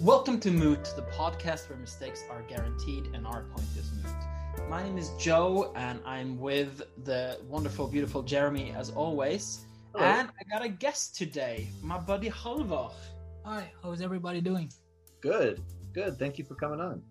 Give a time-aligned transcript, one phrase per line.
[0.00, 4.68] Welcome to Moot, the podcast where mistakes are guaranteed and our point is moot.
[4.70, 9.64] My name is Joe, and I'm with the wonderful, beautiful Jeremy as always.
[9.92, 10.04] Hello.
[10.04, 12.92] And I got a guest today, my buddy Halvor.
[13.44, 14.70] Hi, how's everybody doing?
[15.20, 15.60] Good,
[15.92, 16.16] good.
[16.16, 17.02] Thank you for coming on.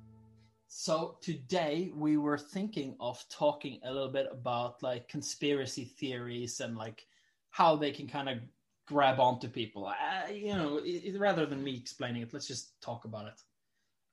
[0.69, 6.77] So today we were thinking of talking a little bit about like conspiracy theories and
[6.77, 7.05] like
[7.49, 8.37] how they can kind of
[8.87, 9.85] grab onto people.
[9.87, 13.41] Uh, you know, i i- rather than me explaining it, let's just talk about it.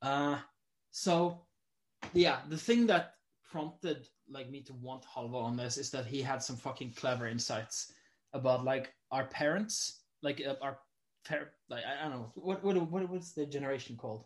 [0.02, 0.38] Uh,
[0.90, 1.40] so
[2.12, 3.14] yeah, the thing that
[3.50, 7.26] prompted like me to want Halvor on this is that he had some fucking clever
[7.26, 7.92] insights
[8.32, 10.78] about like our parents, like uh, our
[11.26, 14.24] par- like I, I don't know what what what what's the generation called.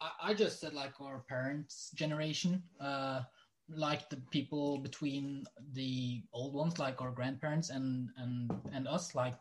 [0.00, 3.22] I, I just said like our parents' generation, uh,
[3.68, 9.36] like the people between the old ones, like our grandparents and and and us, like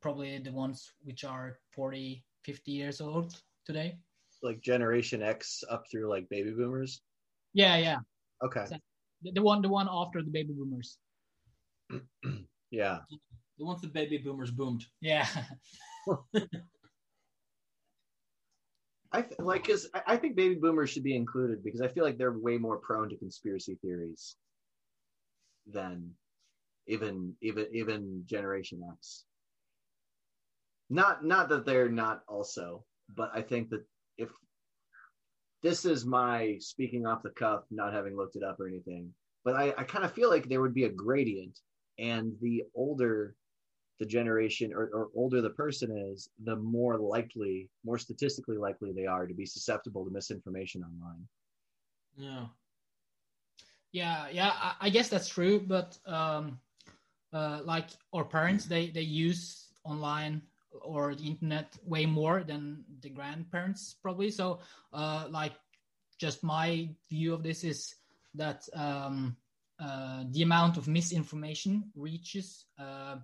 [0.00, 3.34] probably the ones which are 40, 50 years old
[3.66, 3.98] today.
[4.42, 7.02] Like Generation X up through like baby boomers.
[7.54, 7.98] Yeah, yeah,
[8.42, 8.64] Okay.
[9.22, 10.98] the, the one the one after the baby boomers.
[12.70, 13.00] Yeah.
[13.58, 14.86] The ones the baby boomers boomed.
[15.02, 15.28] Yeah,
[19.12, 22.16] I th- like because I, think baby boomers should be included because I feel like
[22.16, 24.36] they're way more prone to conspiracy theories
[25.66, 26.12] than
[26.86, 29.24] even even even Generation X.
[30.88, 33.84] Not not that they're not also, but I think that
[34.16, 34.30] if
[35.62, 39.12] this is my speaking off the cuff, not having looked it up or anything,
[39.44, 41.58] but I, I kind of feel like there would be a gradient,
[41.98, 43.36] and the older
[43.98, 49.06] the generation or, or older the person is, the more likely, more statistically likely they
[49.06, 51.26] are to be susceptible to misinformation online.
[52.16, 52.46] Yeah.
[53.92, 54.52] yeah, yeah.
[54.54, 56.58] I, I guess that's true, but um,
[57.32, 60.42] uh, like our parents, they they use online
[60.80, 64.30] or the internet way more than the grandparents probably.
[64.30, 64.60] So,
[64.92, 65.52] uh, like,
[66.18, 67.94] just my view of this is
[68.34, 69.36] that um,
[69.78, 73.16] uh, the amount of misinformation reaches uh,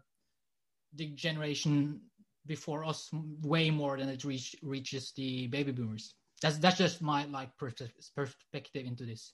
[0.99, 2.01] the generation
[2.47, 3.09] before us
[3.43, 6.15] way more than it reach, reaches the baby boomers.
[6.43, 9.33] That's that's just my like perspective into this.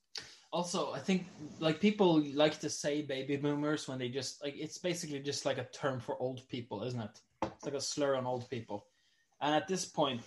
[0.52, 1.26] Also, I think
[1.58, 5.58] like people like to say baby boomers when they just like it's basically just like
[5.58, 7.20] a term for old people, isn't it?
[7.42, 8.86] It's like a slur on old people.
[9.40, 10.22] And at this point,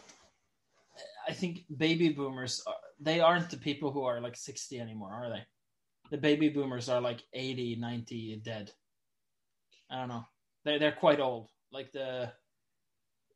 [1.28, 5.30] I think baby boomers are, they aren't the people who are like 60 anymore, are
[5.30, 5.44] they?
[6.12, 8.72] The baby boomers are like 80, 90 dead.
[9.90, 10.26] I don't know.
[10.68, 11.50] They they're quite old.
[11.72, 12.32] Like the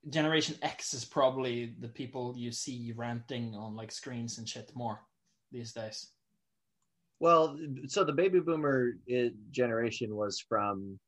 [0.10, 5.00] Generation X is probably the people you see ranting on like screens and shit more
[5.52, 6.12] these days.
[7.20, 11.00] Well, so the baby boomer uh, generation was from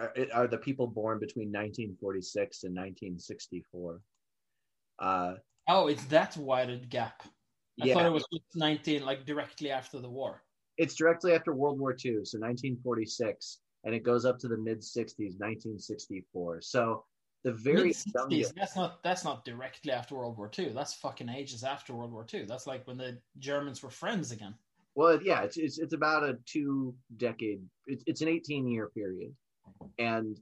[0.00, 4.00] are- are the people born between 1946 and 1964.
[4.98, 5.34] Uh,
[5.68, 7.22] Oh, it's that wide gap.
[7.80, 10.42] I yeah, thought it was 19, like directly after the war.
[10.76, 14.80] it's directly after World War II, so 1946, and it goes up to the mid
[14.80, 16.62] 60s, 1964.
[16.62, 17.04] So
[17.44, 20.70] the very youngest, That's not that's not directly after World War II.
[20.70, 22.46] That's fucking ages after World War II.
[22.46, 24.54] That's like when the Germans were friends again.
[24.94, 27.60] well, yeah, it's, it's it's about a two decade.
[27.86, 29.34] It's it's an 18 year period,
[29.98, 30.38] and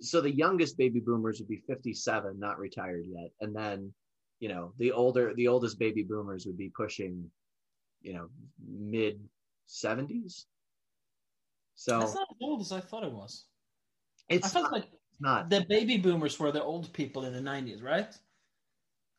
[0.00, 3.92] so the youngest baby boomers would be 57, not retired yet, and then
[4.40, 7.30] you know the older the oldest baby boomers would be pushing,
[8.00, 8.28] you know,
[8.66, 9.20] mid
[9.68, 10.46] 70s.
[11.78, 13.44] So That's not as old as I thought it was.
[14.28, 17.84] it's not, like it's not the baby boomers were the old people in the 90s,
[17.84, 18.12] right?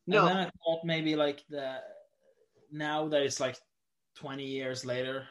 [0.05, 0.19] no.
[0.19, 1.77] And then I thought maybe like the
[2.69, 3.57] now that it's like
[4.17, 5.25] 20 years later,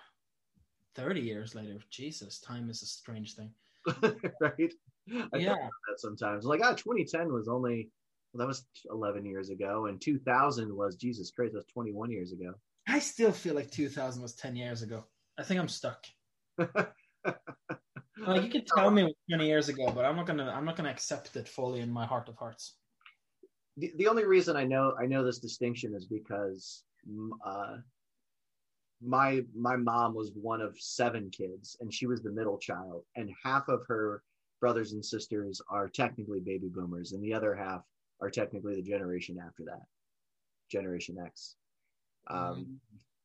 [0.95, 1.77] 30 years later.
[1.91, 3.51] Jesus, time is a strange thing.
[4.41, 4.73] right?
[5.35, 5.53] I Yeah.
[5.53, 6.47] that sometimes.
[6.47, 7.91] Like, ah, 2010 was only,
[8.33, 12.55] well, that was 11 years ago, and 2000 was, Jesus Christ, that's 21 years ago.
[12.89, 15.05] I still feel like 2000 was 10 years ago.
[15.39, 16.07] I think I'm stuck.
[18.19, 20.91] Like you can tell me 20 years ago, but I'm not gonna I'm not gonna
[20.91, 22.77] accept it fully in my heart of hearts.
[23.77, 26.83] the, the only reason I know I know this distinction is because
[27.47, 27.77] uh,
[29.01, 33.31] my my mom was one of seven kids, and she was the middle child, and
[33.45, 34.23] half of her
[34.61, 37.83] brothers and sisters are technically baby boomers, and the other half
[38.21, 39.83] are technically the generation after that,
[40.69, 41.55] Generation X.
[42.27, 42.81] Um,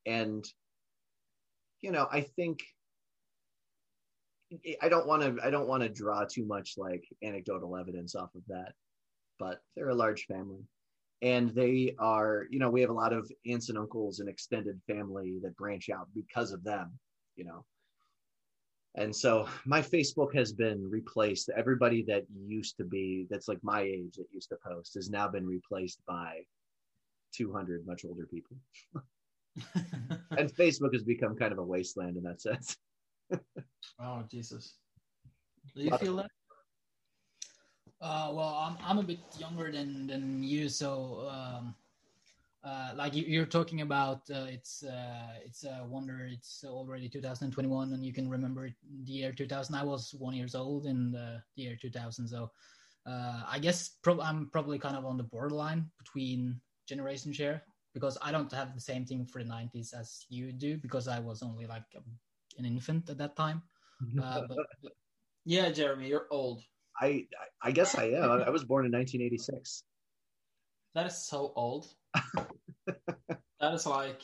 [0.05, 0.45] and
[1.81, 2.61] you know i think
[4.81, 8.33] i don't want to i don't want to draw too much like anecdotal evidence off
[8.35, 8.73] of that
[9.39, 10.63] but they're a large family
[11.21, 14.79] and they are you know we have a lot of aunts and uncles and extended
[14.87, 16.91] family that branch out because of them
[17.35, 17.65] you know
[18.95, 23.81] and so my facebook has been replaced everybody that used to be that's like my
[23.81, 26.41] age that used to post has now been replaced by
[27.33, 28.57] 200 much older people.
[30.37, 32.77] and Facebook has become kind of a wasteland in that sense.
[33.99, 34.75] Oh Jesus!
[35.75, 36.31] Do you feel that?
[38.01, 41.75] Uh, well, I'm I'm a bit younger than than you, so um,
[42.63, 46.29] uh, like you, are talking about, uh, it's uh, it's a wonder.
[46.31, 48.69] It's already 2021, and you can remember
[49.03, 49.75] the year 2000.
[49.75, 52.51] I was one years old in the, the year 2000, so
[53.05, 57.63] uh, I guess pro- I'm probably kind of on the borderline between generation share
[57.93, 61.19] because I don't have the same thing for the 90s as you do because I
[61.19, 61.99] was only like a,
[62.57, 63.61] an infant at that time.
[64.21, 64.91] Uh, but, but,
[65.45, 66.61] yeah, Jeremy, you're old.
[66.99, 67.25] I
[67.61, 68.43] I guess I am.
[68.43, 69.83] I was born in 1986.
[70.95, 71.87] That is so old.
[72.85, 74.21] that is like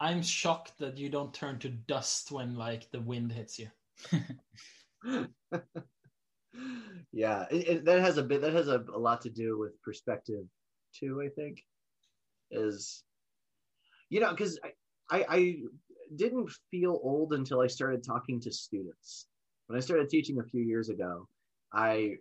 [0.00, 3.68] I'm shocked that you don't turn to dust when like the wind hits you.
[7.12, 8.40] yeah, it, it, that has a bit.
[8.42, 10.44] That has a, a lot to do with perspective
[10.98, 11.22] too.
[11.24, 11.64] I think
[12.50, 13.02] is
[14.08, 14.72] you know because I,
[15.10, 15.56] I I
[16.16, 19.26] didn't feel old until I started talking to students.
[19.66, 21.28] When I started teaching a few years ago,
[21.72, 22.16] I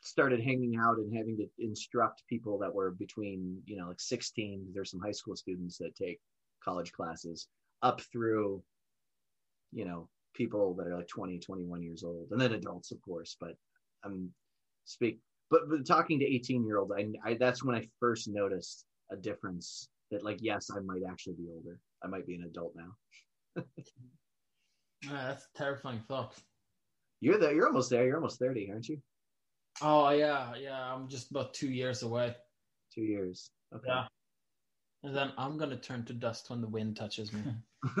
[0.00, 4.68] started hanging out and having to instruct people that were between, you know, like 16,
[4.72, 6.20] there's some high school students that take
[6.64, 7.48] college classes
[7.82, 8.62] up through,
[9.72, 13.36] you know, people that are like 20, 21 years old, and then adults, of course.
[13.40, 13.56] But
[14.04, 14.30] I'm
[14.84, 15.18] speak,
[15.50, 19.16] but, but talking to 18 year olds, I, I that's when I first noticed a
[19.16, 21.78] difference that, like, yes, I might actually be older.
[22.06, 22.94] I might be an adult now.
[25.02, 26.34] yeah, that's a terrifying thought.
[27.20, 27.52] You're there.
[27.52, 28.06] You're almost there.
[28.06, 29.00] You're almost thirty, aren't you?
[29.82, 30.94] Oh yeah, yeah.
[30.94, 32.34] I'm just about two years away.
[32.94, 33.50] Two years.
[33.74, 33.88] Okay.
[33.88, 34.04] Yeah.
[35.02, 37.42] And then I'm gonna turn to dust when the wind touches me.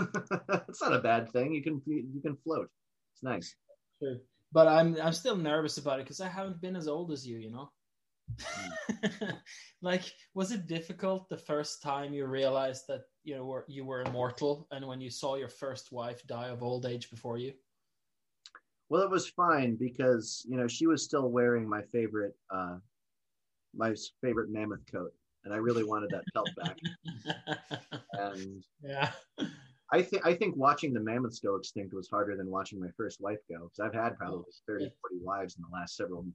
[0.48, 1.52] That's not a bad thing.
[1.52, 2.68] You can you can float.
[3.14, 3.54] It's nice.
[4.00, 4.20] True.
[4.52, 7.38] But I'm I'm still nervous about it because I haven't been as old as you.
[7.38, 7.70] You know.
[8.40, 9.30] Hmm.
[9.82, 10.02] like,
[10.34, 14.66] was it difficult the first time you realized that you know were, you were immortal,
[14.70, 17.52] and when you saw your first wife die of old age before you?
[18.88, 22.76] Well, it was fine because you know she was still wearing my favorite uh,
[23.74, 25.12] my favorite mammoth coat,
[25.44, 26.78] and I really wanted that pelt back.
[28.12, 29.10] and yeah,
[29.92, 33.20] I think I think watching the mammoths go extinct was harder than watching my first
[33.20, 36.26] wife go because I've had probably 30, 40 wives in the last several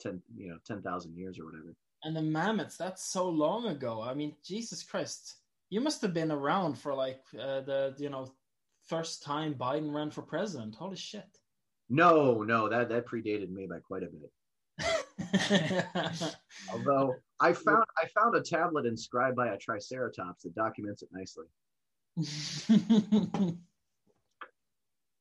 [0.00, 1.74] ten you know ten thousand years or whatever.
[2.02, 4.02] And the mammoths, that's so long ago.
[4.02, 5.36] I mean, Jesus Christ,
[5.68, 8.32] you must have been around for like uh, the you know
[8.86, 10.74] first time Biden ran for president.
[10.74, 11.38] Holy shit!
[11.88, 14.30] No, no, that that predated me by quite a bit.
[16.72, 21.46] Although I found I found a tablet inscribed by a triceratops that documents it nicely.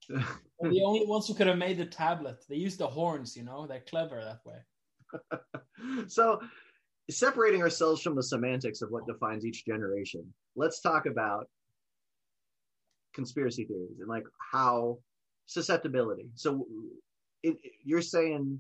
[0.10, 2.44] the only ones who could have made the tablet.
[2.50, 3.68] They used the horns, you know.
[3.68, 6.08] They're clever that way.
[6.08, 6.40] so,
[7.10, 11.48] separating ourselves from the semantics of what defines each generation, let's talk about
[13.14, 14.98] conspiracy theories and like how
[15.46, 16.30] susceptibility.
[16.36, 16.66] So
[17.44, 18.60] it, you're saying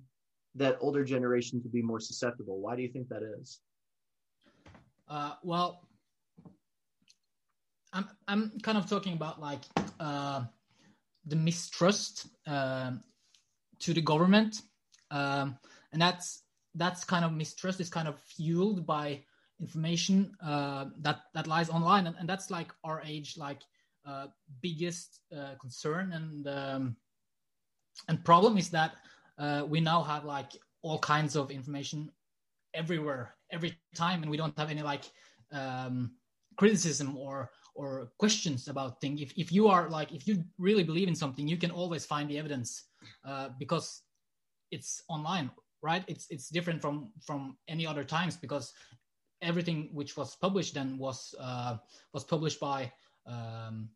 [0.55, 2.59] that older generations could be more susceptible.
[2.59, 3.59] Why do you think that is?
[5.07, 5.81] Uh, well,
[7.93, 9.61] I'm I'm kind of talking about like
[9.99, 10.43] uh,
[11.29, 12.91] the mistrust uh,
[13.79, 14.61] to the government,
[15.11, 15.57] um,
[15.91, 16.43] and that's
[16.75, 19.23] that's kind of mistrust is kind of fueled by
[19.59, 23.61] information uh, that that lies online, and, and that's like our age, like
[24.05, 24.27] uh,
[24.61, 26.11] biggest uh, concern.
[26.13, 26.95] And um,
[28.07, 28.95] and problem is that
[29.37, 30.51] uh, we now have like
[30.81, 32.11] all kinds of information
[32.73, 34.21] everywhere every time.
[34.21, 35.03] And we don't have any like
[35.51, 36.11] um,
[36.57, 37.49] criticism or
[37.79, 41.47] or questions about things if, if you are like if you really believe in something
[41.47, 42.69] you can always find the evidence
[43.25, 44.03] uh, because
[44.69, 45.49] it's online
[45.81, 48.73] right it's it's different from from any other times because
[49.41, 51.77] everything which was published then was uh,
[52.13, 52.91] was published by
[53.25, 53.89] um,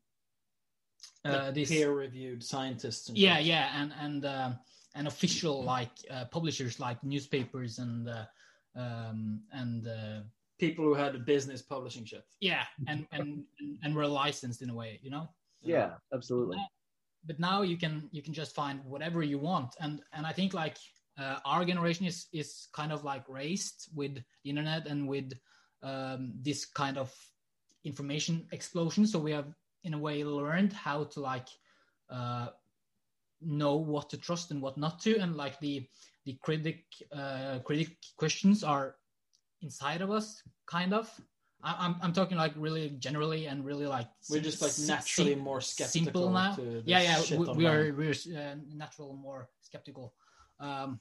[1.25, 3.09] uh, this peer-reviewed scientists.
[3.13, 3.45] yeah, such.
[3.45, 4.51] yeah, and and uh,
[4.95, 8.25] and official like uh, publishers like newspapers and uh,
[8.75, 10.21] um, and uh,
[10.59, 12.25] people who had a business publishing shit.
[12.39, 13.43] Yeah, and and
[13.83, 15.29] and were licensed in a way, you know.
[15.61, 16.57] Yeah, absolutely.
[17.25, 20.53] But now you can you can just find whatever you want, and and I think
[20.53, 20.77] like
[21.17, 25.31] uh, our generation is is kind of like raised with the internet and with
[25.81, 27.13] um, this kind of
[27.83, 29.05] information explosion.
[29.07, 31.47] So we have in a way learned how to like
[32.09, 32.47] uh,
[33.41, 35.87] know what to trust and what not to, and like the
[36.25, 38.95] the critic uh, critic questions are
[39.63, 41.09] inside of us, kind of.
[41.63, 45.61] I, am I'm talking like really generally and really like we're just like naturally more
[45.61, 46.57] skeptical now.
[46.85, 50.13] Yeah, yeah, we, we are we're uh, natural more skeptical.
[50.59, 50.99] Um,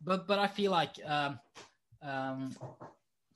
[0.00, 1.40] but but I feel like um,
[2.02, 2.56] um,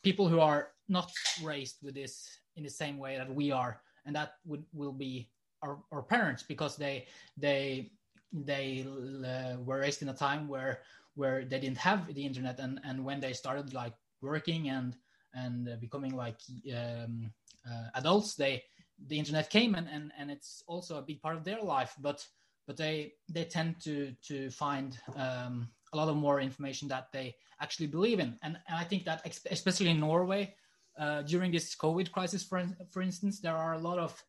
[0.03, 1.11] people who are not
[1.43, 5.29] raised with this in the same way that we are, and that would will be
[5.63, 7.91] our, our parents because they they
[8.33, 8.87] they
[9.27, 10.81] uh, were raised in a time where
[11.15, 14.97] where they didn't have the internet and and when they started like working and
[15.35, 16.41] and uh, becoming like
[16.77, 17.31] um,
[17.69, 18.63] uh, adults they
[19.09, 22.27] the internet came and, and and it's also a big part of their life but
[22.67, 27.35] but they they tend to to find um, a lot of more information that they
[27.61, 28.39] actually believe in.
[28.43, 30.55] And, and i think that especially in norway
[30.99, 34.23] uh, during this covid crisis for, for instance there are a lot of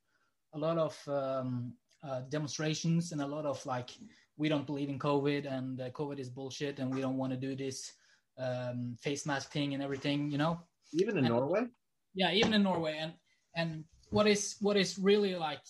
[0.54, 1.74] a lot of um,
[2.08, 3.90] uh, demonstrations and a lot of like
[4.38, 7.38] we don't believe in covid and uh, covid is bullshit and we don't want to
[7.38, 7.94] do this
[8.38, 10.60] um, face mask thing and everything you know?
[10.94, 11.66] Even in and, norway?
[12.14, 12.98] Yeah even in norway.
[13.00, 13.14] And
[13.56, 15.62] and what is what is really like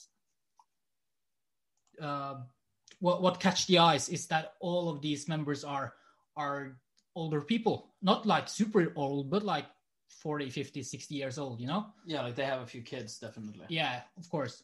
[2.01, 2.35] uh,
[2.99, 5.93] what what catch the eyes is that all of these members are
[6.35, 6.77] are
[7.15, 7.93] older people.
[8.01, 9.65] Not like super old but like
[10.21, 11.87] 40 50 60 years old you know?
[12.05, 13.65] Yeah like they have a few kids definitely.
[13.69, 14.63] Yeah of course.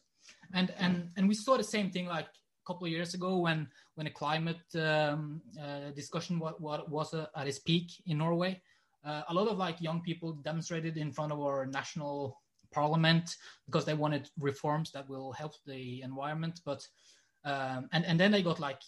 [0.52, 3.68] And and and we saw the same thing like a couple of years ago when
[3.94, 8.60] when the climate um, uh, discussion what, what was uh, at its peak in norway.
[9.04, 12.38] Uh, a lot of like young people demonstrated in front of our national
[12.70, 13.36] parliament
[13.66, 16.86] because they wanted reforms that will help the environment but
[17.44, 18.82] um, and and then they got like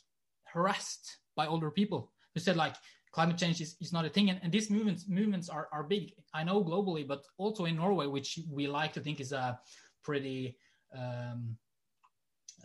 [0.45, 2.75] harassed by older people who said like
[3.13, 4.31] climate change is, is not a thing.
[4.31, 8.07] And, and these movements movements are, are big i know globally but also in norway
[8.07, 9.59] which we like to think is a
[10.03, 10.57] pretty
[10.97, 11.57] um,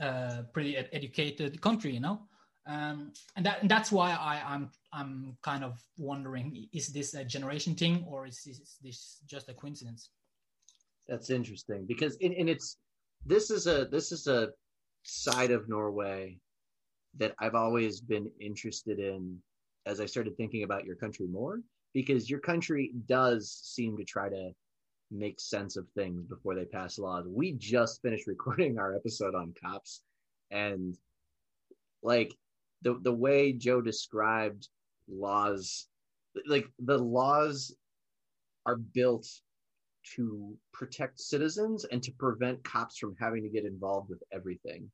[0.02, 2.22] uh, pretty ed- educated country you know
[2.68, 7.24] um, and that and that's why I, I'm I'm kind of wondering: is this a
[7.24, 10.10] generation thing, or is this, is this just a coincidence?
[11.08, 12.78] That's interesting because and, and it's
[13.26, 14.50] this is a this is a
[15.04, 16.38] side of Norway
[17.18, 19.38] that I've always been interested in
[19.86, 21.62] as I started thinking about your country more
[21.94, 24.52] because your country does seem to try to
[25.12, 27.26] make sense of things before they pass laws.
[27.28, 30.02] We just finished recording our episode on cops
[30.52, 30.98] and
[32.04, 32.34] like
[32.82, 34.68] the the way Joe described
[35.10, 35.88] laws
[36.46, 37.76] like the laws
[38.66, 39.28] are built
[40.16, 44.90] to protect citizens and to prevent cops from having to get involved with everything.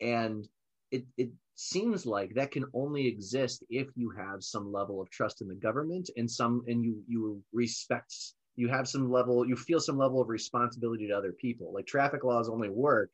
[0.00, 0.46] And
[0.90, 5.40] it, it seems like that can only exist if you have some level of trust
[5.40, 8.14] in the government and some and you you respect
[8.56, 12.24] you have some level you feel some level of responsibility to other people like traffic
[12.24, 13.10] laws only work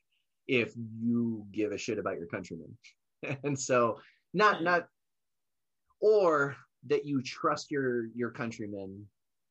[0.46, 2.76] if you give a shit about your countrymen
[3.44, 3.98] and so
[4.34, 4.86] not not
[6.00, 9.06] or that you trust your your countrymen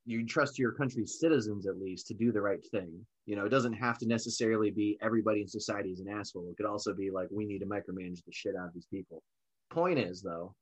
[0.08, 3.06] you trust your country's citizens at least to do the right thing.
[3.26, 6.48] You know, it doesn't have to necessarily be everybody in society is an asshole.
[6.50, 9.22] It could also be like we need to micromanage the shit out of these people.
[9.70, 10.56] Point is though,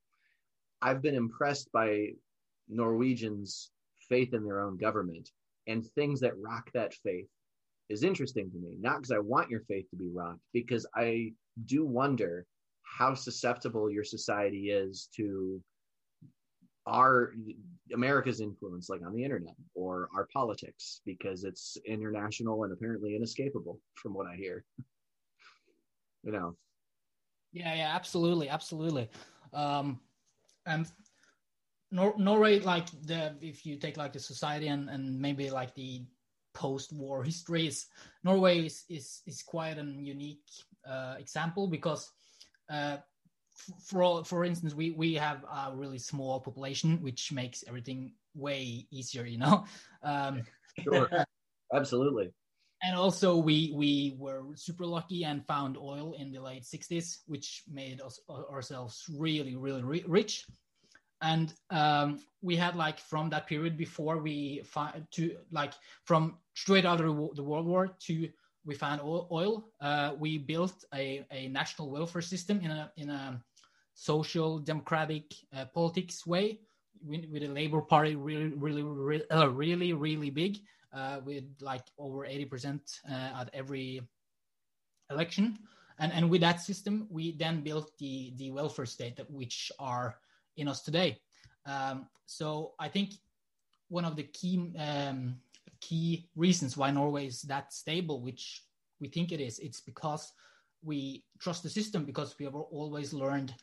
[0.81, 2.07] I've been impressed by
[2.67, 3.69] Norwegians'
[4.09, 5.29] faith in their own government
[5.67, 7.27] and things that rock that faith
[7.89, 8.77] is interesting to me.
[8.79, 11.33] Not because I want your faith to be rocked, because I
[11.65, 12.45] do wonder
[12.83, 15.61] how susceptible your society is to
[16.87, 17.33] our
[17.93, 23.79] America's influence, like on the internet or our politics, because it's international and apparently inescapable,
[23.95, 24.63] from what I hear.
[26.23, 26.55] you know.
[27.53, 29.09] Yeah, yeah, absolutely, absolutely.
[29.53, 29.99] Um,
[30.65, 30.91] and
[31.95, 36.03] Nor- Norway, like the if you take like the society and and maybe like the
[36.53, 37.87] post-war histories,
[38.23, 40.43] Norway is is, is quite an unique
[40.87, 42.11] uh, example because.
[42.69, 42.97] Uh,
[43.87, 49.25] for for instance, we we have a really small population, which makes everything way easier,
[49.25, 49.63] you know.
[50.03, 50.43] Um,
[50.83, 51.09] sure,
[51.73, 52.31] absolutely.
[52.83, 57.63] And also, we we were super lucky and found oil in the late '60s, which
[57.71, 60.45] made us ourselves really really ri- rich.
[61.21, 66.85] And um, we had like from that period before we find to like from straight
[66.85, 68.29] out of the World War to
[68.65, 69.69] we found oil.
[69.79, 73.41] Uh, we built a, a national welfare system in a in a
[73.93, 76.59] social democratic uh, politics way
[77.01, 80.57] with, with the Labour Party really really really uh, really, really big
[80.93, 84.01] uh, with like over eighty percent uh, at every
[85.09, 85.57] election.
[85.99, 90.17] And and with that system, we then built the the welfare state that which are
[90.57, 91.19] in us today.
[91.65, 93.13] Um, so I think
[93.89, 95.37] one of the key um,
[95.81, 98.63] key reasons why Norway is that stable, which
[98.99, 100.31] we think it is, it's because
[100.83, 103.53] we trust the system because we have always learned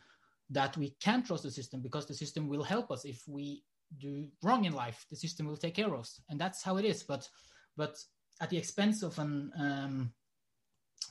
[0.51, 3.05] that we can trust the system because the system will help us.
[3.05, 3.63] If we
[3.99, 6.21] do wrong in life the system will take care of us.
[6.29, 7.03] And that's how it is.
[7.03, 7.29] But
[7.77, 7.99] but
[8.41, 10.13] at the expense of an um,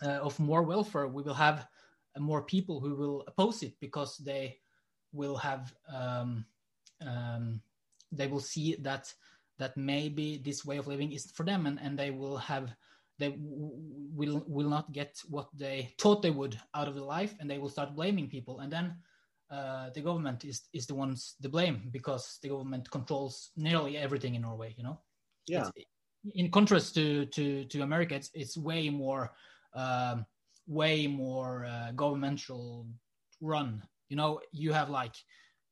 [0.04, 1.68] uh, of more welfare we will have
[2.18, 4.58] more people who will oppose it because they
[5.14, 6.46] will have um,
[7.06, 7.62] um,
[8.12, 9.14] they will see that
[9.58, 12.74] that maybe this way of living is for them and, and they will have
[13.20, 17.50] they will will not get what they thought they would out of the life and
[17.50, 18.96] they will start blaming people and then
[19.52, 24.36] uh, the government is is the ones to blame because the government controls nearly everything
[24.36, 25.00] in Norway you know
[25.48, 25.68] Yeah.
[25.68, 25.86] It's-
[26.36, 29.34] in contrast to to to America it's it's way more
[29.74, 30.26] um,
[30.68, 32.86] way more uh, governmental
[33.42, 35.16] run you know you have like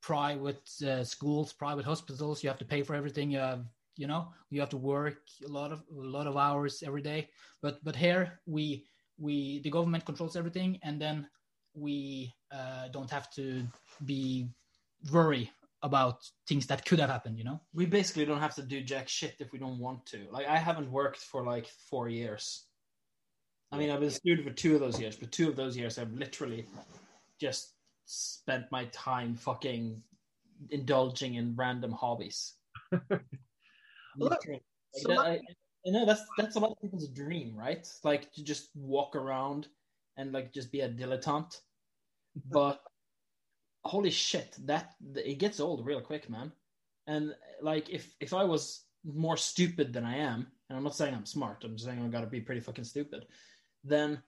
[0.01, 3.65] private uh, schools private hospitals you have to pay for everything you have
[3.97, 7.27] you know you have to work a lot of a lot of hours every day
[7.61, 8.85] but but here we
[9.17, 11.27] we the government controls everything and then
[11.73, 13.67] we uh, don't have to
[14.05, 14.47] be
[15.11, 15.51] worry
[15.83, 16.17] about
[16.47, 19.35] things that could have happened you know We basically don't have to do jack shit
[19.39, 20.19] if we don't want to.
[20.31, 22.65] Like I haven't worked for like four years.
[23.71, 25.77] I mean, I've been a student for two of those years, but two of those
[25.77, 26.65] years I've literally
[27.39, 27.78] just
[28.09, 30.01] spent my time fucking
[30.71, 32.55] indulging in random hobbies.
[34.17, 34.39] Like,
[34.93, 35.39] so that- I,
[35.87, 37.87] I know that's that's a lot of people's dream, right?
[38.03, 39.67] Like to just walk around
[40.17, 41.57] and like just be a dilettante.
[42.51, 42.81] But
[43.85, 46.51] holy shit, that it gets old real quick, man.
[47.07, 51.13] And like if if I was more stupid than I am, and I'm not saying
[51.13, 53.25] I'm smart, I'm just saying I've got to be pretty fucking stupid,
[53.83, 54.21] then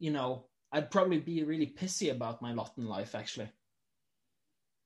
[0.00, 3.14] you know I'd probably be really pissy about my lot in life.
[3.14, 3.48] Actually,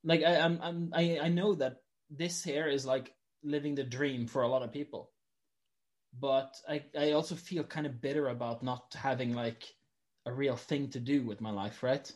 [0.05, 1.79] like I, I'm I'm I, I know that
[2.11, 5.11] this here is like living the dream for a lot of people,
[6.21, 9.65] but I I also feel kind of bitter about not having like
[10.27, 12.13] a real thing to do with my life, right?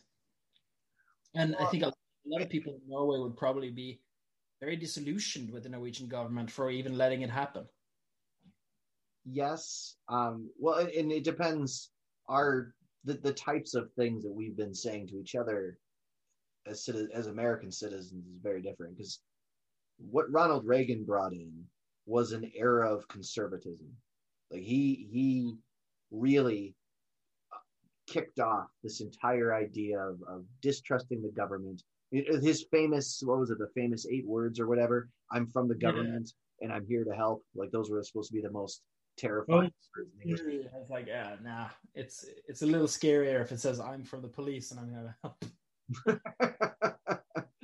[1.34, 1.92] And I think a
[2.26, 4.02] lot of people in Norway would probably be
[4.60, 7.64] very disillusioned with the Norwegian government for even letting it happen.
[9.24, 9.96] Yes.
[10.10, 11.90] Um, well, and it depends.
[12.28, 12.74] Our
[13.04, 15.78] the, the types of things that we've been saying to each other
[16.66, 19.20] as as American citizens is very different because
[19.98, 21.64] what Ronald Reagan brought in
[22.06, 23.88] was an era of conservatism.
[24.50, 25.54] Like he he
[26.10, 26.74] really
[27.52, 27.56] uh,
[28.06, 31.82] kicked off this entire idea of, of distrusting the government.
[32.12, 33.58] It- His famous what was it?
[33.58, 35.08] The famous eight words or whatever.
[35.30, 35.90] I'm from the Yeah.
[35.90, 37.42] government and I'm here to help.
[37.54, 38.82] Like those were supposed to be the most
[39.16, 40.66] terrifying words in English.
[40.74, 44.22] I was like, yeah, nah, it's it's a little scarier if it says I'm from
[44.22, 45.44] the police and I'm gonna help.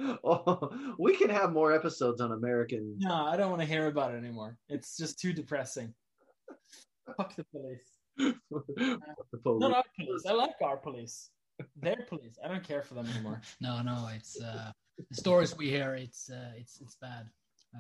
[0.24, 2.96] oh, we can have more episodes on American.
[2.98, 4.56] No, I don't want to hear about it anymore.
[4.68, 5.94] It's just too depressing.
[7.16, 7.98] Fuck the police.
[8.16, 8.34] the
[9.42, 9.60] police.
[9.60, 10.22] Not our police.
[10.28, 11.30] I like our police.
[11.76, 12.38] Their police.
[12.44, 13.40] I don't care for them anymore.
[13.60, 14.70] no no it's uh
[15.10, 17.28] the stories we hear it's uh it's it's bad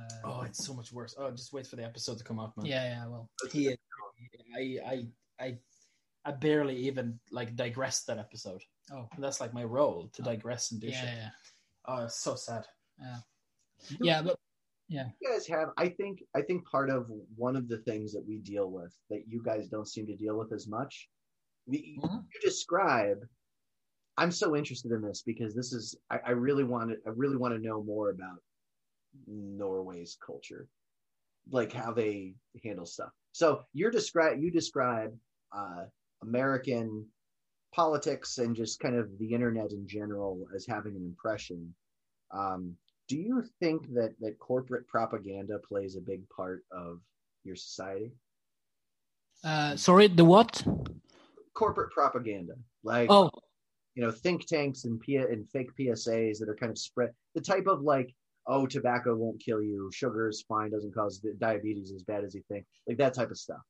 [0.00, 1.14] uh, Oh, it's so much worse.
[1.18, 2.66] Oh, just wait for the episode to come out, man.
[2.66, 3.70] yeah yeah well He,
[4.56, 5.06] I, I,
[5.40, 5.58] I,
[6.24, 8.62] I barely even like digressed that episode.
[8.92, 11.10] oh And that's like my role to digress and do yeah shit.
[11.16, 11.30] yeah
[11.86, 12.64] Oh, it's so sad.
[13.00, 13.18] yeah
[14.00, 14.36] yeah, but
[14.88, 15.06] yeah.
[15.20, 18.38] you guys have i think i think part of one of the things that we
[18.38, 21.08] deal with that you guys don't seem to deal with as much
[21.68, 22.24] the, Mhm.
[22.34, 23.18] you describe
[24.16, 27.36] i'm so interested in this because this is i, I really want to i really
[27.36, 28.40] want to know more about
[29.26, 30.68] norway's culture
[31.50, 33.10] like how they handle stuff.
[33.32, 35.14] So you're describe you describe
[35.56, 35.84] uh,
[36.22, 37.06] american
[37.74, 41.74] politics and just kind of the internet in general as having an impression.
[42.30, 42.74] Um,
[43.08, 47.00] do you think that that corporate propaganda plays a big part of
[47.44, 48.12] your society?
[49.44, 50.62] Uh sorry the what?
[51.54, 52.54] Corporate propaganda.
[52.82, 53.30] Like oh.
[53.94, 57.40] you know think tanks and P- and fake psas that are kind of spread the
[57.40, 58.14] type of like
[58.48, 62.34] oh tobacco won't kill you sugar is fine doesn't cause di- diabetes as bad as
[62.34, 63.60] you think like that type of stuff.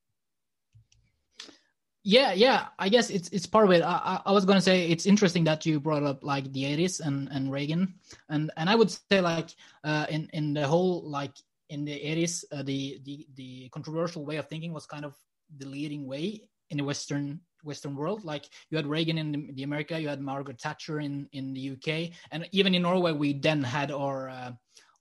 [2.05, 3.83] Yeah yeah i guess it's it's part of it.
[3.83, 7.29] I, I was to say it's interesting that you brought up like the 80s and
[7.31, 7.95] and reagan.
[8.29, 9.51] And and i would say like
[9.85, 11.35] uh in in the whole like
[11.69, 15.15] in the 80s uh, the the the controversial way of thinking was kind of
[15.59, 18.25] the leading way in the western western world.
[18.25, 21.71] Like you had reagan in the, the america you had margaret thatcher in in the
[21.73, 24.53] uk and even in norway we then had our uh,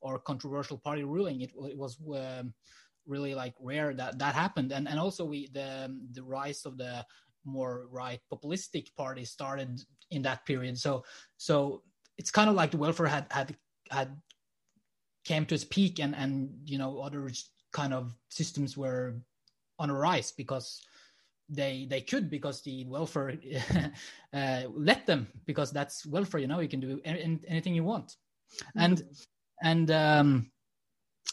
[0.04, 1.42] our controversial party ruling.
[1.42, 2.54] It, it was um,
[3.06, 4.72] really like rare that that happened.
[4.72, 7.06] And and also we the the rise of the
[7.46, 10.78] more right populistic party started in that period.
[10.78, 11.04] So
[11.38, 11.84] so
[12.18, 13.56] it's kind of like the welfare had had
[13.90, 14.16] had
[15.24, 17.30] came to its peak and and you know other
[17.74, 19.16] kind of systems were
[19.80, 20.82] on a rise because
[21.50, 23.34] they they could because the welfare
[24.34, 28.16] uh, let them because that's welfare you know you can do any, anything you want.
[28.76, 29.04] And
[29.64, 30.52] and um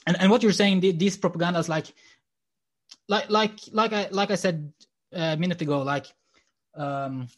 [0.06, 1.94] and, and what you're saying the- these propagandas like
[3.08, 4.72] like like like i like i said
[5.12, 6.06] a minute ago like
[6.76, 7.28] um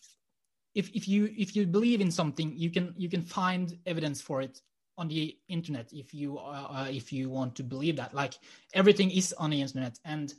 [0.75, 4.43] if if you if you believe in something you can you can find evidence for
[4.43, 4.61] it
[4.99, 8.15] on the internet if you uh, uh, if you want to believe that.
[8.15, 8.35] Like
[8.75, 10.33] everything is on the internet and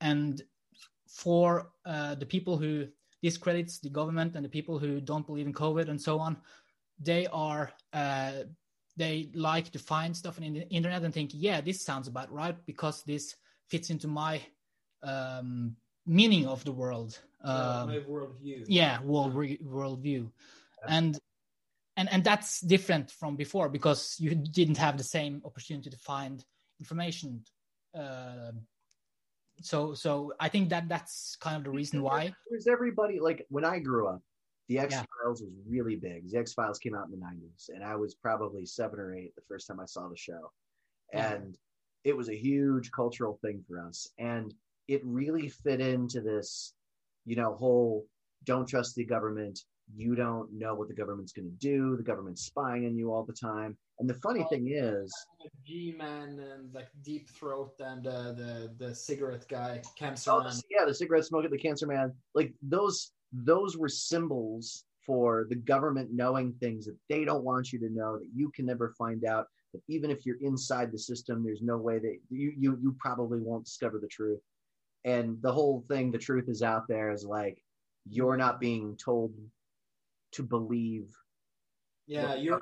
[0.00, 0.42] and
[1.08, 2.86] for uh, the people who
[3.22, 6.36] discredits the government and the people who don't believe in covid and so on
[7.00, 8.32] they are uh,
[8.96, 12.56] they like to find stuff on the internet and think yeah this sounds about right
[12.66, 13.34] because this
[13.68, 14.40] fits into my
[15.02, 18.64] um, meaning of the world Uh, um, my worldview.
[18.66, 20.28] yeah world re- worldview
[20.88, 21.18] and
[21.96, 26.44] and and that's different from before because you didn't have the same opportunity to find
[26.80, 27.44] information
[27.94, 28.52] uh,
[29.62, 33.64] so so i think that that's kind of the reason why There's everybody like when
[33.64, 34.20] I grew up,
[34.68, 36.30] the X Files was really big.
[36.30, 39.34] The X Files came out in the '90s, and I was probably seven or eight
[39.34, 40.52] the first time I saw the show,
[41.12, 41.32] Yeah.
[41.32, 41.56] and
[42.04, 44.52] it was a huge cultural thing for us, and
[44.86, 46.74] it really fit into this,
[47.24, 48.06] you know, whole
[48.44, 49.58] don't trust the government.
[49.96, 51.96] You don't know what the government's going to do.
[51.96, 53.76] The government's spying on you all the time.
[53.98, 55.12] And the funny thing is,
[55.66, 60.52] G Man and like Deep Throat and uh, the the cigarette guy, Cancer Oh, Man.
[60.70, 62.12] yeah, the cigarette smoker, the cancer man.
[62.34, 67.78] Like those, those were symbols for the government knowing things that they don't want you
[67.80, 69.46] to know that you can never find out.
[69.72, 73.40] That even if you're inside the system, there's no way that you you you probably
[73.40, 74.40] won't discover the truth.
[75.04, 77.62] And the whole thing, the truth is out there, is like
[78.08, 79.32] you're not being told
[80.32, 81.14] to believe.
[82.06, 82.60] Yeah, you're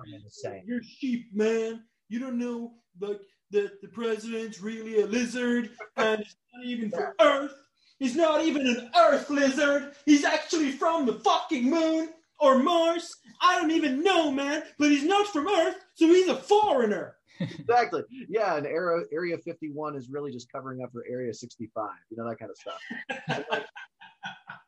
[0.65, 1.83] you're sheep, man.
[2.09, 7.13] You don't know like that the president's really a lizard and it's not even from
[7.21, 7.55] Earth.
[7.99, 9.93] He's not even an Earth lizard.
[10.05, 13.17] He's actually from the fucking moon or Mars.
[13.41, 14.65] I don't even know, man.
[14.79, 17.17] But he's not from Earth, so he's a foreigner.
[17.39, 18.03] Exactly.
[18.31, 21.91] Yeah, and Area Area 51 is really just covering up for Area 65.
[22.09, 23.61] You know that kind of stuff.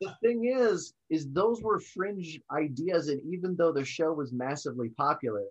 [0.00, 4.90] The thing is, is those were fringe ideas, and even though the show was massively
[4.90, 5.44] popular,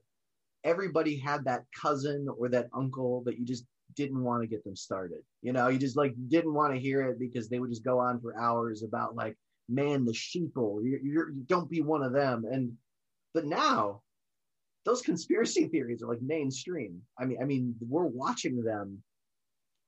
[0.64, 4.76] everybody had that cousin or that uncle that you just didn't want to get them
[4.76, 5.20] started.
[5.42, 8.00] You know, you just like didn't want to hear it because they would just go
[8.00, 9.38] on for hours about like,
[9.70, 10.82] man, the sheeple.
[10.84, 12.46] You're, you're, you don't be one of them.
[12.50, 12.74] And
[13.34, 14.02] but now,
[14.86, 17.02] those conspiracy theories are like mainstream.
[17.20, 19.04] I mean, I mean, we're watching them.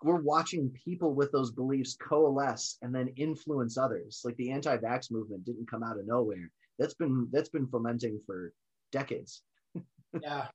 [0.04, 4.22] We're watching people with those beliefs coalesce and then influence others.
[4.24, 6.52] Like the anti-vax movement didn't come out of nowhere.
[6.78, 8.54] That's been that's been fomenting for
[8.92, 9.42] decades.
[10.24, 10.48] Yeah.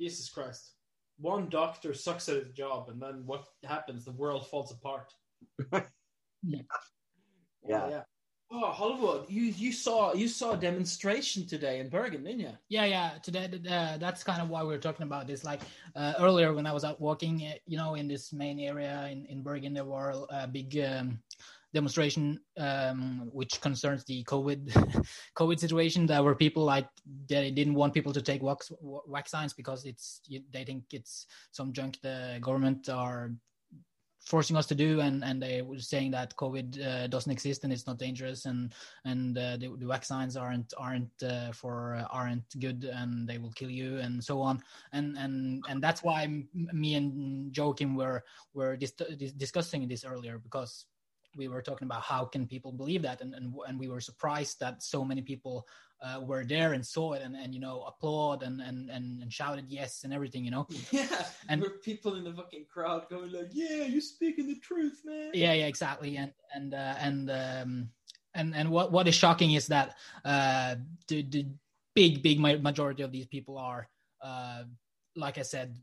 [0.00, 0.72] Jesus Christ.
[1.18, 4.06] One doctor sucks at his job, and then what happens?
[4.06, 5.12] The world falls apart.
[6.42, 6.62] Yeah.
[7.66, 7.88] Yeah.
[7.90, 8.02] yeah.
[8.50, 9.26] Oh, Halvor!
[9.28, 12.52] You you saw you saw a demonstration today in Bergen, didn't you?
[12.68, 15.60] yeah yeah today uh, that's kind of why we are talking about this like
[15.96, 19.26] uh, earlier when i was out walking uh, you know in this main area in,
[19.26, 21.18] in bergen there were a big um,
[21.74, 24.68] demonstration um, which concerns the covid
[25.36, 26.88] covid situation there were people like
[27.28, 28.70] they didn't want people to take wax,
[29.08, 30.20] vaccines because it's
[30.52, 33.32] they think it's some junk the government are
[34.20, 37.72] forcing us to do and and they were saying that covid uh, doesn't exist and
[37.72, 38.72] it's not dangerous and
[39.04, 43.52] and uh, the, the vaccines aren't aren't uh, for uh, aren't good and they will
[43.52, 44.62] kill you and so on.
[44.92, 48.92] And and and that's why me and Joachim were were dis-
[49.36, 50.86] discussing this earlier because
[51.38, 54.58] we were talking about how can people believe that and and, and we were surprised
[54.60, 55.66] that so many people
[56.02, 59.32] uh, were there and saw it and, and you know applaud and, and and and
[59.32, 60.66] shouted yes and everything you know?
[60.90, 61.06] Yeah,
[61.48, 65.30] And- were people in the fucking crowd going like, "Yeah, you're speaking the truth, man."
[65.32, 66.16] yeah yeah exactly.
[66.16, 67.90] And and uh, and um
[68.34, 70.76] and and what what is shocking is that uh
[71.08, 71.46] the the
[71.94, 73.88] big big majority of these people are
[74.22, 74.62] uh
[75.16, 75.76] like i said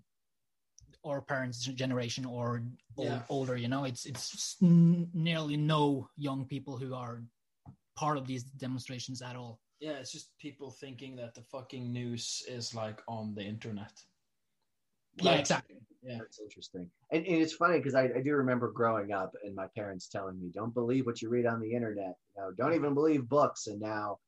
[1.06, 2.64] our parents generation or
[2.98, 3.22] old, Yeah.
[3.30, 7.24] older you know it's it's nearly no young people who are
[7.96, 12.44] part of these demonstrations at all Yeah, it's just people thinking that the fucking news
[12.48, 13.94] is like on the internet.
[15.22, 16.20] yeah exactly Yeah.
[16.26, 16.90] it's interesting.
[17.12, 20.40] And, and it's funny because I, I do remember growing up and my parents telling
[20.40, 22.16] me, don't believe what you read on the internet.
[22.36, 23.66] You know, don't even believe books.
[23.68, 24.20] And now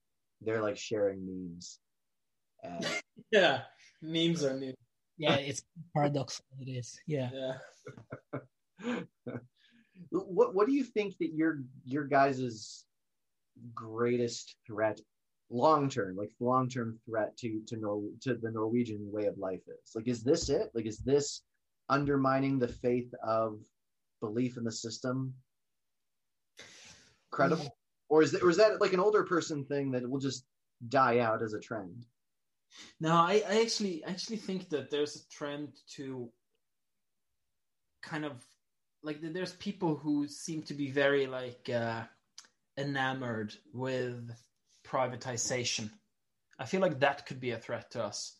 [0.41, 1.79] they're like sharing memes.
[2.63, 2.85] And
[3.31, 3.61] Yeah,
[4.01, 4.73] memes are new.
[5.17, 5.63] Yeah it's
[5.95, 6.99] paradoxical it is.
[7.07, 7.29] Yeah.
[7.33, 8.99] Yeah.
[10.09, 12.85] what what do you think that your your guys'
[13.73, 14.99] greatest threat
[15.49, 19.61] long term like long term threat to to Nor- to the norwegian way of life
[19.67, 19.95] is?
[19.95, 20.69] Like is this it?
[20.73, 21.43] Like is this
[21.89, 23.59] undermining the faith of
[24.19, 25.33] belief in the system
[27.31, 27.75] credible?
[28.09, 30.45] Or is that or is that like an older person thing that will just
[30.89, 32.05] die out as a trend
[32.99, 36.31] No, I, I actually actually think that there's a trend to
[38.03, 38.45] kind of
[39.03, 42.03] like there's people who seem to be very like uh,
[42.77, 44.31] enamored with
[44.85, 45.89] privatization.
[46.59, 48.35] I feel like that could be a threat to us.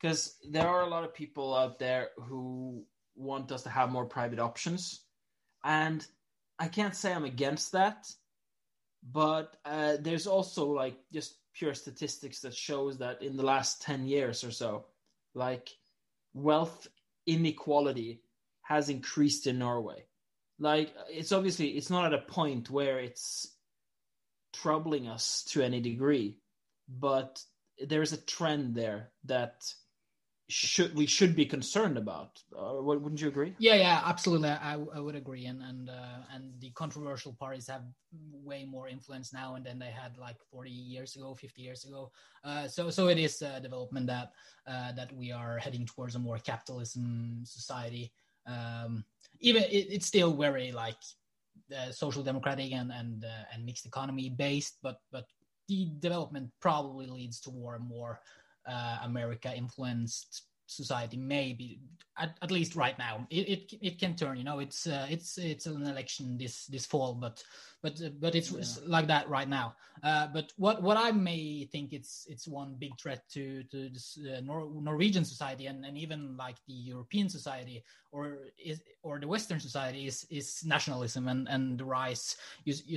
[0.00, 2.84] because there are a lot of people out there who
[3.16, 5.04] want us to have more private options,
[5.64, 6.06] and
[6.58, 8.06] I can't say I'm against that,
[9.02, 14.06] but uh, there's also like just pure statistics that shows that in the last 10
[14.06, 14.86] years or so
[15.34, 15.70] like
[16.34, 16.86] wealth
[17.26, 18.20] inequality
[18.62, 20.04] has increased in norway.
[20.58, 23.48] Like it's obviously it's not at a point where it's
[24.52, 26.36] troubling us to any degree
[26.88, 27.42] but
[27.78, 29.64] there's a trend there that
[30.48, 32.42] should we should be concerned about.
[32.56, 33.54] Uh, wouldn't you agree?
[33.58, 34.50] Yeah, yeah, absolutely.
[34.50, 37.82] I, I would agree, and and uh, and the controversial parties have
[38.44, 42.12] way more influence now and then they had like 40 years ago, 50 years ago.
[42.44, 44.32] Uh, so so it is a development that
[44.66, 48.12] uh, that we are heading towards a more capitalism society.
[48.46, 49.04] Um,
[49.40, 50.98] even it, it's still very like
[51.74, 55.24] uh, social democratic and and uh, and mixed economy based, but but
[55.68, 58.20] the development probably leads toward more
[58.66, 61.80] uh, America influenced society maybe
[62.18, 65.36] at, at least right now it, it it can turn you know it's uh, it's
[65.36, 67.42] it's an election this this fall but
[67.82, 68.82] but uh, but it's, yeah.
[68.86, 72.92] like that right now uh, but what what i may think it's it's one big
[72.98, 77.84] threat to to this, uh, Nor- norwegian society and, and even like the european society
[78.10, 82.36] or is or the western society is is nationalism and and the rise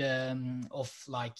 [0.03, 1.37] um, of like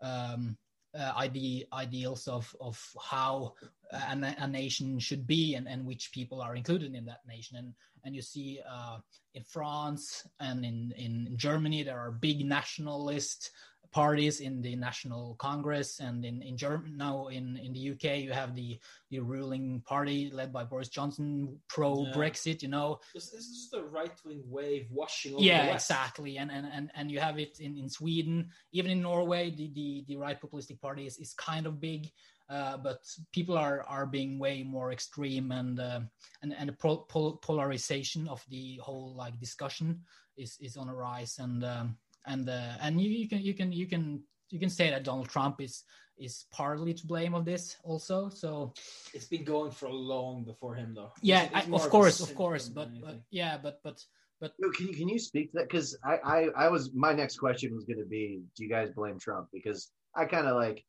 [0.00, 0.56] um,
[0.98, 3.54] uh, ide- ideals of of how
[3.92, 7.56] a, a, nation should be and, and which people are included in that nation.
[7.58, 8.98] And and you see uh,
[9.34, 13.50] in France and in in Germany there are big nationalist
[13.96, 18.30] parties in the National Congress, and in in German now in in the UK you
[18.30, 18.78] have the
[19.08, 22.12] the ruling party led by Boris Johnson, pro yeah.
[22.12, 22.60] Brexit.
[22.60, 25.42] You know, this, this is the right wing wave washing over.
[25.42, 29.44] Yeah, exactly, and and and and you have it in in Sweden, even in Norway.
[29.48, 32.12] The the the right populistic party is is kind of big.
[32.48, 33.00] Uh, but
[33.32, 36.00] people are are being way more extreme and uh,
[36.42, 40.04] and and the pol- pol- polarization of the whole like discussion
[40.36, 43.72] is is on a rise and um, and uh, and you, you can you can
[43.72, 45.84] you can you can say that Donald Trump is
[46.18, 48.28] is partly to blame of this also.
[48.28, 48.72] So
[49.12, 51.12] it's been going for long before him, though.
[51.22, 54.02] Yeah, I, of course, of course, but, but yeah, but but
[54.40, 55.68] but no, can you can you speak to that?
[55.68, 58.90] Because I, I I was my next question was going to be, do you guys
[58.90, 59.48] blame Trump?
[59.52, 60.84] Because I kind of like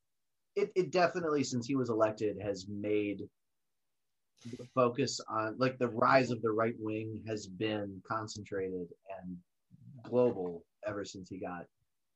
[0.56, 0.70] it.
[0.74, 3.22] It definitely since he was elected has made
[4.56, 8.86] the focus on like the rise of the right wing has been concentrated
[9.20, 9.36] and
[10.04, 11.64] global ever since he got,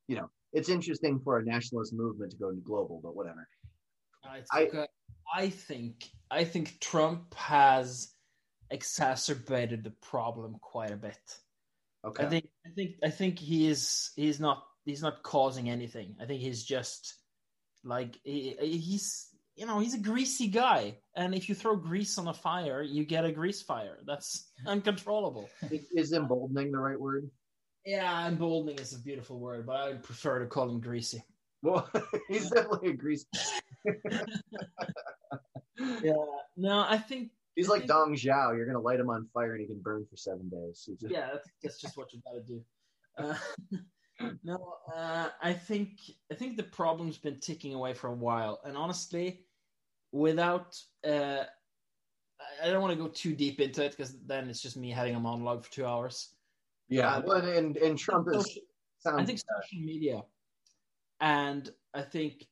[0.09, 3.49] you know, it's interesting for a nationalist movement to go into global, but whatever.
[4.25, 4.87] Uh, I,
[5.35, 8.13] I think I think Trump has
[8.71, 11.19] exacerbated the problem quite a bit.
[12.05, 12.25] Okay.
[12.25, 16.17] I think I think I think he is he's not he's not causing anything.
[16.21, 17.15] I think he's just
[17.85, 22.29] like he, he's you know he's a greasy guy, and if you throw grease on
[22.29, 23.99] a fire, you get a grease fire.
[24.07, 25.49] That's uncontrollable.
[25.71, 27.31] Is emboldening the right word?
[27.85, 31.23] Yeah, emboldening is a beautiful word, but I prefer to call him greasy.
[31.63, 31.89] Well,
[32.29, 33.27] he's definitely a greasy.
[36.03, 36.13] yeah,
[36.57, 38.57] no, I think he's I like think, Dong Zhao.
[38.57, 40.89] You're gonna light him on fire and he can burn for seven days.
[41.01, 41.13] Just...
[41.13, 42.63] Yeah, that's, that's, just what you gotta do.
[43.19, 43.35] Uh,
[44.45, 48.77] no, uh, I think I think the problem's been ticking away for a while, and
[48.77, 49.45] honestly,
[50.13, 51.45] without uh,
[52.63, 55.15] I don't want to go too deep into it because then it's just me having
[55.15, 56.29] a monologue for two hours.
[56.93, 58.59] Yeah, well, and and Trump is.
[58.99, 60.23] Sounds, I think social media,
[61.21, 62.47] and I think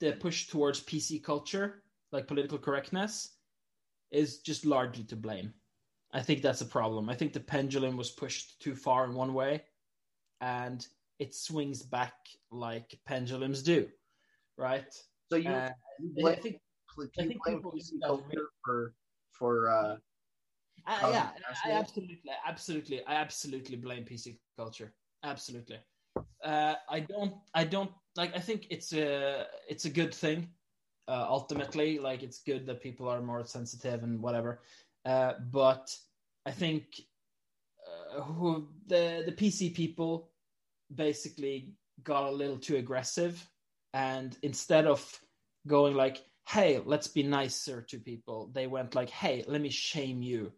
[0.00, 3.36] the push towards PC culture, like political correctness,
[4.10, 5.52] is just largely to blame.
[6.12, 7.10] I think that's a problem.
[7.10, 9.62] I think the pendulum was pushed too far in one way,
[10.40, 10.84] and
[11.18, 12.14] it swings back
[12.50, 13.88] like pendulums do,
[14.56, 14.92] right?
[15.30, 15.70] So you, uh,
[16.00, 16.56] you blame, I think,
[17.18, 18.94] I think blame PC culture for
[19.32, 19.96] for uh,
[20.86, 21.28] I, yeah,
[21.64, 24.92] I absolutely, absolutely, I absolutely blame PC culture.
[25.24, 25.78] Absolutely.
[26.44, 28.34] Uh, I don't, I don't like.
[28.34, 30.48] I think it's a, it's a good thing.
[31.08, 34.60] Uh, ultimately, like it's good that people are more sensitive and whatever.
[35.04, 35.94] Uh, but
[36.46, 37.00] I think
[37.86, 40.30] uh, who the the PC people
[40.94, 43.46] basically got a little too aggressive,
[43.92, 45.20] and instead of
[45.66, 50.22] going like, "Hey, let's be nicer to people," they went like, "Hey, let me shame
[50.22, 50.52] you."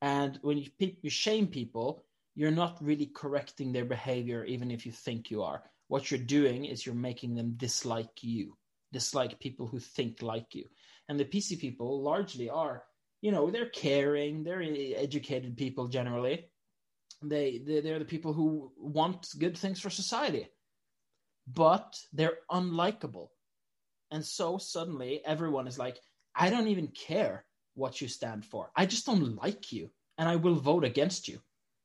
[0.00, 0.70] And when you,
[1.02, 5.62] you shame people, you're not really correcting their behavior, even if you think you are.
[5.88, 8.56] What you're doing is you're making them dislike you,
[8.92, 10.64] dislike people who think like you.
[11.08, 12.84] And the PC people largely are,
[13.22, 16.44] you know, they're caring, they're educated people generally.
[17.22, 20.46] They, they they're the people who want good things for society,
[21.52, 23.30] but they're unlikable.
[24.12, 25.98] And so suddenly everyone is like,
[26.36, 27.44] I don't even care
[27.78, 28.70] what you stand for.
[28.76, 31.40] I just don't like you, and I will vote against you.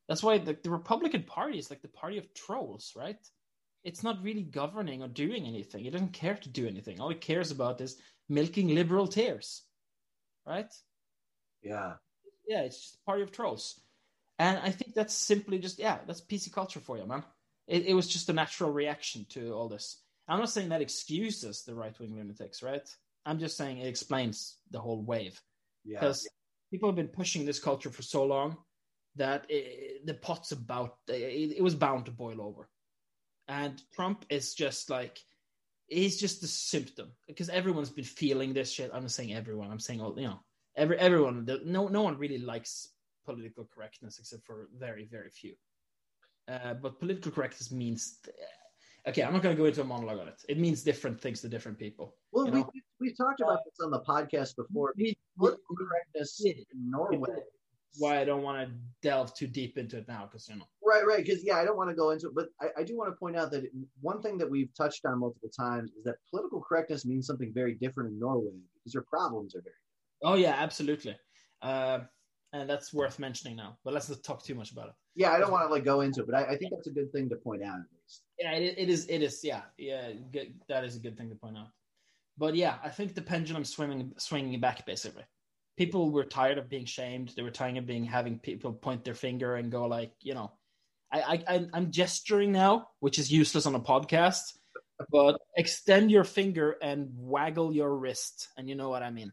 [0.08, 3.20] That's why the, the Republican Party is like the party of trolls, right?
[3.84, 5.86] It's not really governing or doing anything.
[5.86, 7.00] It doesn't care to do anything.
[7.00, 9.64] All it cares about is milking liberal tears,
[10.46, 10.72] right?
[11.62, 11.94] Yeah.
[12.48, 13.80] Yeah, it's just a party of trolls.
[14.40, 17.24] And I think that's simply just, yeah, that's PC culture for you, man.
[17.68, 20.02] It, it was just a natural reaction to all this.
[20.28, 22.88] I'm not saying that excuses the right wing lunatics, right?
[23.26, 25.40] I'm just saying it explains the whole wave.
[25.84, 26.00] Yeah.
[26.00, 26.28] Because
[26.72, 28.58] people have been pushing this culture for so long
[29.16, 32.70] that it, the pot's about, it, it was bound to boil over.
[33.48, 35.20] And Trump is just like,
[35.88, 38.92] he's just a symptom because everyone's been feeling this shit.
[38.94, 40.40] I'm not saying everyone, I'm saying all, you know,
[40.76, 42.90] every, everyone, no, no one really likes
[43.26, 45.54] political correctness except for very, very few.
[46.48, 48.18] Uh, but political correctness means
[49.08, 50.42] okay, I'm not going to go into a monologue on it.
[50.50, 52.16] It means different things to different people.
[52.32, 52.64] Well, we,
[53.00, 54.94] we talked about this on the podcast before.
[54.98, 57.30] We, Political correctness in Norway.
[57.98, 60.66] Why I don't want to delve too deep into it now, because you know.
[60.84, 61.24] Right, right.
[61.24, 63.16] Because yeah, I don't want to go into it, but I, I do want to
[63.16, 63.66] point out that
[64.02, 67.76] one thing that we've touched on multiple times is that political correctness means something very
[67.76, 69.76] different in Norway because their problems are very.
[70.22, 70.40] Different.
[70.40, 71.16] Oh yeah, absolutely.
[71.62, 72.00] Uh,
[72.54, 73.78] and that's worth mentioning now.
[73.84, 74.94] But let's not talk too much about it.
[75.16, 76.92] Yeah, I don't want to like go into it, but I, I think that's a
[76.92, 77.78] good thing to point out.
[78.40, 79.06] Yeah, it, it is.
[79.08, 79.42] It is.
[79.44, 80.12] Yeah, yeah.
[80.32, 81.70] Good, that is a good thing to point out.
[82.38, 85.24] But yeah, I think the pendulum swinging swinging back basically.
[85.78, 87.34] People were tired of being shamed.
[87.36, 90.52] They were tired of being having people point their finger and go like, you know,
[91.12, 94.58] I, I I'm gesturing now, which is useless on a podcast.
[95.12, 99.32] But extend your finger and waggle your wrist, and you know what I mean.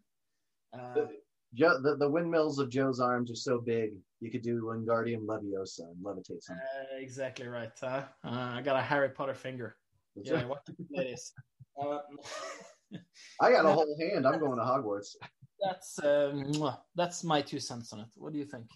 [0.72, 1.06] Uh,
[1.52, 6.04] the, the windmills of Joe's arms are so big, you could do Wingardium Leviosa and
[6.04, 6.64] levitate something.
[6.92, 7.70] Uh, exactly right.
[7.80, 8.04] Huh?
[8.24, 9.76] Uh, I got a Harry Potter finger.
[10.14, 11.32] Yeah, what that is.
[11.80, 12.00] Uh,
[13.40, 14.26] I got a whole hand.
[14.26, 15.14] I'm going to Hogwarts.
[15.62, 18.06] That's um, that's my two cents on it.
[18.16, 18.66] What do you think,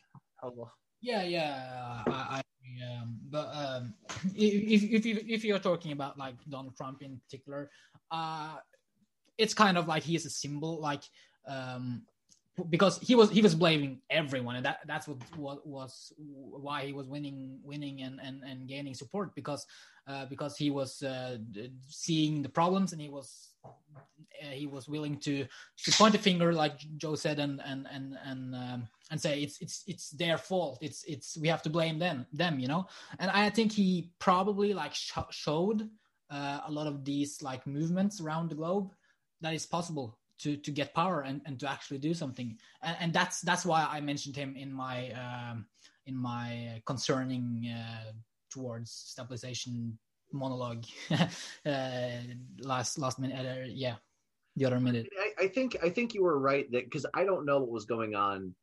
[0.43, 0.69] Halvor?
[1.03, 2.43] Yeah, yeah, I, I
[2.83, 3.95] um, but um,
[4.35, 7.71] if if you if you're talking about like Donald Trump in particular,
[8.11, 8.57] uh,
[9.37, 10.81] it's kind of like he is a symbol.
[10.81, 11.03] Like
[11.47, 12.03] um,
[12.71, 16.93] because he was he was blaming everyone and that that's what, what was why he
[16.93, 19.67] was winning winning and and, and gaining support because
[20.07, 21.39] uh, because he was uh,
[21.89, 25.45] seeing the problems and he was uh, he was willing to
[25.79, 29.61] to point a finger like Joe said and and and and um, and say it's
[29.61, 30.79] it's it's their fault.
[30.81, 32.87] It's it's we have to blame them them you know?
[33.19, 35.89] And I think he probably like sh- showed
[36.31, 38.93] uh, a lot of these like movements around the globe.
[39.41, 42.59] That is possible to to get power and, and to actually do something.
[42.83, 45.67] And, and that's that's why i mentioned him in my um,
[46.07, 48.13] in my concerning uh,
[48.51, 49.99] towards stabilization
[50.33, 52.09] monologue uh,
[52.61, 53.97] last last minute uh, yeah
[54.57, 55.09] the other minute.
[55.19, 57.85] I, I think i think you were right that because i don't know what was
[57.85, 58.55] going on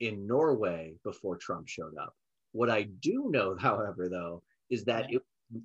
[0.00, 2.14] in norway before trump showed up.
[2.52, 5.18] What i do know however though is that Yeah.
[5.52, 5.62] it,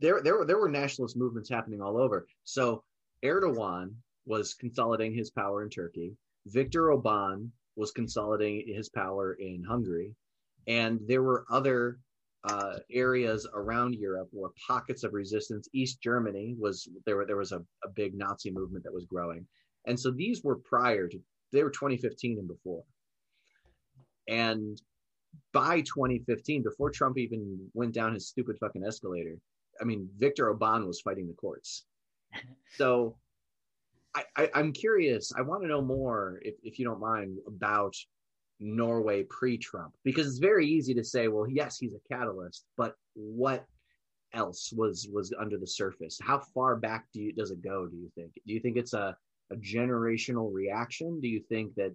[0.00, 2.26] there there were there were nationalist movements happening all over.
[2.44, 2.82] So
[3.24, 3.94] erdogan
[4.26, 6.16] was consolidating his power in Turkey.
[6.46, 10.14] Viktor Orban was consolidating his power in Hungary.
[10.66, 11.98] And there were other
[12.44, 15.68] uh, areas around Europe where pockets of resistance.
[15.72, 17.16] East Germany was there.
[17.16, 19.46] Were, there was a, a big Nazi movement that was growing,
[19.86, 21.18] and so these were prior to
[21.52, 22.82] they were 2015 and before.
[24.28, 24.80] And
[25.52, 29.36] by 2015, before Trump even went down his stupid fucking escalator,
[29.80, 31.84] I mean, Viktor Orban was fighting the courts.
[32.76, 33.16] So
[34.36, 35.32] I, I'm curious.
[35.36, 37.94] I want to know more, if, if you don't mind, about
[38.60, 43.64] Norway pre-Trump because it's very easy to say, well, yes, he's a catalyst, but what
[44.32, 46.18] else was was under the surface?
[46.22, 47.86] How far back do you does it go?
[47.86, 48.32] Do you think?
[48.46, 49.16] Do you think it's a
[49.52, 51.20] a generational reaction?
[51.20, 51.94] Do you think that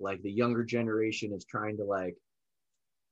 [0.00, 2.16] like the younger generation is trying to like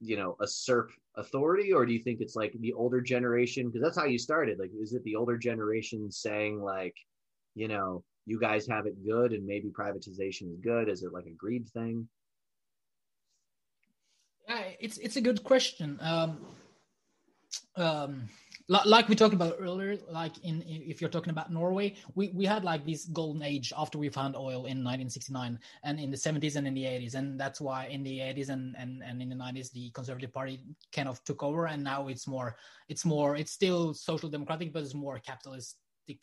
[0.00, 3.98] you know usurp authority or do you think it's like the older generation because that's
[3.98, 6.96] how you started like is it the older generation saying like
[7.54, 10.88] you know you guys have it good and maybe privatization is good.
[10.88, 12.08] Is it like a greed thing?
[14.48, 15.98] Yeah, it's it's a good question.
[16.00, 16.38] Um,
[17.76, 18.28] um,
[18.68, 22.46] li- like we talked about earlier, like in if you're talking about Norway, we, we
[22.46, 26.56] had like this golden age after we found oil in 1969 and in the 70s
[26.56, 29.36] and in the 80s, and that's why in the 80s and and, and in the
[29.36, 30.60] 90s the Conservative Party
[30.92, 32.56] kind of took over, and now it's more
[32.88, 35.76] it's more it's still social democratic, but it's more capitalistic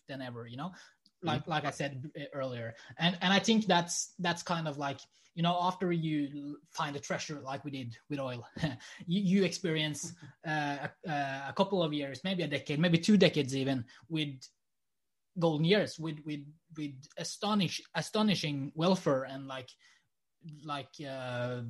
[0.10, 0.72] than ever, you know
[1.24, 1.52] like mm-hmm.
[1.52, 5.00] like I said eh, earlier, and and I think that's that's kind of like
[5.36, 8.48] you know after you find a treasure like we did with oil,
[9.06, 10.14] you, you experience
[10.48, 14.36] uh, a, uh, a couple of years, maybe a decade, maybe two decades even with
[15.40, 16.42] golden years with with
[16.78, 19.70] with astonish astonishing welfare and like
[20.64, 21.62] like uh,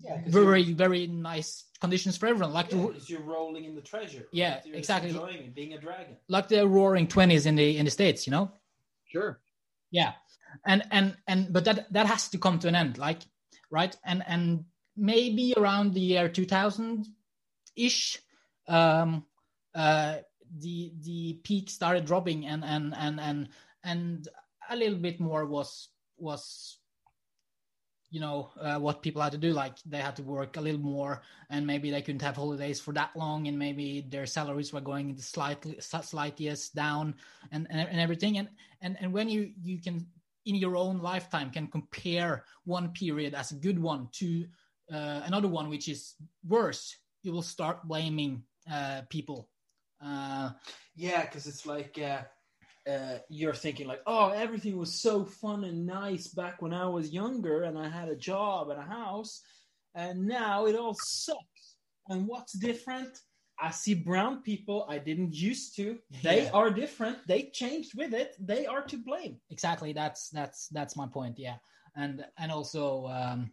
[0.00, 3.74] Yeah, 'cause very very nice conditions for everyone like Yeah, the, 'cause you're rolling in
[3.74, 4.28] the treasure.
[4.32, 5.10] Yeah, You're exactly.
[5.10, 6.16] Enjoying it, being a dragon.
[6.28, 8.50] like the roaring 20s in the in the states you know
[9.04, 9.40] Sure.
[9.90, 10.12] yeah
[10.66, 13.22] and and and but that that has to come to an end like
[13.70, 14.64] right and and
[14.96, 17.06] maybe around the year 2000
[17.76, 18.18] ish
[18.68, 19.24] um
[19.74, 20.18] uh
[20.58, 23.48] the the peak started dropping and and and and
[23.84, 24.28] and
[24.70, 26.78] a little bit more was was
[28.12, 30.80] you know uh, what people had to do like they had to work a little
[30.80, 34.82] more and maybe they couldn't have holidays for that long and maybe their salaries were
[34.82, 37.14] going slightly slight years down
[37.50, 38.36] and, and and everything.
[38.38, 38.48] And
[38.82, 40.06] and and when you you can
[40.44, 44.46] in your own lifetime can compare one period as a good one to
[44.92, 46.14] uh, another one which is
[46.46, 49.48] worse you will start blaming uh, people.
[50.04, 50.50] Uh,
[50.96, 51.96] Yeah, because it's like
[52.88, 57.10] uh, you're thinking like, oh, everything was so fun and nice back when I was
[57.12, 59.42] younger and I had a job and a house,
[59.94, 61.76] and now it all sucks.
[62.08, 63.16] And what's different?
[63.60, 65.98] I see brown people I didn't used to.
[66.22, 66.50] They Yeah.
[66.52, 67.18] are different.
[67.28, 68.34] They changed with it.
[68.40, 69.40] They are to blame.
[69.50, 71.56] exactly that's that's that's my point yeah
[71.94, 73.52] and and also um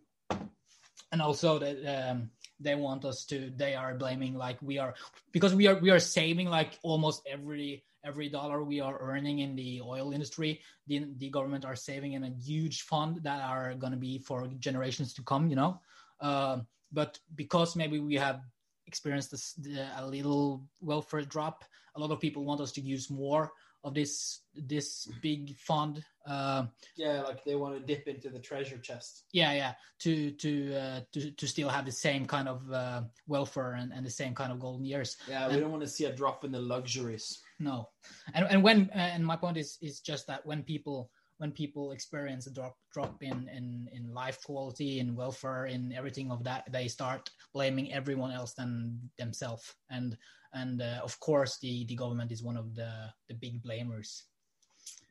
[1.11, 4.93] and also that um they want us to they are blaming like we are
[5.31, 9.55] because we are we are saving like almost every every dollar we are earning in
[9.55, 13.91] the oil industry the the government are saving in a huge fund that are going
[13.91, 15.79] to be for generations to come you know
[16.21, 18.41] um but because maybe we have
[18.87, 21.63] experienced this the, a little welfare drop
[21.95, 23.51] a lot of people want us to use more
[23.83, 26.65] of this this big fund uh,
[26.97, 29.23] Yeah, like they want to dip into the treasure chest.
[29.31, 33.73] yeah yeah to to uh, to to still have the same kind of uh, welfare
[33.73, 36.05] and, and the same kind of golden years Yeah, we And- don't want to see
[36.05, 37.39] a drop in the luxuries.
[37.59, 37.89] No.
[38.33, 42.47] And and when and my point is is just that when people when people experience
[42.47, 46.87] a drop drop in in in life quality in welfare in everything of that they
[46.87, 49.73] start blaming everyone else than themselves.
[49.89, 50.17] And
[50.53, 52.91] and uh, of course the the government is one of the
[53.27, 54.23] the big blamers.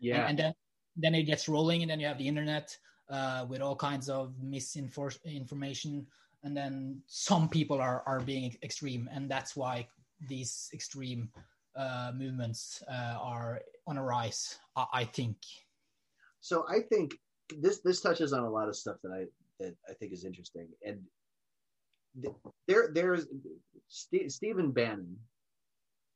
[0.01, 0.21] Yeah.
[0.21, 0.55] and, and then
[0.97, 2.77] then it gets rolling and then you have the internet
[3.11, 6.07] uh, with all kinds of misinformation
[6.45, 9.87] and then some people are are being extreme and that's why
[10.29, 11.31] these extreme
[11.79, 15.37] uh, movements uh, are on a rise I, I think
[16.41, 17.15] so I think
[17.57, 19.25] this this touches on a lot of stuff that I
[19.61, 21.01] that I think is interesting, and
[22.21, 22.35] th-
[22.67, 23.27] there there's
[23.89, 25.17] St- Stephen Bannon,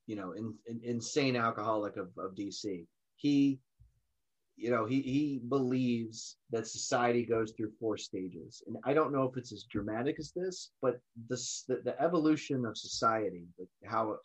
[0.06, 2.86] you know, in, in, insane alcoholic of, of DC.
[3.16, 3.58] He,
[4.56, 9.24] you know, he he believes that society goes through four stages, and I don't know
[9.24, 14.16] if it's as dramatic as this, but this the, the evolution of society, like how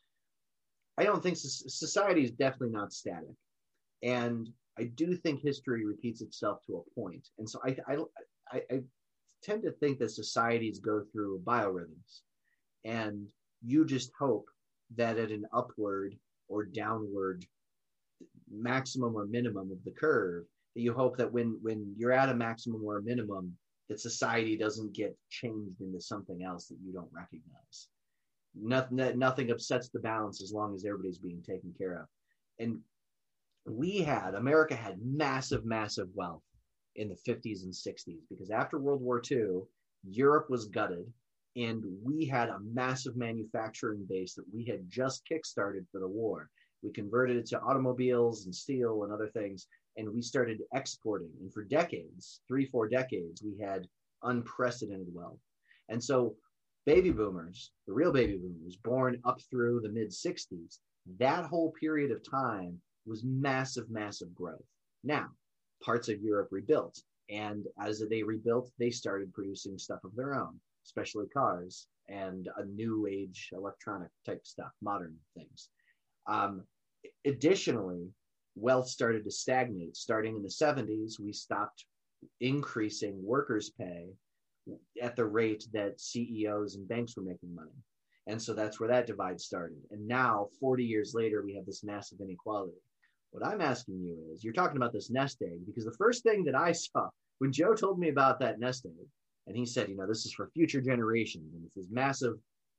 [0.98, 3.36] I don't think society is definitely not static,
[4.04, 7.28] and I do think history repeats itself to a point.
[7.38, 7.96] and so I I,
[8.52, 8.82] I, I
[9.44, 12.22] tend to think that societies go through biorhythms,
[12.86, 13.30] and
[13.64, 14.48] you just hope
[14.96, 16.18] that at an upward
[16.48, 17.46] or downward
[18.50, 20.46] maximum or minimum of the curve,
[20.76, 23.56] that you hope that when when you're at a maximum or a minimum,
[23.90, 27.88] that society doesn't get changed into something else that you don't recognize.
[28.62, 32.08] Nothing nothing upsets the balance as long as everybody's being taken care of,
[32.60, 32.80] and
[33.66, 36.44] we had America had massive, massive wealth
[36.96, 39.62] in the 50s and 60s because after World War II,
[40.04, 41.12] Europe was gutted
[41.58, 46.50] and we had a massive manufacturing base that we had just kickstarted for the war.
[46.84, 51.32] We converted it to automobiles and steel and other things, and we started exporting.
[51.42, 53.88] And for decades, three, four decades, we had
[54.22, 55.40] unprecedented wealth.
[55.90, 56.36] And so,
[56.88, 60.80] baby boomers, the real baby boomers, born up through the mid 60s,
[61.20, 64.66] that whole period of time was massive, massive growth.
[65.04, 65.28] Now,
[65.84, 66.98] parts of Europe rebuilt.
[67.30, 72.64] And as they rebuilt, they started producing stuff of their own, especially cars and a
[72.64, 75.70] new age electronic type stuff, modern things.
[76.26, 76.64] Um,
[77.26, 78.08] additionally,
[78.56, 79.98] wealth started to stagnate.
[79.98, 81.84] Starting in the 70s, we stopped
[82.40, 84.08] increasing workers' pay
[85.02, 87.72] at the rate that CEOs and banks were making money.
[88.28, 89.78] And so that's where that divide started.
[89.92, 92.76] And now, 40 years later, we have this massive inequality.
[93.32, 96.44] What I'm asking you is you're talking about this nest egg because the first thing
[96.46, 97.10] that I saw
[97.40, 99.08] when Joe told me about that nest egg,
[99.46, 102.34] and he said, you know, this is for future generations and it's this massive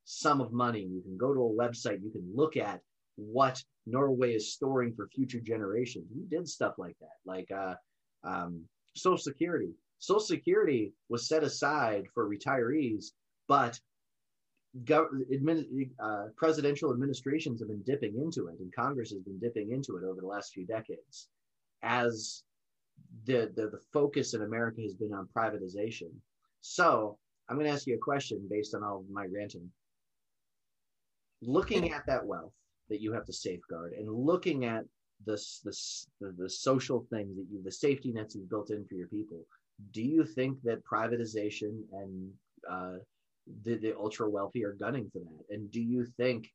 [0.04, 0.80] sum of money.
[0.80, 2.80] You can go to a website, you can look at
[3.16, 6.06] what Norway is storing for future generations.
[6.14, 7.74] We did stuff like that, like uh,
[8.24, 8.64] um,
[8.94, 9.70] Social Security.
[9.98, 13.06] Social Security was set aside for retirees,
[13.48, 13.80] but
[14.84, 19.72] gov- admin, uh, presidential administrations have been dipping into it, and Congress has been dipping
[19.72, 21.28] into it over the last few decades.
[21.82, 22.42] as
[23.26, 26.10] the, the the focus in America has been on privatization.
[26.60, 27.18] So
[27.48, 29.70] I'm going to ask you a question based on all my ranting.
[31.40, 32.52] Looking at that wealth
[32.88, 34.84] that you have to safeguard, and looking at
[35.24, 38.94] this this the, the social things that you the safety nets you've built in for
[38.94, 39.46] your people,
[39.92, 42.30] do you think that privatization and
[42.68, 42.94] uh,
[43.64, 45.54] the, the ultra wealthy are gunning for that?
[45.54, 46.52] And do you think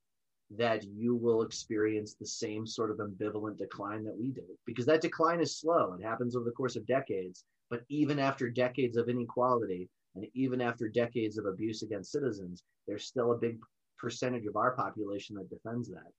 [0.52, 4.44] that you will experience the same sort of ambivalent decline that we did?
[4.66, 5.94] Because that decline is slow.
[5.94, 7.44] It happens over the course of decades.
[7.70, 13.06] But even after decades of inequality and even after decades of abuse against citizens, there's
[13.06, 13.58] still a big
[13.98, 16.12] percentage of our population that defends that.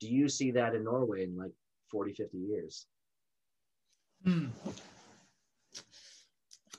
[0.00, 1.52] Do you see that in Norway in like
[1.90, 2.86] 40, 50 years?
[4.24, 4.46] Hmm.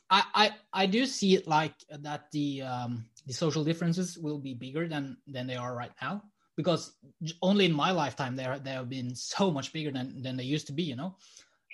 [0.09, 4.53] I, I I do see it like that the um, the social differences will be
[4.53, 6.23] bigger than than they are right now
[6.55, 6.93] because
[7.41, 10.67] only in my lifetime they they have been so much bigger than than they used
[10.67, 11.15] to be you know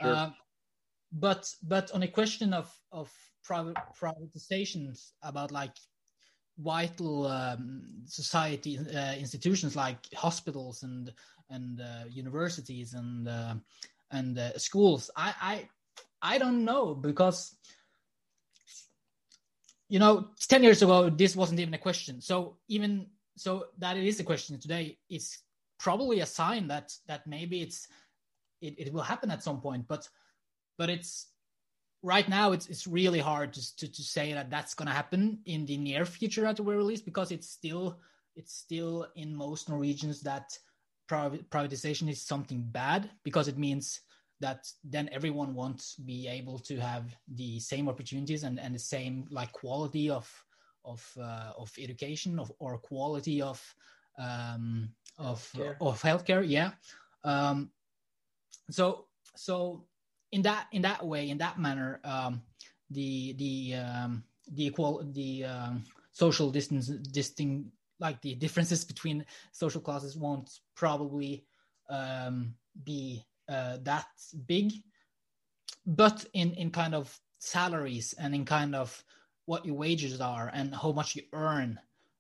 [0.02, 0.16] sure.
[0.16, 0.30] uh,
[1.12, 3.12] but but on a question of of
[3.44, 5.76] private privatizations about like
[6.58, 11.14] vital um, society uh, institutions like hospitals and
[11.50, 13.56] and uh, universities and uh,
[14.12, 15.70] and uh, schools i i
[16.22, 17.56] i don't know because
[19.94, 22.20] you know 10 years ago this wasn't even a question.
[22.20, 23.06] So even
[23.38, 24.98] so that it is a question today.
[25.08, 25.38] Is
[25.78, 27.88] probably a sign that that maybe it's
[28.60, 30.10] it, it will happen at some point but
[30.80, 31.28] but it's
[32.02, 35.40] right now it's it's really hard to to, to say that that's going to happen
[35.46, 38.00] in the near future at the very least because it's still
[38.36, 40.58] it's still in most Norwegians that
[41.08, 44.02] privatization is something bad because it means
[44.40, 47.06] that then everyone wants to be able to have
[47.36, 50.28] the same opportunities and, and the same like quality of
[50.86, 53.62] of uh, of education of or quality of
[54.20, 55.76] um, of healthcare.
[55.82, 56.44] of healthcare.
[56.46, 56.72] Yeah.
[57.24, 57.72] Um,
[58.70, 59.06] so
[59.36, 59.86] so
[60.32, 62.42] in that in that way in that manner um,
[62.90, 67.70] the the um, the equal the um, social distance distinct
[68.00, 71.46] like the differences between social classes won't probably
[71.90, 72.54] um,
[72.84, 74.08] be uh, that
[74.48, 74.72] big
[75.86, 79.04] but in in kind of salaries and in kind of
[79.46, 81.78] what your wages are and how much you earn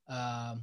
[0.09, 0.55] uh,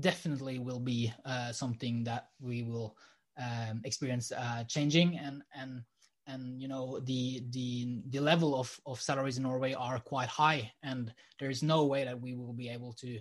[0.00, 2.96] definitely will be uh, something that we will
[3.38, 5.82] um, experience uh, changing and and
[6.26, 10.72] and you know the the the level of of salaries in Norway are quite high
[10.82, 13.18] and there is no way that we will be able to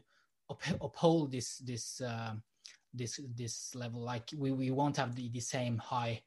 [0.49, 2.33] up, uphold this this uh,
[2.93, 4.01] this this level.
[4.01, 6.21] Like we, we won't have the, the same high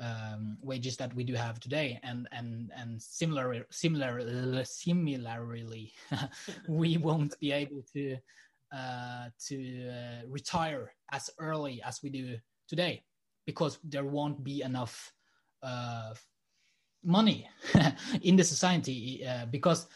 [0.00, 5.92] um, wages that we do have today, and and and similar similar similarly,
[6.68, 8.16] we won't be able to
[8.72, 12.38] uh, to uh, retire as early as we do
[12.68, 13.02] today
[13.46, 15.12] because there won't be enough
[15.62, 16.14] uh,
[17.04, 17.48] money
[18.22, 19.86] in the society uh, because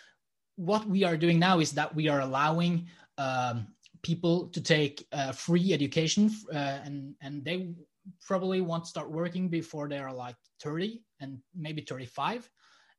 [0.56, 2.86] what we are doing now is that we are allowing
[3.18, 3.66] um,
[4.02, 7.74] people to take uh, free education uh, and and they
[8.26, 12.48] probably want to start working before they are like 30 and maybe 35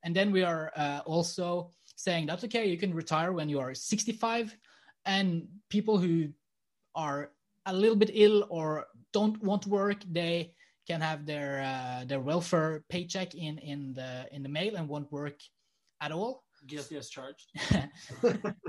[0.04, 3.74] and then we are uh, also saying that's okay you can retire when you are
[3.74, 4.56] 65
[5.04, 6.28] and people who
[6.94, 7.30] are
[7.66, 10.52] a little bit ill or don't want to work they
[10.86, 15.10] can have their uh, their welfare paycheck in in the in the mail and won't
[15.10, 15.38] work
[16.00, 16.44] at all.
[16.66, 17.50] Guilty as charged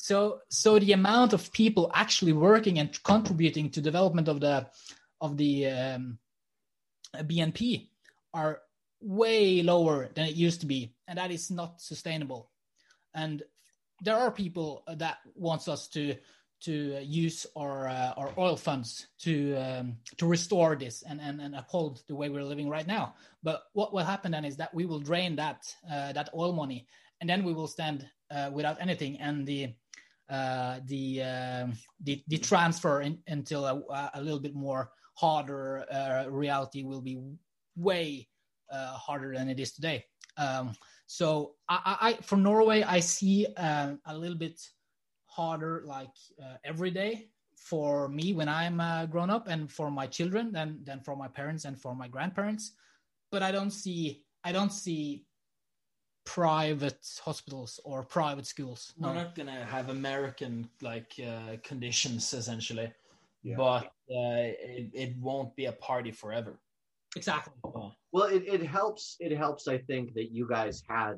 [0.00, 4.66] so so the amount of people actually working and contributing to development of the
[5.20, 6.18] of the um,
[7.16, 7.88] bnp
[8.32, 8.60] are
[9.00, 12.48] way lower than it used to be and that is not sustainable
[13.12, 13.42] and
[14.00, 16.14] there are people that wants us to
[16.60, 21.56] to use our uh, our oil funds to um, to restore this and, and and
[21.56, 23.14] uphold the way we're living right now.
[23.42, 26.86] But what will happen then is that we will drain that uh, that oil money,
[27.20, 29.74] and then we will stand uh, without anything, and the
[30.30, 31.66] uh, the, uh,
[32.02, 37.18] the the transfer in, until a, a, little bit more harder uh, reality will be
[37.76, 38.28] way
[38.70, 40.04] uh, harder than it is today.
[40.36, 40.74] Um,
[41.06, 44.60] so I, I, for Norway, I see uh, a little bit
[45.26, 46.12] harder, like
[46.62, 51.16] every day for me when I'm grown up, and for my children than than for
[51.16, 52.72] my parents and for my grandparents.
[53.32, 55.24] But I don't see I don't see
[56.28, 58.92] private hospitals or private schools.
[58.98, 59.08] No.
[59.08, 62.92] We're not gonna have American like uh, conditions essentially,
[63.42, 63.56] yeah.
[63.56, 66.60] but uh, it, it won't be a party forever.
[67.16, 67.54] Exactly.
[68.12, 69.16] Well, it, it helps.
[69.20, 69.68] It helps.
[69.68, 71.14] I think that you guys had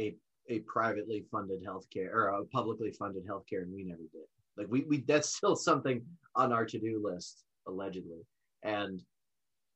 [0.00, 0.16] a
[0.50, 4.26] a privately funded healthcare or a publicly funded healthcare, and we never did.
[4.56, 6.02] Like we we that's still something
[6.34, 8.26] on our to do list allegedly,
[8.64, 9.00] and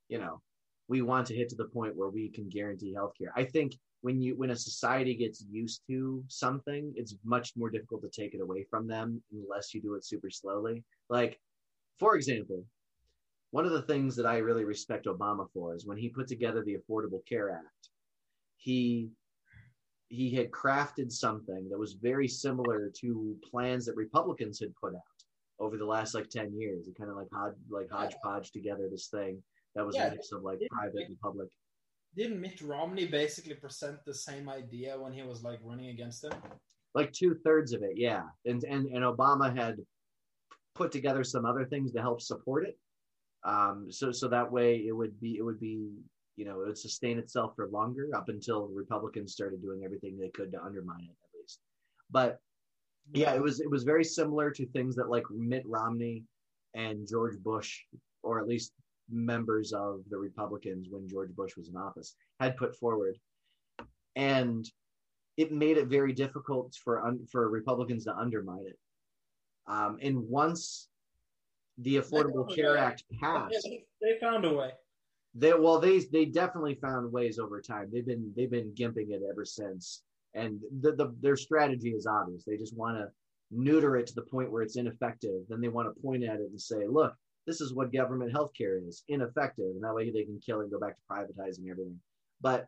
[0.09, 0.43] you know
[0.89, 3.31] we want to hit to the point where we can guarantee healthcare.
[3.37, 8.03] I think when you when a society gets used to something, it's much more difficult
[8.03, 10.85] to take it away from them unless you do it super slowly.
[11.09, 11.41] Like,
[11.99, 12.65] for example,
[13.51, 16.63] one of the things that I really respect Obama for is when he put together
[16.63, 17.91] the Affordable Care Act,
[18.57, 19.11] he
[20.09, 25.01] he had crafted something that was very similar to plans that Republicans had put out
[25.59, 26.87] over the last like 10 years.
[26.87, 29.43] It kind of like hod, like hodgepodge together this thing
[29.75, 31.49] that was Yeah, a mix of like private and public.
[32.17, 36.33] Didn't Mitt Romney basically present the same idea when he was like running against him?
[36.95, 38.23] Like two thirds of it, yeah.
[38.47, 39.77] And, and and Obama had
[40.75, 42.79] put together some other things to help support it.
[43.45, 45.91] Um, so so that way it would be it would be
[46.37, 50.31] you know it would sustain itself for longer up until Republicans started doing everything they
[50.31, 51.61] could to undermine it at least.
[52.11, 52.41] But
[53.13, 56.25] yeah it was it was very similar to things that like mitt romney
[56.75, 57.81] and george bush
[58.23, 58.73] or at least
[59.11, 63.17] members of the republicans when george bush was in office had put forward.
[64.17, 64.69] And
[65.37, 68.79] it made it very difficult for un, for republicans to undermine it.
[69.67, 70.89] Um, and once
[71.79, 73.69] the affordable care act passed
[74.01, 74.71] They found a way.
[75.35, 77.91] they well they they definitely found ways over time.
[77.93, 80.03] They've been they've been gimping it ever since.
[80.35, 82.45] And the, the their strategy is obvious.
[82.45, 83.09] They just want to
[83.51, 85.43] neuter it to the point where it's ineffective.
[85.49, 87.15] Then they want to point at it and say look
[87.47, 89.67] this is what government healthcare is ineffective.
[89.67, 92.01] And that way they can kill and go back to privatizing everything.
[92.41, 92.67] But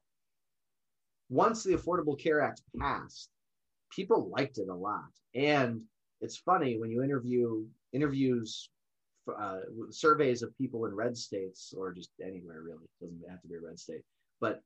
[1.28, 3.30] once the affordable care act passed
[3.90, 5.10] people liked it a lot.
[5.34, 5.82] And
[6.20, 8.70] it's funny when you interview interviews
[9.38, 9.60] uh,
[9.90, 13.60] surveys of people in red states or just anywhere really doesn't have to be a
[13.60, 14.00] red state
[14.40, 14.62] but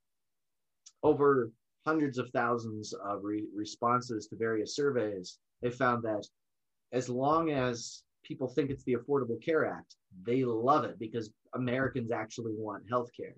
[1.02, 1.50] over
[1.84, 6.24] hundreds of thousands of re- responses to various surveys they found that
[6.92, 12.10] as long as people think it's the affordable care act they love it because americans
[12.12, 13.34] actually want health care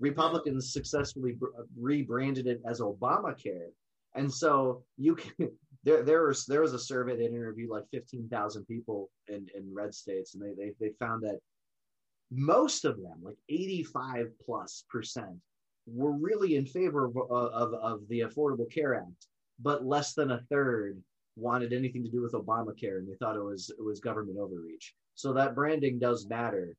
[0.00, 1.46] republicans successfully br-
[1.78, 3.68] rebranded it as obamacare.
[4.14, 5.32] And so you can
[5.84, 9.94] there there was there was a survey that interviewed like 15,000 people in in red
[9.94, 11.38] states and they, they they found that
[12.30, 15.36] most of them like 85 plus percent
[15.86, 19.28] were really in favor of, of of the affordable care act
[19.60, 21.00] but less than a third
[21.36, 24.94] wanted anything to do with obamacare and they thought it was it was government overreach
[25.14, 26.74] so that branding does matter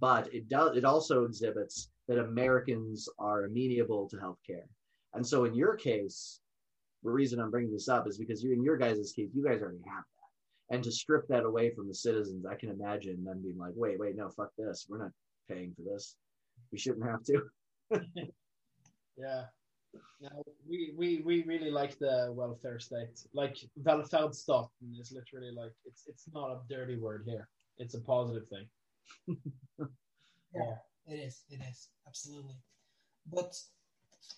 [0.00, 4.66] but it does it also exhibits that americans are amenable to healthcare
[5.14, 6.40] and so in your case
[7.02, 9.62] the reason I'm bringing this up is because you, in your guys' case, you guys
[9.62, 10.74] already have that.
[10.74, 13.98] And to strip that away from the citizens, I can imagine them being like, wait,
[13.98, 14.86] wait, no, fuck this.
[14.88, 15.12] We're not
[15.48, 16.16] paying for this.
[16.72, 17.42] We shouldn't have to.
[19.20, 19.46] Yeah.
[20.20, 23.24] No, we, we, we really like the welfare state.
[23.32, 27.48] Like velferdsstaten is literally like it's it's not a dirty word here.
[27.78, 29.36] It's a positive thing.
[30.54, 30.76] Yeah,
[31.06, 31.44] it is.
[31.50, 32.56] It is absolutely.
[33.30, 33.54] But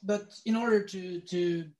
[0.03, 1.71] but in order to to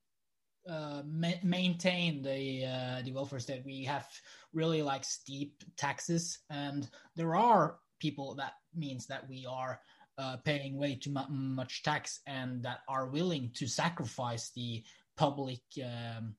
[0.69, 4.09] uh, ma- maintain the uh, the welfare state, we have
[4.53, 9.81] really like steep taxes, and there are people that means that we are
[10.21, 14.83] uh, paying way too mu- much tax, and that are willing to sacrifice the
[15.17, 16.35] public um,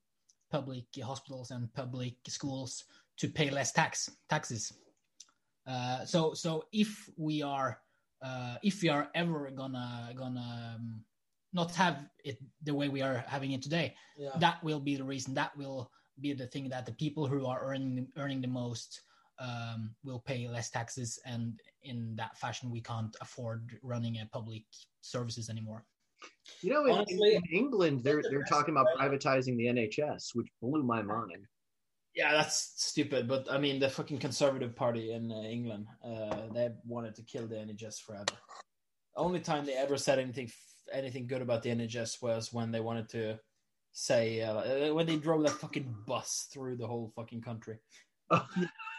[0.51, 2.83] public hospitals and public schools
[3.17, 4.63] to pay less tax taxes.
[5.67, 7.79] Uh, so so if we are
[8.27, 11.03] uh, if we are ever gonna gonna um,
[11.53, 14.37] not have it the way we are having it today, Yeah.
[14.39, 15.33] that will be the reason.
[15.33, 19.01] That will be the thing that the people who are earning earning the most
[19.41, 24.63] um, will pay less taxes, and in that fashion, we can't afford running a public
[25.01, 25.85] services anymore.
[26.61, 29.65] You know, in, Honestly, in England, they're the they're best talking about way- privatizing the
[29.65, 31.47] NHS, which blew my mind.
[32.13, 33.27] Yeah, that's stupid.
[33.27, 37.47] But I mean, the fucking Conservative Party in uh, England, uh, they wanted to kill
[37.47, 38.25] the NHS forever.
[39.15, 40.51] Only time they ever said anything
[40.91, 43.39] anything good about the NHS was when they wanted to
[43.93, 47.79] say uh, when they drove that fucking bus through the whole fucking country.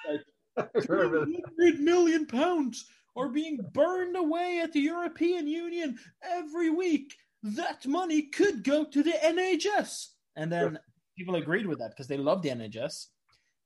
[0.57, 2.87] I hundred million pounds
[3.17, 7.15] are being burned away at the European Union every week.
[7.43, 10.09] That money could go to the NHS.
[10.37, 10.79] And then
[11.17, 13.07] people agreed with that because they love the NHS.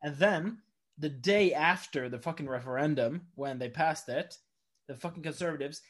[0.02, 0.58] And then
[0.98, 4.36] the day after the fucking referendum, when they passed it,
[4.88, 5.82] the fucking conservatives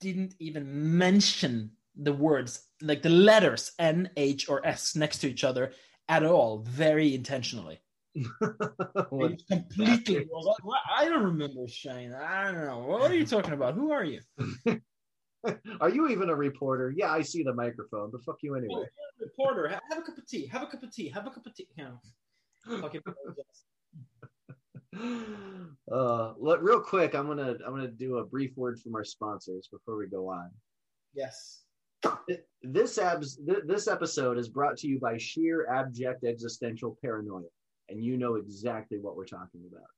[0.00, 5.44] didn't even mention the words, like the letters N, H, or S next to each
[5.44, 5.72] other
[6.08, 7.80] at all, very intentionally.
[9.12, 10.26] It's completely.
[10.30, 12.12] What- I don't remember Shane.
[12.14, 12.78] I don't know.
[12.80, 13.74] What are you talking about?
[13.74, 14.20] Who are you?
[15.80, 16.92] Are you even a reporter?
[16.96, 18.12] Yeah, I see the microphone.
[18.12, 18.84] The fuck you Oh, anyway.
[19.18, 19.66] reporter.
[19.66, 20.46] Have, have a cup of tea.
[20.46, 21.08] Have a cup of tea.
[21.08, 21.66] Have a cup of tea.
[21.76, 23.00] You know, fucking
[25.92, 29.68] uh, let, real quick, I'm gonna I'm gonna do a brief word from our sponsors
[29.72, 30.50] before we go on.
[31.14, 31.62] Yes.
[32.62, 37.48] This abs th- this episode is brought to you by sheer abject existential paranoia,
[37.88, 39.88] and you know exactly what we're talking about.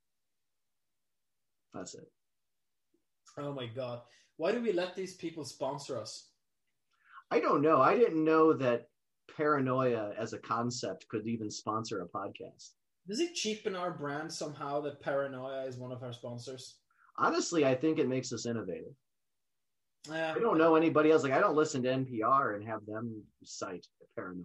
[1.72, 2.10] That's it.
[3.38, 4.00] Oh my god.
[4.36, 6.30] Why do we let these people sponsor us?
[7.30, 7.80] I don't know.
[7.80, 8.88] I didn't know that
[9.36, 12.70] paranoia as a concept could even sponsor a podcast.
[13.08, 16.76] Does it cheapen our brand somehow that Paranoia is one of our sponsors?
[17.18, 18.94] Honestly, I think it makes us innovative.
[20.10, 21.22] I don't know anybody else.
[21.22, 24.44] Like I don't listen to NPR and have them cite paranoia.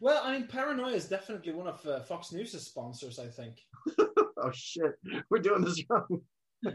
[0.00, 3.56] Well, I mean, Paranoia is definitely one of uh, Fox News' sponsors, I think.
[3.98, 4.92] oh shit,
[5.30, 6.22] we're doing this wrong.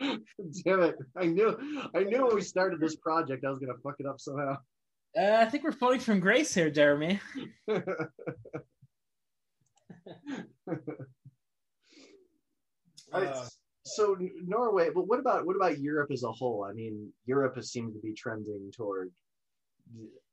[0.00, 0.96] Damn it!
[1.16, 1.56] I knew,
[1.94, 4.56] I knew when we started this project, I was gonna fuck it up somehow.
[5.18, 7.20] Uh, I think we're falling from grace here, Jeremy.
[13.12, 13.46] Uh,
[13.84, 16.66] so Norway, but what about what about Europe as a whole?
[16.68, 19.10] I mean, Europe has seemed to be trending toward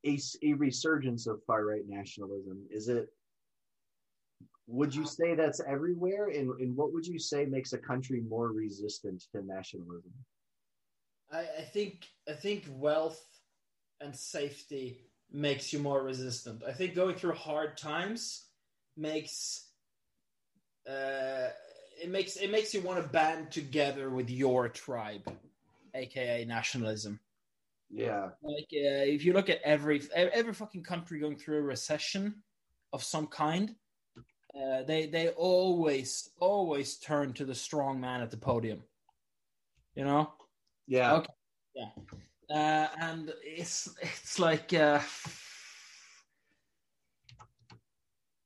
[0.06, 2.64] a, a resurgence of far right nationalism.
[2.70, 3.08] Is it?
[4.68, 6.30] Would you say that's everywhere?
[6.30, 10.12] And, and what would you say makes a country more resistant to nationalism?
[11.32, 13.24] I, I think I think wealth
[14.02, 15.02] and safety
[15.32, 16.64] makes you more resistant.
[16.68, 18.46] I think going through hard times
[18.98, 19.70] makes
[20.90, 21.50] uh,
[22.02, 25.32] it makes it makes you want to band together with your tribe,
[25.94, 27.20] aka nationalism.
[27.90, 28.30] Yeah.
[28.42, 32.44] Like uh, if you look at every every fucking country going through a recession
[32.94, 33.76] of some kind,
[34.56, 38.82] uh, they they always always turn to the strong man at the podium.
[39.96, 40.34] You know.
[40.88, 41.16] Yeah.
[41.16, 41.34] Okay.
[41.76, 41.90] Yeah.
[42.50, 45.00] Uh, and it's it's like uh,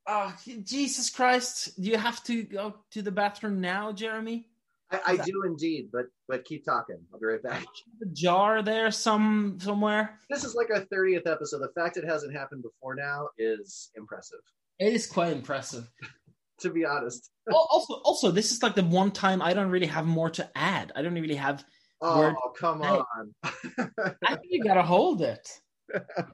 [0.07, 1.81] oh Jesus Christ!
[1.81, 4.48] Do you have to go to the bathroom now, Jeremy?
[4.91, 6.97] I, I do indeed, but but keep talking.
[7.13, 7.65] I'll be right back.
[8.01, 10.17] A jar there, some somewhere.
[10.29, 11.59] This is like our thirtieth episode.
[11.59, 14.39] The fact it hasn't happened before now is impressive.
[14.79, 15.87] It is quite impressive.
[16.61, 17.29] to be honest.
[17.53, 20.91] also, also, this is like the one time I don't really have more to add.
[20.95, 21.63] I don't really have.
[22.01, 22.35] Oh Word.
[22.57, 23.05] come on.
[23.43, 25.47] I think you gotta hold it.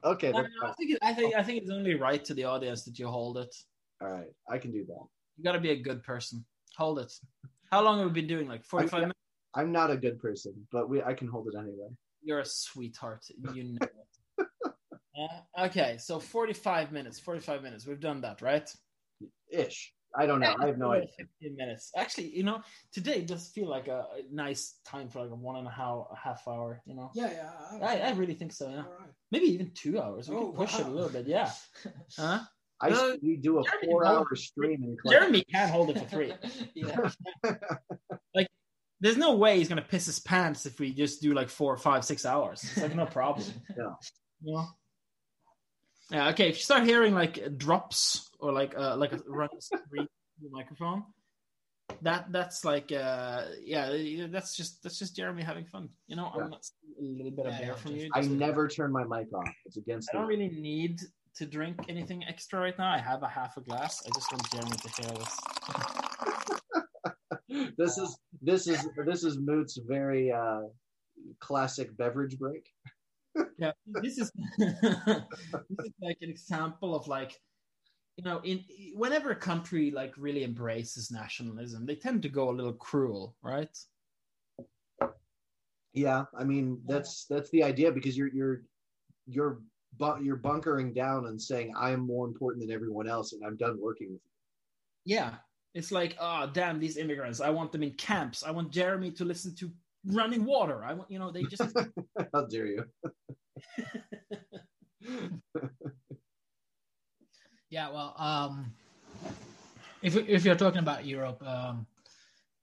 [0.04, 2.44] okay, that's no, I think it, I think I think it's only right to the
[2.44, 3.54] audience that you hold it.
[4.00, 4.28] all right.
[4.48, 5.06] I can do that.
[5.36, 6.44] You gotta be a good person.
[6.76, 7.12] Hold it.
[7.70, 8.48] How long have we been doing?
[8.48, 9.20] Like forty five I'm- minutes.
[9.54, 11.88] I'm not a good person, but we I can hold it anyway.
[12.22, 13.24] You're a sweetheart.
[13.54, 14.46] You know it.
[15.18, 17.18] Uh, okay, so 45 minutes.
[17.18, 17.86] 45 minutes.
[17.86, 18.70] We've done that, right?
[19.50, 19.94] Ish.
[20.14, 20.54] I don't know.
[20.60, 21.08] I have no idea.
[21.40, 21.90] 15 minutes.
[21.96, 22.60] Actually, you know,
[22.92, 26.04] today does feel like a, a nice time for like a one and a half,
[26.12, 27.10] a half hour, you know?
[27.14, 27.86] Yeah, yeah.
[27.86, 28.82] I, I really think so, yeah.
[28.82, 29.08] All right.
[29.30, 30.28] Maybe even two hours.
[30.28, 31.50] We Oh, can push it a little bit, yeah.
[32.18, 32.40] Huh?
[32.80, 35.12] I No, s- we do a Jeremy, four-hour stream in class.
[35.14, 36.32] Jeremy can't hold it for three.
[36.74, 37.10] yeah.
[39.00, 41.76] There's no way he's going to piss his pants if we just do like four,
[41.76, 42.62] five, six hours.
[42.64, 43.46] It's like no problem.
[43.76, 43.92] Yeah.
[44.42, 44.64] Yeah.
[46.10, 46.28] Yeah.
[46.30, 46.48] Okay.
[46.48, 50.06] If you start hearing like drops or like uh, like a run screen
[50.40, 51.04] the microphone,
[52.02, 55.88] that that's like uh yeah that's just that's just Jeremy having fun.
[56.06, 56.44] You know, Yeah.
[56.44, 56.64] I'm not
[56.98, 58.10] a little bit of Yeah, air from just- you.
[58.14, 59.48] I just- never turn my mic off.
[59.66, 61.00] It's against I the don't really need
[61.36, 62.90] to drink anything extra right now.
[62.90, 64.02] I have a half a glass.
[64.06, 65.12] I just want Jeremy to hear
[67.48, 67.74] this.
[67.78, 70.62] this is this is this is Moot's very uh
[71.40, 72.66] classic beverage break.
[73.58, 74.72] yeah this is this
[75.84, 77.38] is like an example of like
[78.16, 78.64] you know in
[78.94, 83.76] whenever a country like really embraces nationalism they tend to go a little cruel right
[85.96, 88.62] Yeah, I mean that's that's the idea because you're you're
[89.26, 89.60] you're
[90.22, 93.78] you're bunkering down and saying I am more important than everyone else and I'm done
[93.80, 94.30] working with you.
[95.04, 95.34] yeah
[95.74, 99.24] it's like oh damn these immigrants i want them in camps i want jeremy to
[99.24, 99.70] listen to
[100.06, 101.62] running water i want you know they just.
[102.34, 102.84] How dare you?
[107.70, 108.72] Yeah, well, um,
[110.02, 111.86] if if you're talking about Europe, um,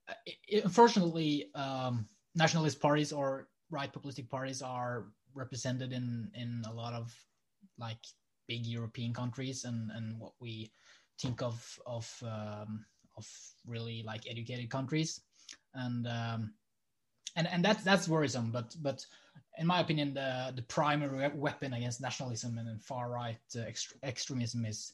[0.10, 0.16] i
[0.64, 5.06] unfortunately, um, nationalist parties or right populistic parties are
[5.36, 7.14] represented in in a lot of
[7.78, 8.04] like
[8.48, 10.72] big European countries, and and what we
[11.20, 12.86] think of of um,
[13.18, 13.28] of
[13.68, 15.22] really like educated countries,
[15.74, 16.54] and um,
[17.36, 18.52] and and that's that's worrisome.
[18.52, 19.06] But but
[19.58, 24.66] in my opinion, the the primary weapon against nationalism and far right uh, ext- extremism
[24.66, 24.94] is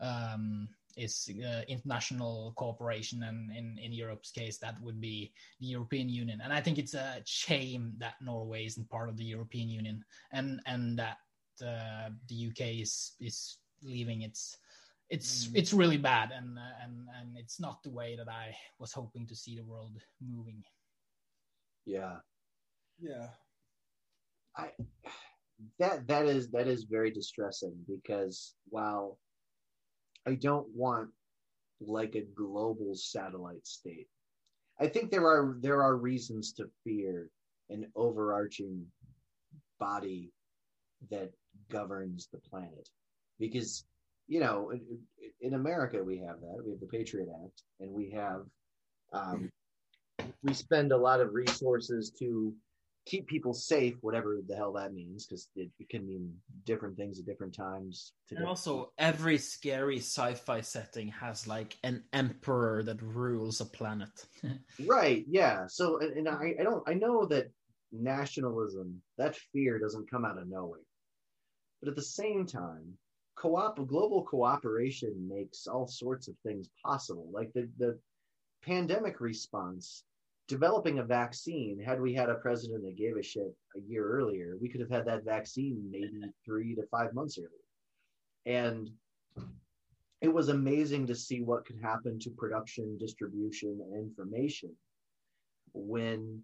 [0.00, 0.68] um,
[0.98, 6.40] is uh, international cooperation, and in in Europe's case, that would be the European Union.
[6.42, 10.60] And I think it's a shame that Norway isn't part of the European Union, and
[10.66, 11.18] and that
[11.64, 14.58] uh, the UK is is leaving its
[15.10, 15.56] it's Mm.
[15.56, 19.26] it's really bad, and uh, and and it's not the way that I was hoping
[19.28, 20.62] to see the world moving.
[21.86, 22.20] Yeah.
[23.00, 23.28] Yeah.
[24.56, 24.72] I
[25.78, 29.18] that that is that is very distressing because while
[30.28, 31.08] I don't want
[31.80, 34.08] like a global satellite state,
[34.78, 37.30] I think there are there are reasons to fear
[37.70, 38.84] an overarching
[39.80, 40.30] body
[41.10, 41.30] that
[41.70, 42.88] governs the planet.
[43.38, 43.84] Because
[44.26, 44.82] you know in,
[45.40, 46.62] in America we have that.
[46.62, 48.42] We have the Patriot Act and we have
[49.14, 49.50] um,
[50.42, 52.52] we spend a lot of resources to
[53.06, 56.32] keep people safe, whatever the hell that means, because it, it can mean
[56.64, 58.12] different things at different times.
[58.28, 64.26] To And also, every scary sci-fi setting has like an emperor that rules a planet.
[64.86, 65.66] right, yeah.
[65.68, 67.50] So, and, and I, I don't, I know that
[67.92, 70.80] nationalism, that fear doesn't come out of nowhere,
[71.80, 72.98] but at the same time,
[73.36, 77.28] co-op, global cooperation makes all sorts of things possible.
[77.32, 77.98] Like the the
[78.62, 80.04] pandemic response,
[80.48, 81.78] developing a vaccine.
[81.78, 84.90] Had we had a president that gave a shit a year earlier, we could have
[84.90, 87.50] had that vaccine maybe three to five months earlier.
[88.46, 88.90] And
[90.20, 94.74] it was amazing to see what could happen to production, distribution, and information
[95.74, 96.42] when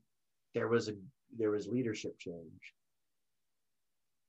[0.54, 0.94] there was a
[1.36, 2.74] there was leadership change.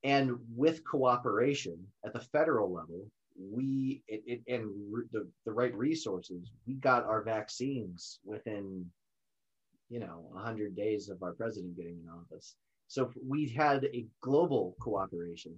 [0.02, 3.06] And with cooperation at the federal level,
[3.38, 8.86] we it, it and re, the, the right resources, we got our vaccines within,
[9.88, 12.56] you know, 100 days of our president getting in office.
[12.88, 15.56] So we had a global cooperation.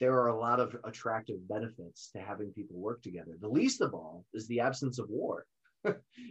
[0.00, 3.36] There are a lot of attractive benefits to having people work together.
[3.40, 5.46] The least of all is the absence of war.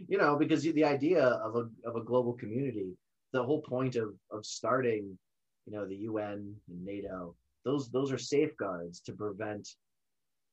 [0.08, 2.96] you know, because the idea of a of a global community,
[3.32, 5.18] the whole point of of starting,
[5.66, 7.34] you know, the UN and NATO,
[7.64, 9.68] those those are safeguards to prevent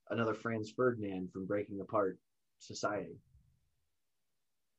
[0.10, 2.18] another Franz Ferdinand from breaking apart
[2.60, 3.16] society.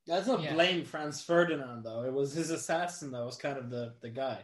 [0.07, 0.53] Let's not Yeah.
[0.53, 2.03] blame Franz Ferdinand though.
[2.03, 4.39] It was his assassin that was kind of the, the guy.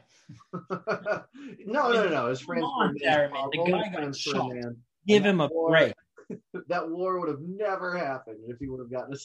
[0.69, 2.27] no, no, no.
[2.27, 3.31] It's Franz on, Ferdinand.
[3.51, 4.49] The guy got Franz shot.
[4.49, 4.77] Ferdinand.
[5.07, 5.93] Give him a war- break.
[6.67, 9.15] That war would have never happened if he would have gotten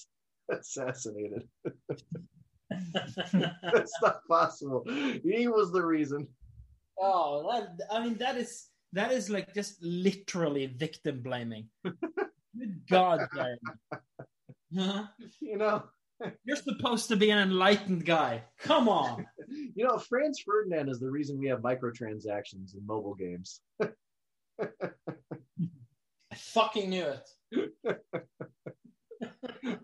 [0.51, 1.49] assassinated.
[2.95, 4.85] That's not possible.
[5.25, 6.29] He was the reason.
[7.01, 11.69] oh, that, I mean that is that is like just literally victim blaming.
[11.85, 13.59] Good God, Jeremy.
[14.77, 15.07] Huh?
[15.41, 15.83] You know,
[16.45, 18.43] You're supposed to be an enlightened guy.
[18.59, 19.27] Come on.
[19.49, 23.61] you know, Franz Ferdinand is the reason we have microtransactions in mobile games.
[23.81, 23.89] I
[26.35, 27.73] fucking knew it.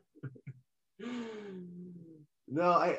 [2.48, 2.98] no, I, I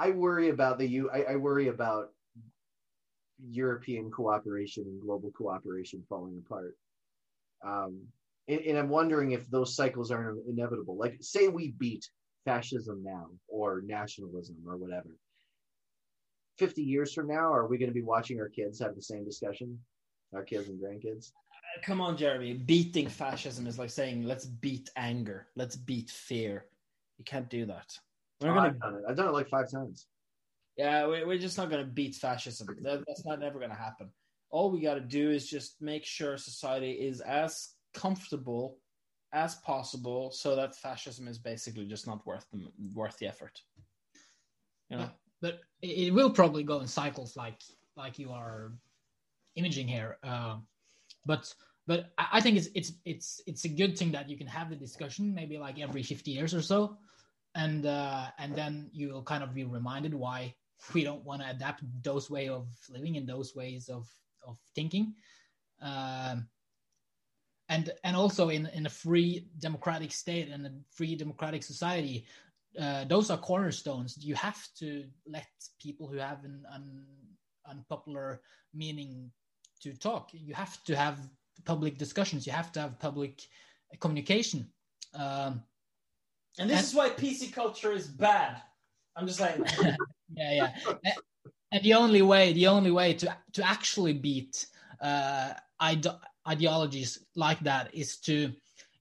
[0.00, 1.10] I worry about the U.
[1.12, 2.08] I, I worry about
[3.50, 6.74] European cooperation and global cooperation falling apart.
[7.62, 8.00] Um,
[8.50, 10.96] and, and I'm wondering if those cycles are inevitable.
[10.96, 12.08] Like, say we beat
[12.44, 15.16] fascism now, or nationalism, or whatever.
[16.58, 19.24] Fifty years from now, are we going to be watching our kids have the same
[19.24, 19.78] discussion?
[20.34, 21.32] Our kids and grandkids.
[21.32, 22.52] Uh, come on, Jeremy.
[22.54, 25.46] Beating fascism is like saying, let's beat anger.
[25.56, 26.66] Let's beat fear.
[27.18, 27.98] You can't do that.
[28.40, 29.02] We're Oh, gonna, I've done it.
[29.08, 30.06] I've done it like five times.
[30.76, 32.68] yeah, we- we're just not gonna beat fascism.
[32.82, 34.10] That's not ever gonna happen.
[34.50, 38.78] All we got to do is just make sure society is as comfortable
[39.32, 43.60] as possible, so that fascism is basically just not worth the worth the effort.
[44.88, 45.10] You know,
[45.40, 47.60] but it will probably go in cycles like
[47.96, 48.72] like you are
[49.56, 50.56] imaging here uh,
[51.26, 51.52] but
[51.86, 54.70] but I I think it's it's it's it's a good thing that you can have
[54.70, 56.96] the discussion maybe like every 50 years or so
[57.54, 60.54] and uh, and then you will kind of be reminded why
[60.94, 64.08] we don't want to adapt those way of living and those ways of
[64.46, 65.14] of thinking
[65.82, 66.48] um,
[67.70, 72.26] and and also in in a free democratic state and a free democratic society
[72.78, 74.16] uh, those are cornerstones.
[74.24, 75.48] You have to let
[75.82, 77.04] people who have an, an
[77.68, 78.42] unpopular
[78.72, 79.30] meaning
[79.82, 80.28] to talk.
[80.32, 81.18] You have to have
[81.64, 82.46] public discussions.
[82.46, 83.42] You have to have public
[83.98, 84.68] communication.
[85.14, 85.62] Um,
[86.58, 88.62] and this And- is why PC culture is bad.
[89.16, 89.64] I'm just saying.
[90.36, 90.72] yeah, yeah.
[91.04, 91.14] And-
[91.72, 94.66] and the only way, the only way to to actually beat
[95.00, 96.18] uh, ide-
[96.50, 98.52] ideologies like that is to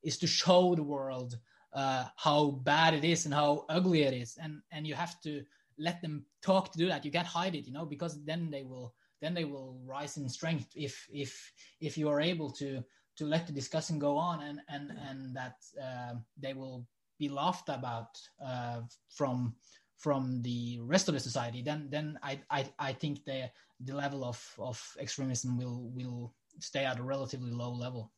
[0.03, 1.37] is to show the world
[1.73, 5.43] uh, how bad it is and how ugly it is, and and you have to
[5.77, 7.05] let them talk to do that.
[7.05, 10.29] You can't hide it, you know, because then they will then they will rise in
[10.29, 12.83] strength if if if you are able to
[13.17, 16.87] to let the discussion go on and and and that uh, they will
[17.17, 19.55] be laughed about uh, from
[19.97, 24.23] from the rest of the society, then then I I, I think the the level
[24.23, 28.11] of, of extremism will will stay at a relatively low level.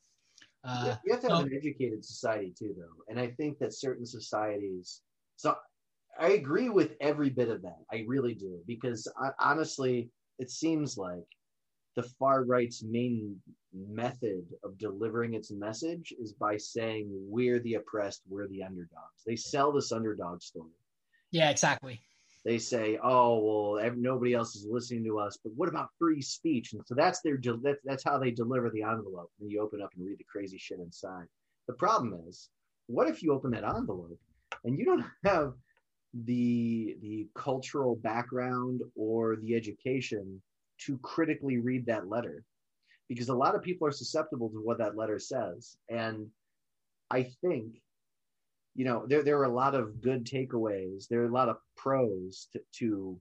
[0.63, 1.45] Uh, you have to have no.
[1.45, 5.01] an educated society too, though, and I think that certain societies.
[5.35, 5.55] So
[6.19, 7.79] I agree with every bit of that.
[7.91, 11.25] I really do because I, honestly, it seems like
[11.95, 13.41] the far right's main
[13.73, 19.23] method of delivering its message is by saying we're the oppressed, we're the underdogs.
[19.25, 20.69] They sell this underdog story.
[21.31, 22.01] yeah, exactly.
[22.43, 26.73] They say, "Oh, well, nobody else is listening to us, but what about free speech?"
[26.73, 27.39] And so that's their
[27.83, 29.31] that's how they deliver the envelope.
[29.39, 31.27] And you open up and read the crazy shit inside.
[31.67, 32.49] The problem is,
[32.87, 34.19] what if you open that envelope
[34.63, 35.53] and you don't have
[36.13, 40.41] the the cultural background or the education
[40.79, 42.43] to critically read that letter
[43.07, 46.27] because a lot of people are susceptible to what that letter says and
[47.09, 47.81] i think
[48.76, 51.57] you know there, there are a lot of good takeaways there are a lot of
[51.76, 53.19] pros to, to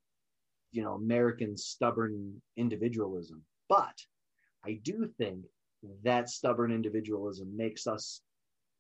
[0.72, 3.96] you know american stubborn individualism but
[4.64, 5.44] i do think
[6.04, 8.20] that stubborn individualism makes us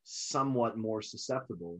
[0.04, 1.78] somewhat more susceptible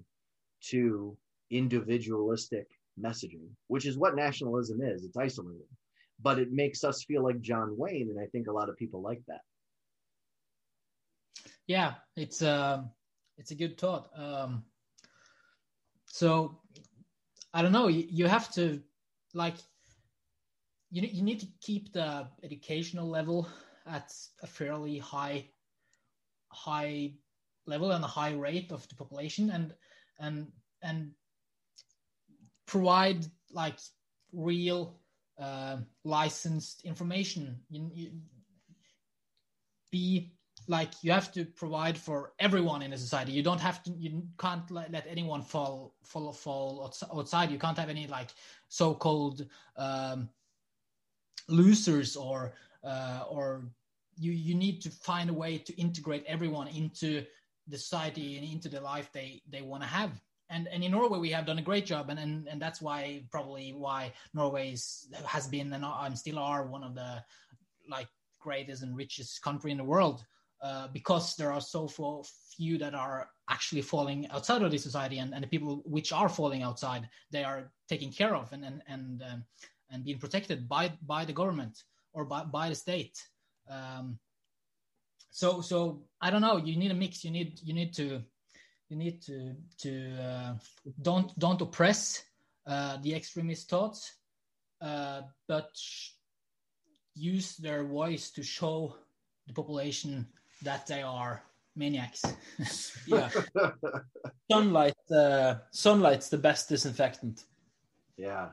[0.61, 1.17] to
[1.51, 2.67] individualistic
[3.01, 5.05] messaging, which is what nationalism is.
[5.05, 5.67] It's isolated,
[6.21, 9.03] but it makes us feel like John Wayne, and I think a lot of people
[9.03, 9.41] like that.
[11.67, 12.91] Yeah, it's um,
[13.39, 14.11] it's a good thought.
[14.17, 14.65] Um,
[16.11, 16.59] so
[17.55, 17.89] I don't know.
[17.89, 18.83] You, you have to
[19.33, 19.55] like
[20.91, 23.49] you you need to keep the educational level
[23.87, 25.49] at a fairly high
[26.49, 27.13] high
[27.67, 29.73] level and a high rate of the population and
[30.19, 30.49] and
[30.83, 31.13] and
[32.67, 33.79] provide like
[34.33, 35.01] real
[35.39, 38.11] uh, licensed information you, you
[39.91, 40.33] be
[40.71, 43.33] like you have to provide for everyone in a society.
[43.33, 47.51] You don't have to you can't let, let anyone fall fall fall outside.
[47.51, 48.31] You can't have any like
[48.69, 49.45] so-called
[49.77, 50.29] um,
[51.49, 52.55] losers or
[52.85, 53.65] uh, or
[54.17, 57.25] you you need to find a way to integrate everyone into
[57.67, 60.13] the society and into the life they they want to have.
[60.51, 63.25] And and in Norway we have done a great job and and, and that's why
[63.33, 64.77] probably why Norway
[65.27, 67.25] has been and I'm still are one of the
[67.89, 68.09] like
[68.39, 70.25] greatest and richest country in the world
[70.63, 71.89] uh, because there are so
[72.57, 76.29] few that are actually falling outside of the society and, and the people which are
[76.29, 79.45] falling outside they are taken care of and and and, um,
[79.91, 83.17] and being protected by by the government or by, by the state.
[83.69, 84.19] Um,
[85.31, 86.57] so so I don't know.
[86.57, 87.25] You need a mix.
[87.25, 88.23] You need you need to
[88.89, 90.55] you need to to uh,
[91.03, 92.25] don't don't oppress
[92.67, 94.17] uh, the extremist thoughts
[94.81, 95.71] uh, but
[97.15, 98.97] use their voice to show
[99.47, 100.27] the population
[100.63, 101.43] that they are
[101.77, 102.23] maniacs.
[103.07, 103.31] Yeah,
[104.51, 104.95] sunlight.
[105.11, 107.45] Uh, sunlight's the best disinfectant.
[108.17, 108.51] yeah,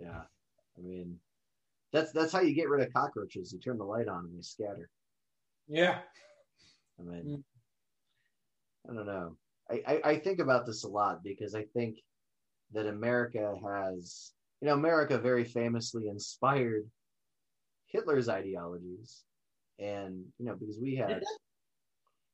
[0.00, 0.22] yeah.
[0.76, 1.18] I mean,
[1.92, 3.52] that's that's how you get rid of cockroaches.
[3.52, 4.90] You turn the light on and they scatter.
[5.68, 6.00] Yeah.
[6.98, 8.90] I mean, Mm.
[8.90, 9.36] I don't know.
[9.70, 11.98] I, I, I think about this a lot because I think
[12.72, 16.90] that America has, you know, America very famously inspired
[17.86, 19.24] Hitler's ideologies.
[19.78, 21.22] And, you know, because we had,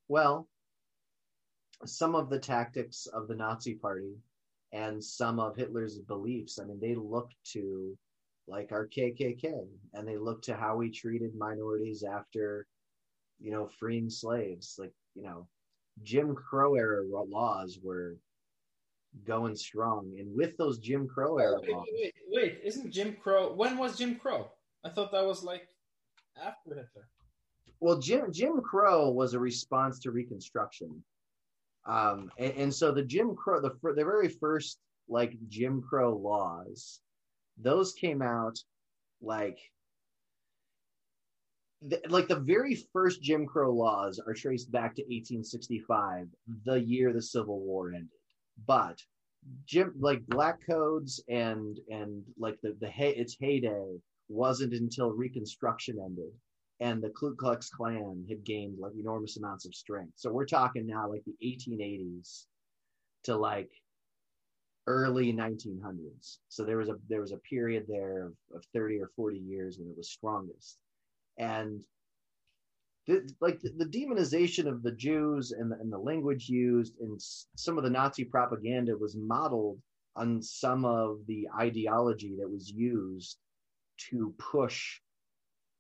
[0.09, 0.49] well,
[1.85, 4.15] some of the tactics of the Nazi party
[4.73, 7.97] and some of Hitler's beliefs, I mean, they looked to
[8.47, 12.67] like our KKK and they looked to how we treated minorities after,
[13.41, 14.77] you know, freeing slaves.
[14.79, 15.47] Like, you know,
[16.03, 18.17] Jim Crow era laws were
[19.27, 20.17] going strong.
[20.19, 23.53] And with those Jim Crow era Wait, laws, wait, wait, isn't Jim Crow?
[23.53, 24.51] When was Jim Crow?
[24.85, 25.69] I thought that was like
[26.37, 27.09] after Hitler.
[27.81, 31.03] Well, Jim Jim Crow was a response to Reconstruction,
[31.87, 37.01] um, and, and so the Jim Crow, the the very first like Jim Crow laws,
[37.59, 38.59] those came out
[39.21, 39.59] like.
[41.87, 46.29] The, like the very first Jim Crow laws are traced back to 1865,
[46.65, 48.09] the year the Civil War ended.
[48.67, 49.03] But
[49.67, 55.99] Jim, like black codes and and like the the hey, its heyday wasn't until Reconstruction
[56.03, 56.33] ended
[56.81, 60.15] and the Ku Klux Klan had gained like enormous amounts of strength.
[60.17, 62.47] So we're talking now like the 1880s
[63.25, 63.71] to like
[64.87, 66.39] early 1900s.
[66.49, 69.79] So there was a there was a period there of, of 30 or 40 years
[69.79, 70.79] when it was strongest,
[71.39, 71.83] and
[73.07, 77.21] the, like the, the demonization of the Jews and the, and the language used and
[77.21, 79.79] some of the Nazi propaganda was modeled
[80.17, 83.39] on some of the ideology that was used
[84.11, 85.01] to push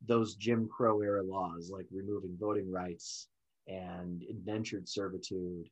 [0.07, 3.28] those Jim Crow era laws, like removing voting rights
[3.66, 5.68] and indentured servitude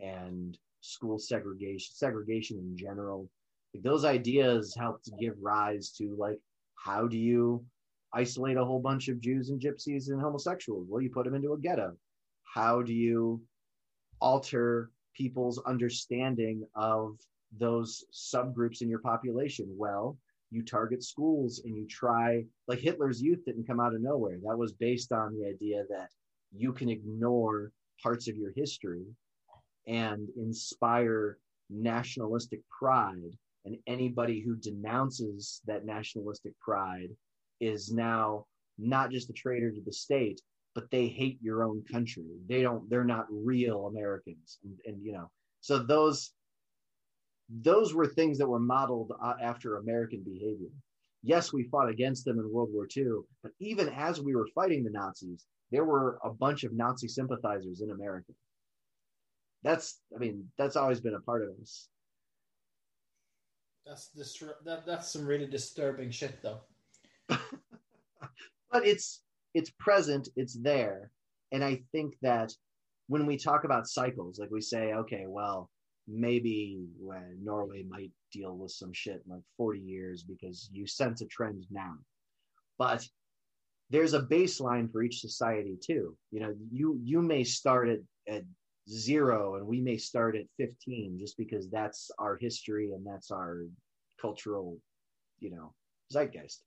[0.00, 3.28] and school segregation, segregation in general.
[3.74, 6.38] Like those ideas helped to give rise to like,
[6.74, 7.64] how do you
[8.12, 10.86] isolate a whole bunch of Jews and gypsies and homosexuals?
[10.88, 11.96] Well, you put them into a ghetto.
[12.44, 13.40] How do you
[14.20, 17.18] alter people's understanding of
[17.58, 19.66] those subgroups in your population?
[19.76, 20.18] Well,
[20.52, 24.36] you target schools and you try, like Hitler's youth didn't come out of nowhere.
[24.44, 26.10] That was based on the idea that
[26.54, 27.72] you can ignore
[28.02, 29.04] parts of your history
[29.86, 31.38] and inspire
[31.70, 33.32] nationalistic pride.
[33.64, 37.08] And anybody who denounces that nationalistic pride
[37.60, 38.44] is now
[38.78, 40.40] not just a traitor to the state,
[40.74, 42.24] but they hate your own country.
[42.46, 44.58] They don't, they're not real Americans.
[44.64, 45.30] And, and you know,
[45.60, 46.32] so those,
[47.60, 50.70] those were things that were modeled uh, after American behavior.
[51.22, 54.82] Yes, we fought against them in World War II, but even as we were fighting
[54.82, 58.32] the Nazis, there were a bunch of Nazi sympathizers in America.
[59.62, 61.88] That's, I mean, that's always been a part of us.
[63.86, 64.08] That's
[64.64, 66.60] that, that's some really disturbing shit, though.
[67.28, 69.22] but it's
[69.54, 71.10] it's present, it's there,
[71.50, 72.52] and I think that
[73.08, 75.68] when we talk about cycles, like we say, okay, well,
[76.08, 81.20] maybe when Norway might deal with some shit in like 40 years because you sense
[81.20, 81.94] a trend now.
[82.78, 83.06] But
[83.90, 86.16] there's a baseline for each society too.
[86.30, 88.42] You know, you you may start at, at
[88.88, 93.64] zero and we may start at 15 just because that's our history and that's our
[94.20, 94.78] cultural,
[95.38, 95.74] you know,
[96.12, 96.64] zeitgeist.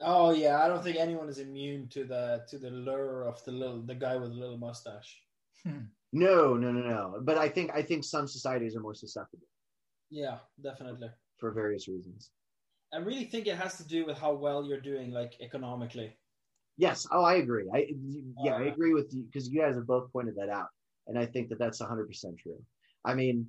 [0.00, 3.52] Oh yeah, I don't think anyone is immune to the to the lure of the
[3.52, 5.20] little the guy with the little mustache.
[5.64, 5.86] Hmm.
[6.12, 7.20] No, no, no, no.
[7.22, 9.46] But I think I think some societies are more susceptible.
[10.10, 11.08] Yeah, definitely.
[11.38, 12.30] For various reasons.
[12.92, 16.16] I really think it has to do with how well you're doing, like economically.
[16.78, 17.06] Yes.
[17.12, 17.68] Oh, I agree.
[17.74, 17.88] I
[18.42, 20.68] yeah, I uh, agree with you because you guys have both pointed that out,
[21.06, 22.62] and I think that that's 100 percent true.
[23.04, 23.46] I mean,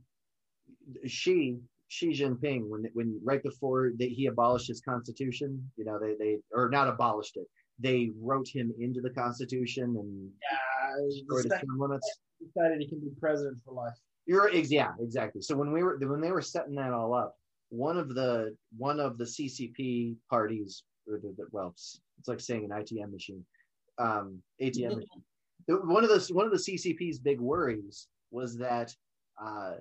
[1.05, 1.57] Xi
[1.87, 6.37] Xi Jinping when when right before that he abolished his constitution, you know, they they
[6.51, 7.47] or not abolished it,
[7.79, 12.19] they wrote him into the constitution and yeah, the term limits.
[12.41, 13.93] Decided he can be president for life.
[14.25, 15.41] You're yeah, exactly.
[15.41, 17.35] So when we were when they were setting that all up,
[17.69, 22.65] one of the one of the CCP parties, or the, the well, it's like saying
[22.65, 23.43] an ITM machine,
[23.97, 25.23] um, ATM machine.
[25.67, 28.93] One of the one of the CCP's big worries was that.
[29.43, 29.77] Uh,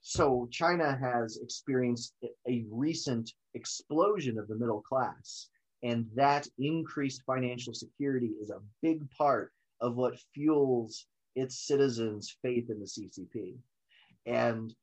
[0.00, 2.14] so China has experienced
[2.48, 5.48] a recent explosion of the middle class,
[5.82, 12.70] and that increased financial security is a big part of what fuels its citizens' faith
[12.70, 13.56] in the CCP.
[14.26, 14.74] And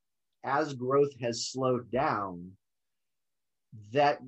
[0.43, 2.51] as growth has slowed down,
[3.91, 4.19] that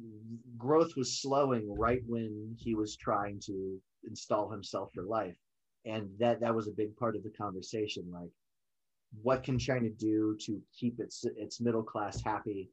[0.58, 5.38] growth was slowing right when he was trying to install himself for life.
[5.86, 8.04] And that that was a big part of the conversation.
[8.12, 8.32] Like,
[9.22, 12.70] what can China do to keep its its middle class happy?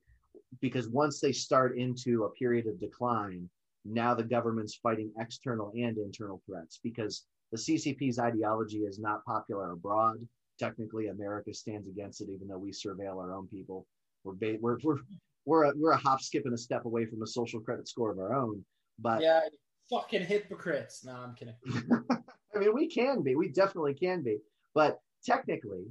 [0.61, 3.49] Because once they start into a period of decline,
[3.85, 9.71] now the government's fighting external and internal threats because the CCP's ideology is not popular
[9.71, 10.17] abroad.
[10.59, 13.87] Technically, America stands against it, even though we surveil our own people.
[14.25, 14.99] We're ba- we're we're
[15.47, 18.11] we're a, we're a hop, skip, and a step away from a social credit score
[18.11, 18.65] of our own.
[18.99, 19.41] But yeah,
[19.89, 21.05] fucking hypocrites.
[21.05, 21.55] No, I'm kidding.
[22.11, 23.37] I mean, we can be.
[23.37, 24.39] We definitely can be.
[24.75, 25.85] But technically,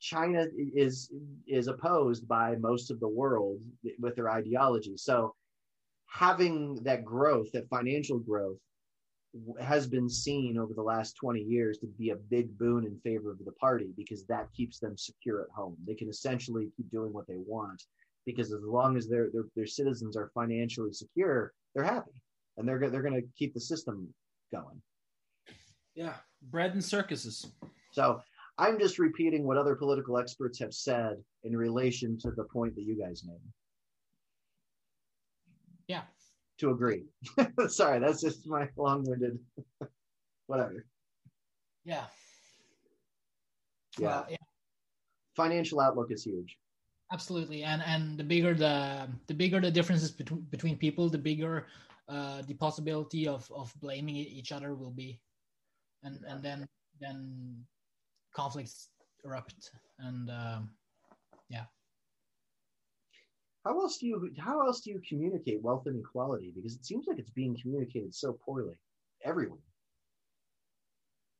[0.00, 1.12] China is
[1.46, 3.58] is opposed by most of the world
[3.98, 4.96] with their ideology.
[4.96, 5.34] So
[6.06, 8.56] having that growth, that financial growth,
[9.60, 13.30] has been seen over the last 20 years to be a big boon in favor
[13.30, 15.76] of the party because that keeps them secure at home.
[15.86, 17.82] They can essentially keep doing what they want
[18.26, 22.22] because as long as their their, their citizens are financially secure, they're happy
[22.56, 24.12] and they're they're going to keep the system
[24.52, 24.82] going.
[25.94, 26.14] Yeah,
[26.50, 27.46] bread and circuses.
[27.92, 28.20] So
[28.58, 32.82] I'm just repeating what other political experts have said in relation to the point that
[32.82, 33.40] you guys made.
[35.88, 36.02] Yeah.
[36.60, 37.04] To agree.
[37.68, 39.38] Sorry, that's just my long winded
[40.46, 40.84] whatever.
[41.84, 42.04] Yeah.
[43.98, 44.06] Yeah.
[44.06, 44.36] Well, yeah.
[45.36, 46.58] Financial outlook is huge.
[47.12, 47.64] Absolutely.
[47.64, 51.66] And and the bigger the the bigger the differences between between people, the bigger
[52.08, 55.18] uh, the possibility of, of blaming each other will be.
[56.02, 56.68] And and then
[57.00, 57.64] then
[58.34, 58.90] conflicts
[59.24, 60.70] erupt and um,
[61.48, 61.64] yeah
[63.64, 67.18] how else do you how else do you communicate wealth inequality because it seems like
[67.18, 68.74] it's being communicated so poorly
[69.24, 69.58] everywhere.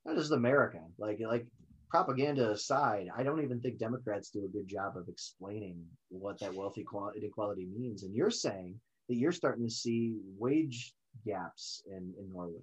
[0.04, 0.80] Not just america.
[0.98, 1.46] Like like
[1.90, 6.54] propaganda aside i don't even think democrats do a good job of explaining what that
[6.54, 8.04] wealth inequality means.
[8.04, 8.78] And you're saying
[9.08, 10.94] that you're starting to see wage
[11.26, 12.62] gaps in in norway.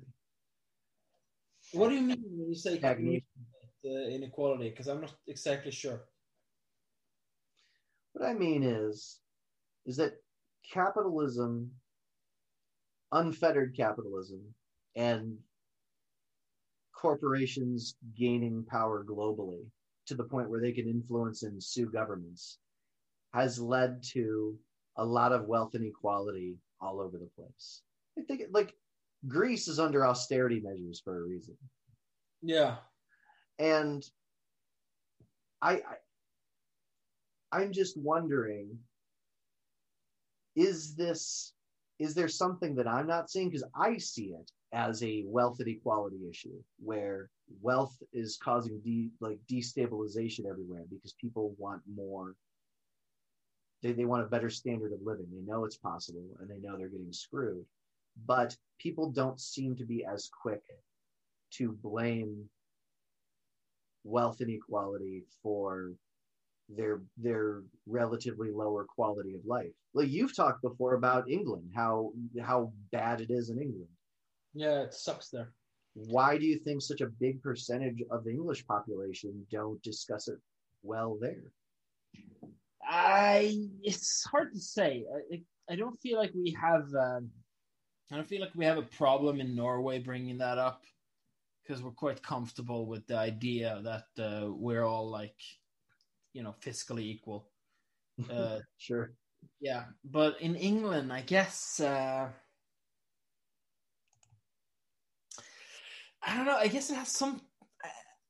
[1.74, 4.70] What do you mean when you say the inequality?
[4.70, 6.02] Because I'm not exactly sure.
[8.14, 9.20] What I mean is,
[9.88, 10.14] is that
[10.72, 11.72] capitalism,
[13.14, 14.42] unfettered capitalism,
[14.96, 15.38] and
[16.94, 19.66] corporations gaining power globally
[20.08, 22.60] to the point where they can influence and sue governments
[23.34, 24.58] has led to
[24.98, 27.82] a lot of wealth inequality all over the place.
[28.18, 28.74] I think like
[29.28, 31.56] Greece is under austerity measures for a reason.
[32.42, 32.78] Yeah.
[33.60, 34.04] And
[35.62, 35.82] I, I
[37.52, 38.78] I'm just wondering
[40.58, 41.54] is this
[42.00, 43.50] is there something that I'm not seeing?
[43.50, 47.30] Because I see it as a wealth inequality issue where
[47.62, 52.36] wealth is causing de, like destabilization everywhere because people want more.
[53.82, 55.28] They, they want a better standard of living.
[55.32, 57.66] They know it's possible and they know they're getting screwed
[58.26, 60.64] but people don't seem to be as quick
[61.52, 62.50] to blame
[64.04, 65.92] wealth inequality for
[66.70, 69.72] their their relatively lower quality of life.
[69.94, 72.12] Like you've talked before about England, how
[72.42, 73.90] how bad it is in England.
[74.54, 75.54] Yeah, it sucks there.
[75.94, 80.40] Why do you think such a big percentage of the English population don't discuss it
[80.84, 81.52] well there?
[82.84, 85.06] I it's hard to say.
[85.32, 86.88] I I don't feel like we have.
[86.94, 87.30] Um,
[88.12, 90.84] I don't feel like we have a problem in Norway bringing that up
[91.62, 95.36] because we're quite comfortable with the idea that uh, we're all like,
[96.38, 97.50] you know, fiscally equal.
[98.32, 99.12] Uh, sure.
[99.60, 101.80] Yeah, but in England, I guess.
[101.80, 102.30] Uh,
[106.26, 106.58] I don't know.
[106.58, 107.42] I guess it has some.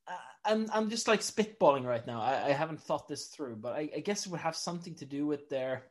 [0.07, 2.21] I, I'm I'm just like spitballing right now.
[2.21, 5.05] I, I haven't thought this through, but I, I guess it would have something to
[5.05, 5.83] do with their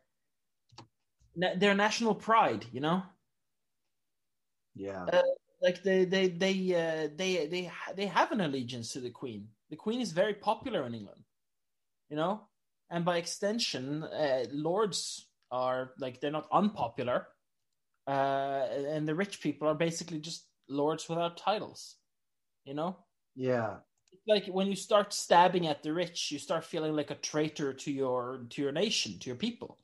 [1.56, 2.66] their national pride.
[2.72, 3.02] You know.
[4.74, 5.04] Yeah.
[5.04, 5.22] Uh,
[5.62, 9.48] like they they they uh, they they they have an allegiance to the queen.
[9.70, 11.22] The queen is very popular in England,
[12.08, 12.48] you know,
[12.90, 17.26] and by extension, uh, lords are like they're not unpopular,
[18.06, 21.96] uh, and the rich people are basically just lords without titles,
[22.64, 22.96] you know.
[23.34, 23.76] Yeah.
[24.28, 27.92] Like when you start stabbing at the rich, you start feeling like a traitor to
[27.92, 29.78] your to your nation, to your people.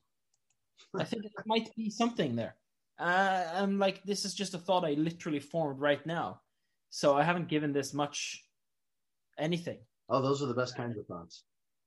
[0.99, 2.55] I think it might be something there.
[2.99, 6.41] Uh, and like this is just a thought I literally formed right now,
[6.89, 8.43] so I haven't given this much
[9.37, 9.79] anything.
[10.09, 11.43] Oh, those are the best kinds of thoughts.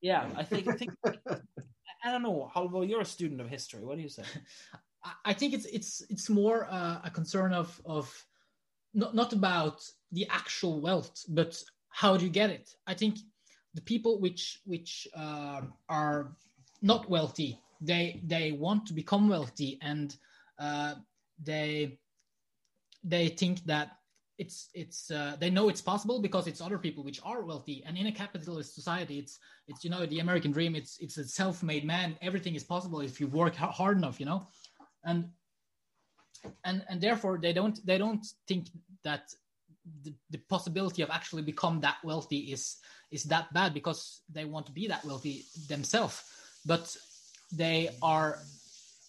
[0.06, 0.68] Yeah, I think.
[0.68, 0.92] I think.
[2.04, 2.48] I don't know.
[2.54, 3.84] Halvor, you're a student of history.
[3.84, 4.22] What do you say?
[5.24, 8.06] I think it's it's it's more uh, a concern of of
[8.94, 9.78] not not about
[10.12, 12.70] the actual wealth, but how do you get it?
[12.86, 13.18] I think
[13.74, 16.36] the people which which uh, are
[16.82, 20.16] not wealthy, they they want to become wealthy and
[20.60, 20.94] uh,
[21.42, 21.98] they
[23.02, 23.88] they think that
[24.38, 27.82] it's it's uh, they know it's possible because it's other people which are wealthy.
[27.86, 31.24] And in a capitalist society it's it's you know the american dream it's it's a
[31.24, 32.16] self-made man.
[32.20, 34.46] Everything is possible if you work hard enough you know?
[35.04, 35.30] And
[36.64, 38.66] and and therefore they don't they don't think
[39.02, 39.32] that
[40.02, 42.76] the, the possibility of actually become that wealthy is
[43.10, 46.22] is that bad because they want to be that wealthy themselves.
[46.64, 46.94] But
[47.52, 48.38] they are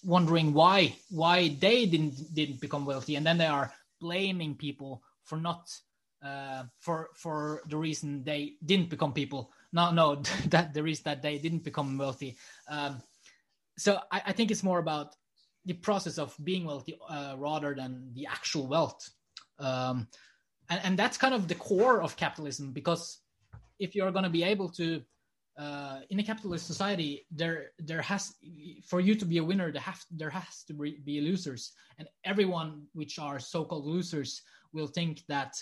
[0.03, 5.37] wondering why why they didn't didn't become wealthy, and then they are blaming people for
[5.37, 5.69] not
[6.23, 9.51] uh, for for the reason they didn't become people.
[9.71, 10.15] No, no,
[10.47, 12.37] that the reason that they didn't become wealthy.
[12.69, 13.01] Um,
[13.77, 15.15] so I, I, think it's more about
[15.65, 19.07] the process of being wealthy uh, rather than the actual wealth.
[19.59, 20.07] Um,
[20.69, 23.19] and, and that's kind of the core of capitalism because
[23.77, 25.03] if you're going to be able to
[25.57, 28.35] uh, in a capitalist society, there there has
[28.85, 32.85] for you to be a winner, there have there has to be losers, and everyone
[32.93, 34.41] which are so-called losers
[34.73, 35.55] will think that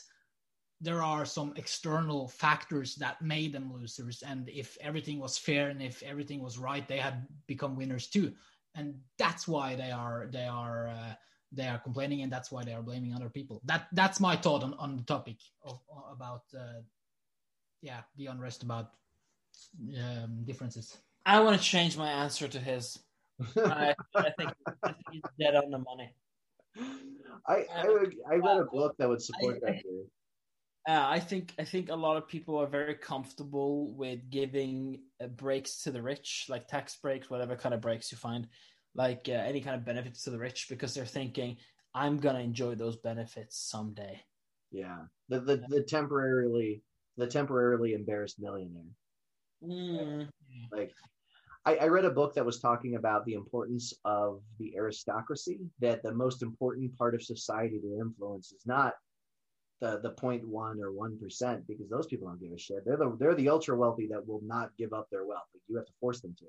[0.82, 5.82] there are some external factors that made them losers, and if everything was fair and
[5.82, 8.34] if everything was right, they had become winners too,
[8.76, 10.88] and that's why they are they are.
[10.88, 11.14] Uh,
[11.52, 14.64] they are complaining and that's why they are blaming other people that that's my thought
[14.64, 15.80] on, on the topic of
[16.12, 16.82] about uh,
[17.82, 18.92] yeah the unrest about
[19.98, 20.98] um, differences.
[21.26, 23.00] I want to change my answer to his.
[23.58, 24.52] I, I, think,
[24.84, 26.14] I, think, he's dead on the money.
[27.48, 30.06] I I, would, I read a book that would support I, that theory.
[30.88, 35.28] Uh, I think I think a lot of people are very comfortable with giving uh,
[35.28, 38.48] breaks to the rich, like tax breaks, whatever kind of breaks you find,
[38.94, 41.58] like uh, any kind of benefits to the rich, because they're thinking,
[41.96, 44.22] "I'm gonna enjoy those benefits someday."
[44.72, 46.84] Yeah, the the, the temporarily
[47.18, 48.84] the temporarily embarrassed millionaire.
[49.64, 50.30] Mm.
[50.72, 50.92] Like,
[51.66, 55.60] I, I read a book that was talking about the importance of the aristocracy.
[55.80, 58.94] That the most important part of society to influence is not
[59.82, 62.86] the the point one or one percent because those people don't give a shit.
[62.86, 65.48] They're the they're the ultra wealthy that will not give up their wealth.
[65.54, 66.46] Like you have to force them to.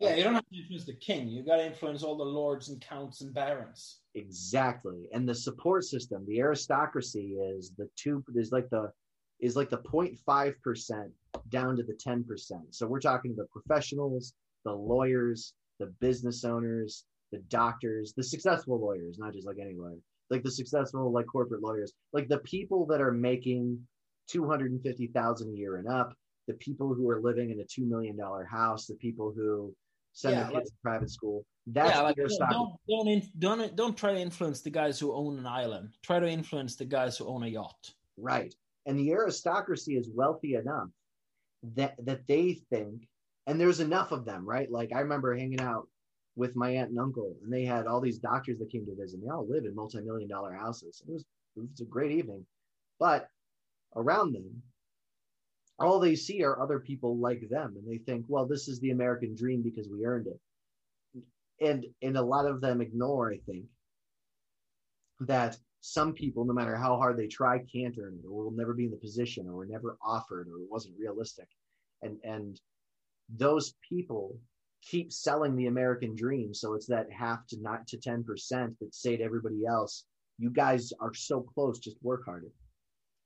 [0.00, 1.28] Yeah, you don't have to influence the king.
[1.28, 4.00] You got to influence all the lords and counts and barons.
[4.14, 8.90] Exactly, and the support system, the aristocracy is the two is like the
[9.40, 11.10] is like the 0.5%
[11.50, 12.24] down to the 10%.
[12.70, 14.34] So we're talking the professionals,
[14.64, 19.98] the lawyers, the business owners, the doctors, the successful lawyers, not just like any lawyer,
[20.30, 23.78] like the successful like corporate lawyers, like the people that are making
[24.28, 26.14] 250,000 a year and up,
[26.46, 29.74] the people who are living in a 2 million dollar house, the people who
[30.12, 31.44] send Yeah, their like- kids to private school.
[31.66, 32.16] That's yeah, like,
[32.50, 35.96] don't don't in, don't don't try to influence the guys who own an island.
[36.02, 37.94] Try to influence the guys who own a yacht.
[38.18, 38.54] Right.
[38.84, 40.90] And the aristocracy is wealthy enough
[41.76, 43.08] that that they think,
[43.46, 44.70] and there's enough of them, right?
[44.70, 45.88] Like I remember hanging out
[46.36, 49.20] with my aunt and uncle, and they had all these doctors that came to visit.
[49.20, 51.02] And they all live in multi-million dollar houses.
[51.06, 51.24] It was
[51.56, 52.44] it was a great evening.
[52.98, 53.28] But
[53.96, 54.62] around them,
[55.78, 58.90] all they see are other people like them, and they think, well, this is the
[58.90, 60.40] American dream because we earned it.
[61.60, 63.64] And and a lot of them ignore, I think,
[65.20, 65.56] that
[65.86, 68.86] some people, no matter how hard they try, can't earn it, or will never be
[68.86, 71.46] in the position, or were never offered, or it wasn't realistic.
[72.00, 72.58] And and
[73.28, 74.38] those people
[74.80, 76.54] keep selling the American dream.
[76.54, 80.06] So it's that half to not to ten percent that say to everybody else,
[80.38, 81.78] "You guys are so close.
[81.78, 82.50] Just work harder.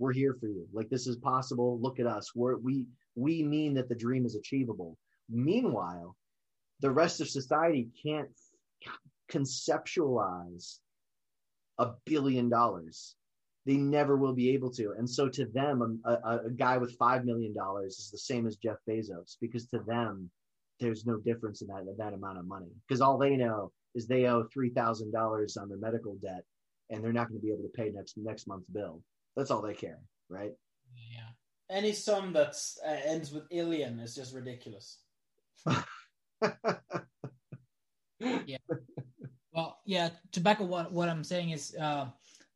[0.01, 0.67] We're here for you.
[0.73, 1.79] Like this is possible.
[1.81, 2.35] Look at us.
[2.35, 4.99] We're we we mean that the dream is achievable."
[5.31, 6.17] Meanwhile,
[6.81, 8.37] the rest of society can't
[9.31, 10.81] conceptualize
[11.79, 13.15] a billion dollars.
[13.67, 14.95] They never will be able to.
[14.97, 18.57] And so to them, a, a, a guy with $5 million is the same as
[18.57, 20.31] Jeff Bezos because to them,
[20.81, 24.27] there's no difference in that, that amount of money because all they know is they
[24.27, 26.45] owe $3,000 on their medical debt
[26.89, 29.03] and they're not going to be able to pay next, next month's bill.
[29.37, 29.99] That's all they care.
[30.31, 30.53] Right.
[31.13, 31.29] Yeah.
[31.71, 32.57] Any sum that
[32.87, 34.99] uh, ends with illion is just ridiculous.
[38.21, 38.43] Well,
[39.89, 40.11] yeah.
[40.33, 42.09] To back up what, what I'm saying is, uh,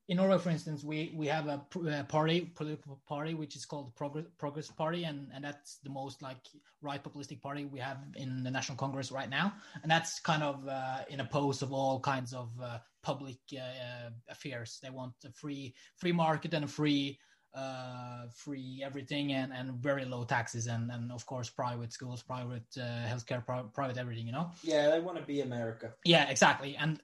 [0.09, 3.87] in Norway, for instance, we we have a uh, party, political party, which is called
[3.87, 6.37] the Progress Progress Party, and and that's the most like
[6.83, 10.69] right populistic party we have in the National Congress right now, and that's kind of
[10.69, 14.79] uh, in oppose of all kinds of uh, public uh, affairs.
[14.83, 17.19] They want a free free market and a free
[17.55, 22.65] uh, free everything and, and very low taxes and, and of course private schools, private
[22.79, 24.51] uh, healthcare, pri- private everything, you know.
[24.63, 25.93] Yeah, they want to be America.
[26.05, 26.77] Yeah, exactly.
[26.77, 27.01] And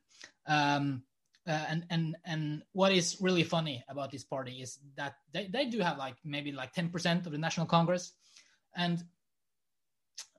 [0.46, 1.02] um,
[1.46, 5.66] uh, and and and what is really funny about this party is that they, they
[5.66, 8.12] do have like maybe like ten percent of the national congress,
[8.76, 9.02] and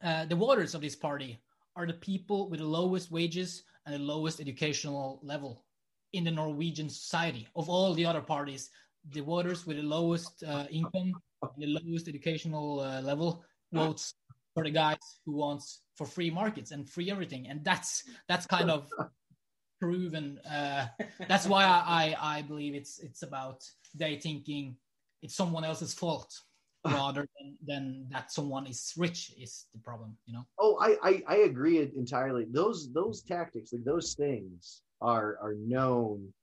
[0.03, 1.39] uh, the voters of this party
[1.75, 5.63] are the people with the lowest wages and the lowest educational level
[6.13, 7.47] in the Norwegian society.
[7.55, 8.69] Of all the other parties,
[9.11, 11.13] the voters with the lowest uh, income,
[11.57, 14.13] the lowest educational uh, level votes
[14.53, 18.69] for the guys who wants for free markets and free everything, and that's that's kind
[18.69, 18.89] of
[19.79, 20.39] proven.
[20.39, 20.87] Uh,
[21.27, 23.63] that's why I, I I believe it's it's about
[23.95, 24.75] they thinking
[25.21, 26.33] it's someone else's fault
[26.85, 30.17] rather than, than that someone is rich is the problem.
[30.25, 30.45] You know.
[30.59, 32.45] Oh, I, I, I agree entirely.
[32.49, 36.33] Those those tactics, like those things, are are known.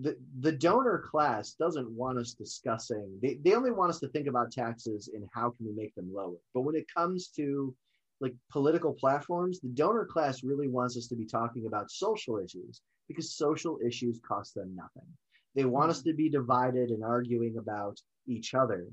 [0.00, 3.18] The the donor class doesn't want us discussing.
[3.22, 6.10] They they only want us to think about taxes and how can we make them
[6.12, 6.38] lower.
[6.54, 7.74] But when it comes to
[8.20, 12.80] like political platforms, the donor class really wants us to be talking about social issues
[13.08, 15.08] because social issues cost them nothing.
[15.54, 16.10] They want us mm-hmm.
[16.10, 18.86] to be divided and arguing about each other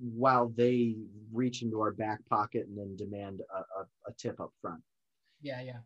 [0.00, 0.96] while they
[1.32, 4.82] reach into our back pocket and then demand a, a, a tip up front.
[5.40, 5.78] Yeah, yeah.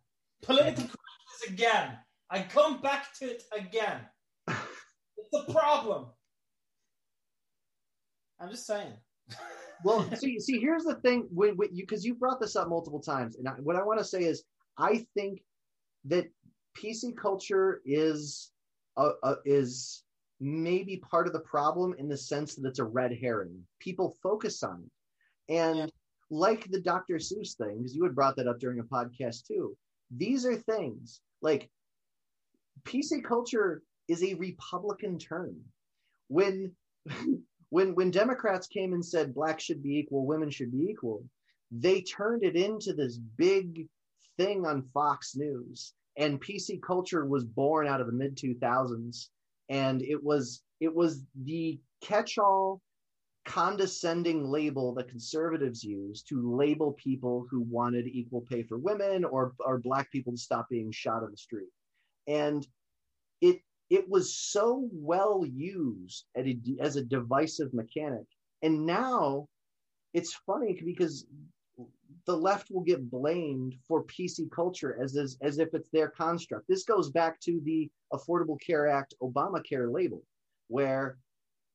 [0.43, 1.99] Political correctness again.
[2.31, 4.01] I come back to it again.
[5.35, 6.07] A problem.
[8.41, 8.93] I'm just saying.
[9.85, 13.01] Well, see, see, here's the thing when, when you because you brought this up multiple
[13.01, 14.45] times, and I, what I want to say is,
[14.79, 15.43] I think
[16.05, 16.27] that
[16.79, 18.53] PC culture is
[18.97, 20.05] a, a, is
[20.39, 23.61] maybe part of the problem in the sense that it's a red herring.
[23.81, 25.87] People focus on it, and Yeah.
[26.31, 27.17] like the Dr.
[27.17, 29.77] Seuss thing, because you had brought that up during a podcast too.
[30.17, 31.69] These are things like
[32.85, 33.83] PC culture
[34.13, 35.57] is a Republican term.
[36.29, 36.73] When
[37.71, 41.25] when when Democrats came and said blacks should be equal, women should be equal,
[41.71, 43.89] they turned it into this big
[44.37, 45.95] thing on Fox News.
[46.19, 49.29] And PC culture was born out of the mid 2000s,
[49.71, 52.83] and it was it was the catch-all
[53.45, 59.55] condescending label that conservatives used to label people who wanted equal pay for women or
[59.61, 61.71] or black people to stop being shot on the street.
[62.29, 62.67] And
[63.41, 63.63] it
[63.93, 68.25] it was so well used a, as a divisive mechanic.
[68.63, 69.49] And now
[70.15, 71.27] it's funny because
[72.27, 76.67] the left will get blamed for PC culture as, as, as if it's their construct.
[76.69, 80.23] This goes back to the Affordable Care Act Obamacare label,
[80.69, 81.19] where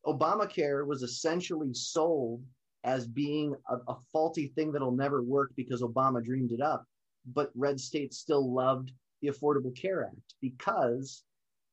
[0.07, 2.43] Obamacare was essentially sold
[2.83, 6.83] as being a, a faulty thing that'll never work because Obama dreamed it up.
[7.31, 8.91] But red states still loved
[9.21, 11.23] the Affordable Care Act because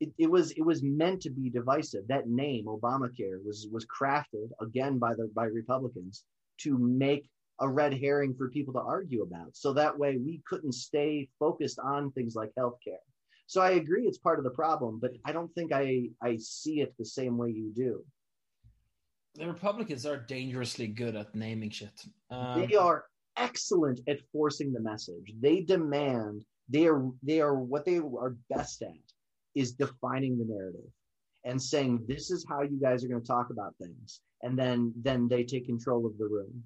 [0.05, 2.07] it, it was it was meant to be divisive.
[2.09, 6.25] That name, Obamacare, was was crafted again by the by Republicans
[6.59, 7.29] to make
[7.61, 9.57] a red herring for people to argue about.
[9.57, 13.05] So that way we couldn't stay focused on things like healthcare.
[13.47, 16.81] So I agree it's part of the problem, but I don't think I I see
[16.81, 18.05] it the same way you do.
[19.37, 22.05] The Republicans are dangerously good at naming shit.
[22.31, 23.07] Um, they are
[23.37, 25.33] excellent at forcing the message.
[25.41, 29.04] They demand they are they are what they are best at
[29.55, 30.91] is defining the narrative
[31.45, 34.93] and saying this is how you guys are going to talk about things and then
[34.97, 36.65] then they take control of the room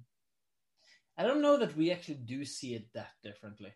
[1.17, 3.73] I don't know that we actually do see it that differently.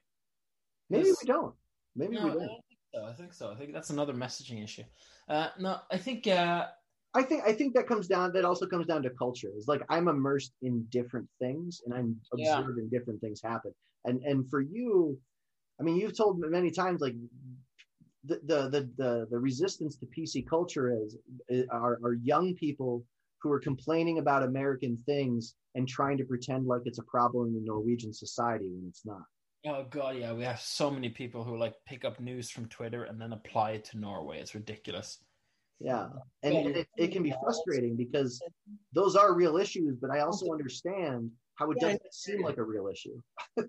[0.90, 1.56] maybe we don't
[1.96, 2.62] maybe No, we don't
[2.94, 3.06] so.
[3.06, 3.52] I think so.
[3.52, 4.84] I think that's another messaging issue.
[5.28, 6.68] Uh, no, I think uh,
[7.14, 9.50] I think I think that comes down that also comes down to culture.
[9.56, 12.60] It's like I'm immersed in different things and I'm Yeah.
[12.60, 13.74] observing different things happen.
[14.06, 15.20] And and for you,
[15.80, 17.16] I mean, you've told me many times like
[18.26, 21.18] the the the the, the resistance to PC culture is,
[21.50, 23.04] is are, are young people
[23.42, 27.66] who are complaining about American things and trying to pretend like it's a problem in
[27.66, 29.24] Norwegian society when it's not.
[29.66, 33.04] oh god, yeah, we have so many people who like pick up news from Twitter
[33.04, 34.40] and then apply it to Norway.
[34.40, 35.20] It's ridiculous.
[35.80, 36.08] Yeah.
[36.44, 36.82] And Yeah.
[36.82, 38.42] it, it can be frustrating because
[38.94, 42.64] those are real issues, but I also understand how it Yeah, doesn't seem like a
[42.64, 43.20] real issue.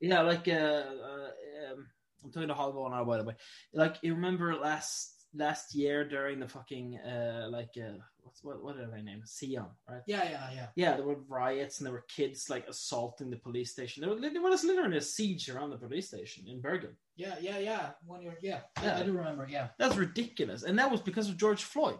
[0.00, 1.30] Yeah, like uh, uh
[1.72, 1.88] um,
[2.24, 3.34] I'm talking to Halvor now, by the way.
[3.72, 7.92] Like you remember last last year during the fucking uh like uh
[8.22, 10.00] what's what what are they name Sion, right?
[10.06, 10.66] Yeah, yeah, yeah.
[10.74, 14.00] Yeah, there were riots and there were kids like assaulting the police station.
[14.00, 16.96] There, was- there was literally a siege around the police station in Bergen.
[17.16, 17.90] Yeah, yeah, yeah.
[18.06, 18.96] When you're, yeah, Yeah.
[18.96, 19.46] I, I do remember.
[19.50, 19.68] Yeah.
[19.78, 21.98] That's ridiculous, and that was because of George Floyd.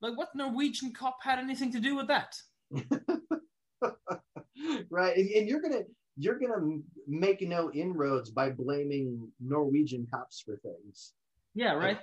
[0.00, 2.34] Like, what Norwegian cop had anything to do with that?
[4.90, 5.16] right.
[5.16, 5.82] And, and you're gonna
[6.16, 11.12] you're gonna make no inroads by blaming Norwegian cops for things.
[11.54, 11.98] Yeah, right.
[11.98, 12.02] I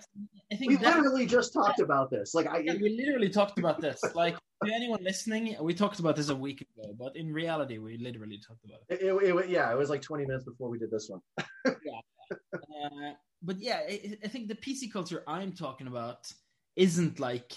[0.51, 2.33] We think that, literally just talked about this.
[2.33, 4.01] Like I yeah, we literally talked about this.
[4.15, 7.97] Like, to anyone listening, we talked about this a week ago, but in reality, we
[7.97, 9.01] literally talked about it.
[9.01, 11.21] it, it, yeah, it was like 20 minutes before we did this one.
[12.53, 13.11] Uh,
[13.41, 16.31] but yeah, I, I think the PC culture I'm talking about
[16.77, 17.51] isn't like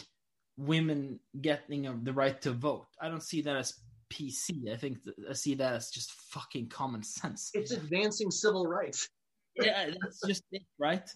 [0.56, 2.88] women getting the right to vote.
[3.00, 3.74] I don't see that as
[4.10, 4.72] PC.
[4.72, 7.50] I think th- I see that as just fucking common sense.
[7.54, 9.08] It's advancing civil rights.
[9.56, 11.08] yeah, that's just it, right?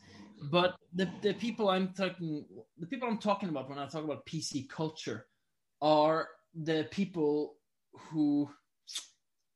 [0.51, 2.45] But the the people I'm talking
[2.79, 5.27] the people I'm talking about when I talk about PC culture
[5.83, 7.57] are the people
[7.93, 8.49] who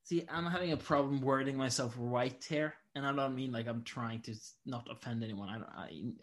[0.04, 3.82] see I'm having a problem wording myself right here, and I don't mean like I'm
[3.84, 4.34] trying to
[4.66, 5.48] not offend anyone.
[5.48, 5.70] I, don't,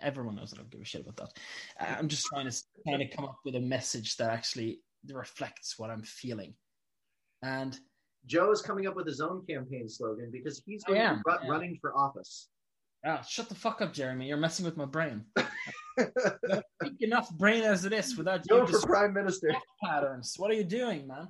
[0.02, 1.98] I everyone knows I don't give a shit about that.
[1.98, 5.90] I'm just trying to kind of come up with a message that actually reflects what
[5.90, 6.54] I'm feeling,
[7.44, 7.78] and
[8.26, 11.78] Joe is coming up with his own campaign slogan because he's going to be running
[11.82, 12.50] for office.
[13.06, 14.28] ah, shut the fuck up, Jeremy.
[14.28, 15.26] You're messing with my brain.
[17.00, 19.54] Enough brain as it is without you for prime minister.
[19.84, 20.36] patterns.
[20.38, 21.28] What are you doing, man?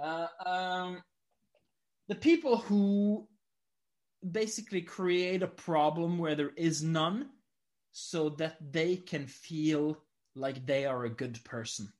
[0.00, 1.02] Uh, um,
[2.08, 3.26] the people who
[4.30, 7.30] basically create a problem where there is none,
[7.92, 9.96] so that they can feel
[10.34, 11.92] like they are a good person.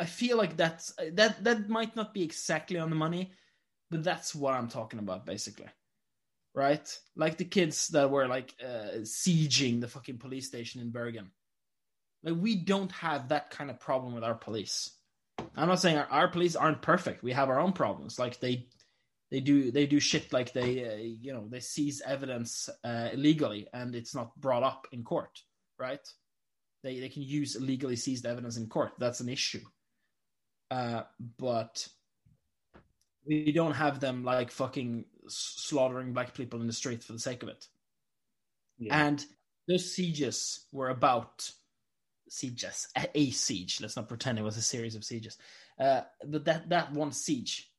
[0.00, 3.32] I feel like that's that that might not be exactly on the money,
[3.90, 5.68] but that's what I'm talking about, basically.
[6.54, 6.98] Right?
[7.14, 11.30] Like the kids that were like uh, sieging the fucking police station in Bergen.
[12.24, 14.90] Like we don't have that kind of problem with our police.
[15.54, 17.22] I'm not saying our, our police aren't perfect.
[17.22, 18.18] We have our own problems.
[18.18, 18.68] Like they
[19.30, 23.68] they do they do shit like they uh, you know they seize evidence uh, illegally
[23.74, 25.42] and it's not brought up in court,
[25.78, 26.06] right?
[26.82, 28.92] They they can use illegally seized evidence in court.
[28.98, 29.60] That's an issue.
[30.70, 31.02] Uh,
[31.38, 31.88] but
[33.26, 37.42] we don't have them like fucking slaughtering black people in the street for the sake
[37.42, 37.66] of it.
[38.78, 39.06] Yeah.
[39.06, 39.24] And
[39.68, 41.50] those sieges were about
[42.28, 43.80] sieges, a, a siege.
[43.80, 45.36] Let's not pretend it was a series of sieges.
[45.78, 47.70] Uh, but that that one siege,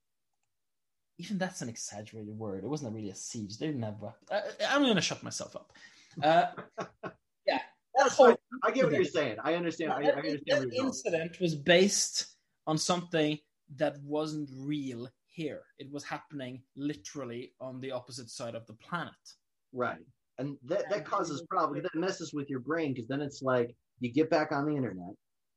[1.17, 2.63] even that's an exaggerated word.
[2.63, 3.57] It wasn't really a siege.
[3.57, 3.99] They didn't have.
[3.99, 4.29] weapons.
[4.31, 5.73] I, I'm going to shut myself up.
[6.21, 6.45] Uh,
[7.47, 7.63] yeah, that
[7.95, 8.35] That's whole.
[8.63, 9.37] I get what you're saying.
[9.43, 9.91] I understand.
[9.91, 10.87] I, I understand that where you're going.
[10.87, 12.30] incident was based
[12.67, 13.37] on something
[13.77, 15.61] that wasn't real here.
[15.79, 19.13] It was happening literally on the opposite side of the planet.
[19.73, 19.97] Right.
[20.37, 21.83] And that, that causes problems.
[21.83, 25.13] That messes with your brain because then it's like you get back on the internet,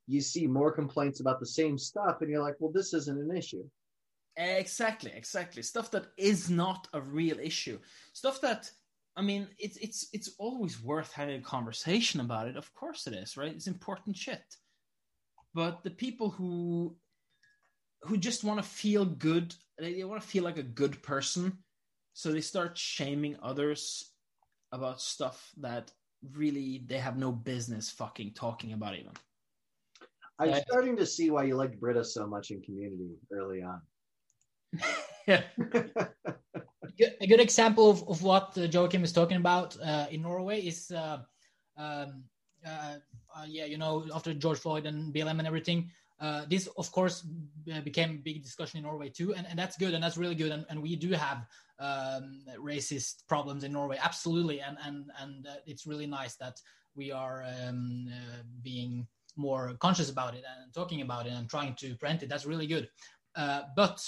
[0.06, 3.36] you see more complaints about the same stuff, and you're like, well, this isn't an
[3.36, 3.64] issue.
[4.36, 5.62] Exactly, exactly.
[5.62, 7.78] Stuff that is not a real issue.
[8.12, 8.70] Stuff that
[9.16, 12.56] I mean, it's it's it's always worth having a conversation about it.
[12.56, 13.52] Of course, it is, right?
[13.52, 14.42] It's important shit.
[15.54, 16.96] But the people who
[18.02, 21.58] who just want to feel good, they, they want to feel like a good person,
[22.12, 24.12] so they start shaming others
[24.72, 25.90] about stuff that
[26.32, 29.12] really they have no business fucking talking about even.
[30.38, 30.60] I'm Yeah.
[30.68, 33.80] starting to see why you liked Britta so much in Community early on.
[35.26, 35.42] yeah.
[37.20, 40.90] A good example of, of what uh, Joachim is talking about uh, in Norway is,
[40.90, 41.18] uh,
[41.76, 42.24] um,
[43.34, 45.90] uh, uh, yeah, you know, after George Floyd and BLM and everything,
[46.20, 47.26] uh, this of course
[47.84, 50.52] became a big discussion in Norway too, and, and that's good and that's really good,
[50.52, 51.46] and, and we do have
[51.80, 56.60] um, racist problems in Norway, absolutely, and and and uh, it's really nice that
[56.94, 59.06] we are um, uh, being
[59.36, 62.28] more conscious about it and talking about it and trying to prevent it.
[62.28, 62.88] That's really good,
[63.34, 64.00] uh, but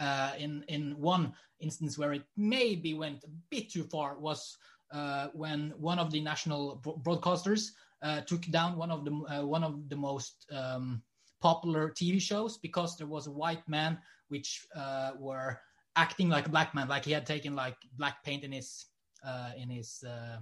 [0.00, 4.58] uh, in in one instance where it maybe went a bit too far was
[4.92, 7.70] uh, when one of the national bro- broadcasters
[8.04, 11.02] uh, took down one of the uh, one of the most um,
[11.40, 13.98] popular TV shows because there was a white man
[14.28, 15.58] which uh, were
[15.96, 18.86] acting like a black man, like he had taken like black paint in his
[19.26, 20.38] uh, in his uh,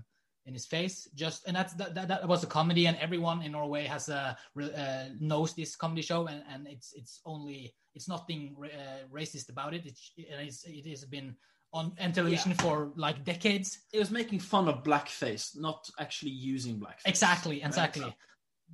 [0.47, 1.09] in his face.
[1.15, 4.37] Just and that's that, that, that was a comedy, and everyone in Norway has a
[4.61, 9.75] uh, knows this comedy show, and, and it's it's only it's nothing ra- racist about
[9.75, 9.87] it.
[9.87, 11.37] It's, it's it has been
[11.73, 13.79] on on television for like decades.
[13.93, 17.07] It was making fun of blackface, not actually using blackface.
[17.07, 17.67] Exactly, Right?
[17.67, 18.17] exactly.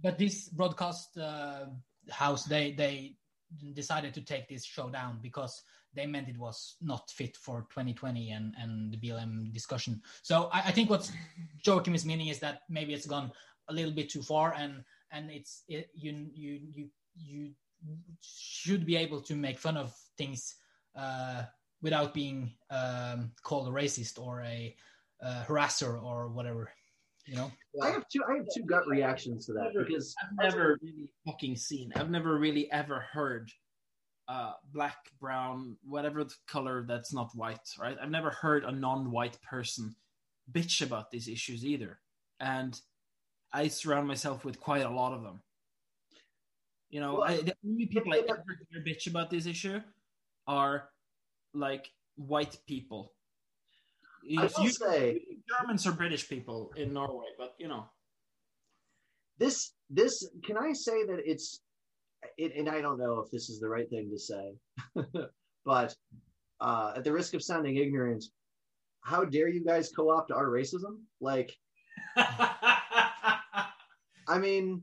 [0.02, 1.66] But this broadcast uh,
[2.10, 3.16] house, they they
[3.74, 5.62] decided to take this show down because
[5.94, 10.02] they meant it was not fit for 2020 and and the BLM discussion.
[10.22, 11.10] So I, I think what
[11.64, 13.32] Joachim is meaning is that maybe it's gone
[13.68, 17.50] a little bit too far, and and it's it, you you you you
[18.20, 20.54] should be able to make fun of things
[20.96, 21.42] uh,
[21.82, 24.74] without being um, called a racist or a
[25.22, 26.70] uh, harasser or whatever.
[27.26, 27.52] You know.
[27.82, 28.22] I have two.
[28.28, 31.92] I have two gut reactions to that because I've never really fucking seen.
[31.94, 33.50] I've never really ever heard
[34.28, 37.96] uh, black, brown, whatever the color that's not white, right?
[38.00, 39.94] I've never heard a non-white person
[40.50, 41.98] bitch about these issues either,
[42.40, 42.78] and
[43.52, 45.42] I surround myself with quite a lot of them.
[46.90, 49.80] You know, Well, I, the only people I ever hear bitch about this issue
[50.46, 50.88] are
[51.54, 53.12] like white people.
[54.38, 57.88] I will You- say Germans or British people in Norway, but you know,
[59.38, 61.60] this this can I say that it's
[62.36, 64.58] it, and I don't know if this is the right thing to say,
[65.64, 65.94] but
[66.60, 68.24] uh, at the risk of sounding ignorant,
[69.02, 71.02] how dare you guys co-opt our racism?
[71.20, 71.56] Like,
[72.16, 73.68] I
[74.40, 74.82] mean,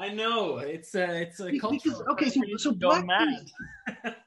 [0.00, 0.58] I know.
[0.58, 1.76] It's a it's a Be- culture.
[1.84, 3.50] because- okay, so- so blackface-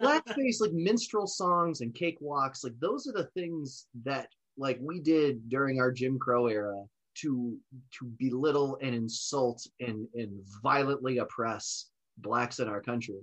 [0.02, 4.28] blackface like minstrel songs and cakewalks like those are the things that
[4.58, 6.80] like we did during our jim crow era
[7.16, 7.58] to
[7.98, 10.32] to belittle and insult and and
[10.62, 11.90] violently oppress
[12.20, 13.22] blacks in our country.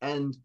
[0.00, 0.36] And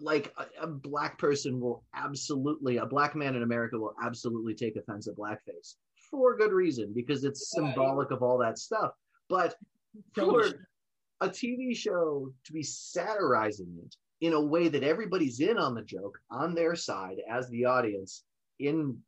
[0.00, 4.76] like a, a black person will absolutely a black man in america will absolutely take
[4.76, 5.74] offense at blackface
[6.10, 8.92] for good reason because it's Yeah, symbolic of all that stuff.
[9.28, 9.56] But
[10.14, 10.44] for
[11.20, 15.82] a TV show to be satirizing it in a way that everybody's in on the
[15.82, 18.24] joke on their side as the audience
[18.58, 18.98] in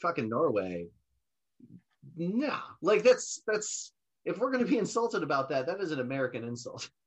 [0.00, 0.86] fucking Norway.
[2.16, 3.92] Nah, like that's that's
[4.24, 6.88] if we're going to be insulted about that, that is an American insult.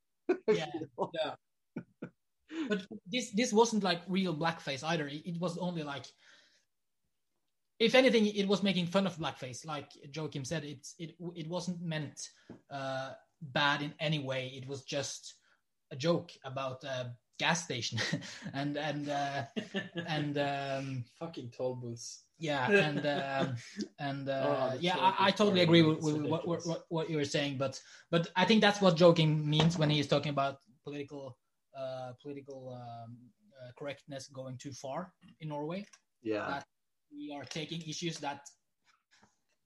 [0.50, 0.66] Yeah.
[1.14, 1.36] yeah.
[2.68, 5.08] but this this wasn't like real blackface either.
[5.08, 6.06] It, it was only like,
[7.80, 9.66] if anything, it was making fun of blackface.
[9.66, 12.28] Like Joachim said, it's it it wasn't meant
[12.70, 13.12] uh,
[13.42, 14.52] bad in any way.
[14.56, 15.36] It was just
[15.92, 18.00] a joke about a gas station,
[18.54, 19.44] and and uh,
[20.08, 22.24] and um, fucking toll booths.
[22.40, 23.56] yeah, and um,
[24.00, 27.18] and uh, Oh, yeah, I, I totally agree with, with what, what, what what you
[27.18, 27.82] were saying, but
[28.12, 31.38] but I think that's what Joachim means when he is talking about political
[31.78, 33.18] uh, political um,
[33.62, 35.86] uh, correctness going too far in Norway.
[36.24, 36.66] yeah, That
[37.12, 38.42] we are taking issues that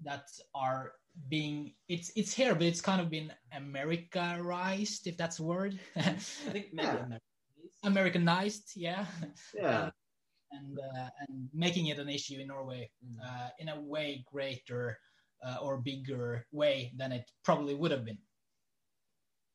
[0.04, 0.94] that are
[1.30, 5.80] being it's it's here, but it's kind of been Americanized, if that's a word.
[5.96, 6.14] I
[6.54, 6.98] think maybe Yeah.
[6.98, 7.20] American.
[7.84, 9.06] Americanized, yeah,
[9.54, 9.90] yeah,
[10.52, 13.20] and uh, and making it an issue in Norway Mm.
[13.24, 14.98] uh, in a way greater
[15.46, 18.20] uh, or bigger way than it probably would have been.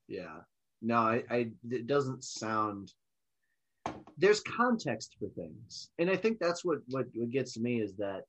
[0.07, 0.41] yeah.
[0.81, 2.93] No, I, I it doesn't sound.
[4.17, 7.95] There's context for things, and I think that's what what what gets to me is
[7.97, 8.23] that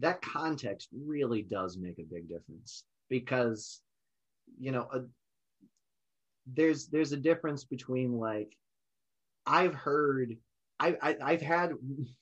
[0.00, 3.80] that context really does make a big difference because
[4.58, 5.00] you know a,
[6.46, 8.52] there's there's a difference between like
[9.46, 10.36] I've heard
[10.78, 11.72] I, I I've had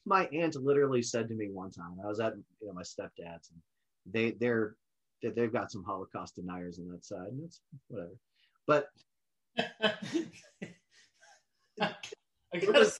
[0.06, 1.96] my aunt literally said to me one time.
[2.02, 3.60] I was at you know my stepdad's and
[4.06, 4.76] they they're
[5.22, 7.28] they- they've got some Holocaust deniers on that side.
[7.28, 8.12] And it's whatever.
[8.66, 8.88] But
[11.80, 12.98] I guess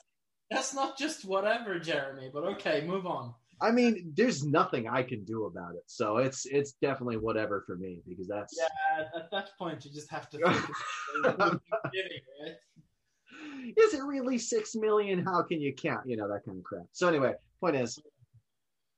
[0.51, 2.30] that's not just whatever, Jeremy.
[2.32, 3.34] But okay, move on.
[3.60, 5.85] I mean, there's nothing I can do about it.
[5.86, 9.93] So it's it's definitely whatever for me because that's Yeah, at, at that point, you
[9.93, 10.62] just have to think of
[11.22, 11.60] what you're
[11.93, 12.55] giving, right?
[13.76, 15.24] is it really six million?
[15.24, 16.06] How can you count?
[16.06, 16.85] You know that kind of crap.
[16.93, 17.98] So anyway, point is,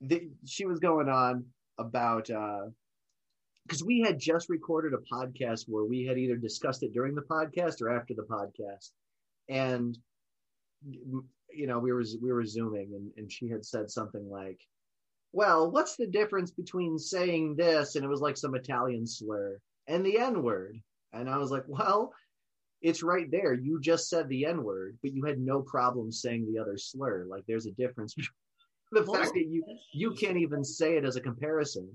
[0.01, 1.45] the, she was going on
[1.79, 2.67] about uh,
[3.65, 7.23] because we had just recorded a podcast where we had either discussed it during the
[7.23, 8.91] podcast or after the podcast,
[9.49, 9.99] and
[11.57, 14.61] you know we were we were zooming, and, and she had said something like,
[15.33, 20.05] "Well, what's the difference between saying this and it was like some Italian slur and
[20.05, 20.79] the N word?"
[21.13, 22.13] And I was like, "Well."
[22.83, 23.55] it's right there.
[23.55, 27.25] You just said the N word, but you had no problem saying the other slur.
[27.29, 28.15] Like there's a difference.
[28.15, 28.35] between
[28.93, 31.91] the fact that you you can't even say it as a comparison.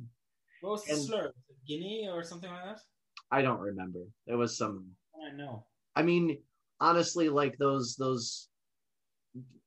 [0.61, 1.31] What was the slur?
[1.67, 2.79] Guinea or something like that?
[3.31, 3.99] I don't remember.
[4.27, 4.87] There was some.
[5.15, 5.65] I know.
[5.95, 6.39] I mean,
[6.79, 8.49] honestly, like those those,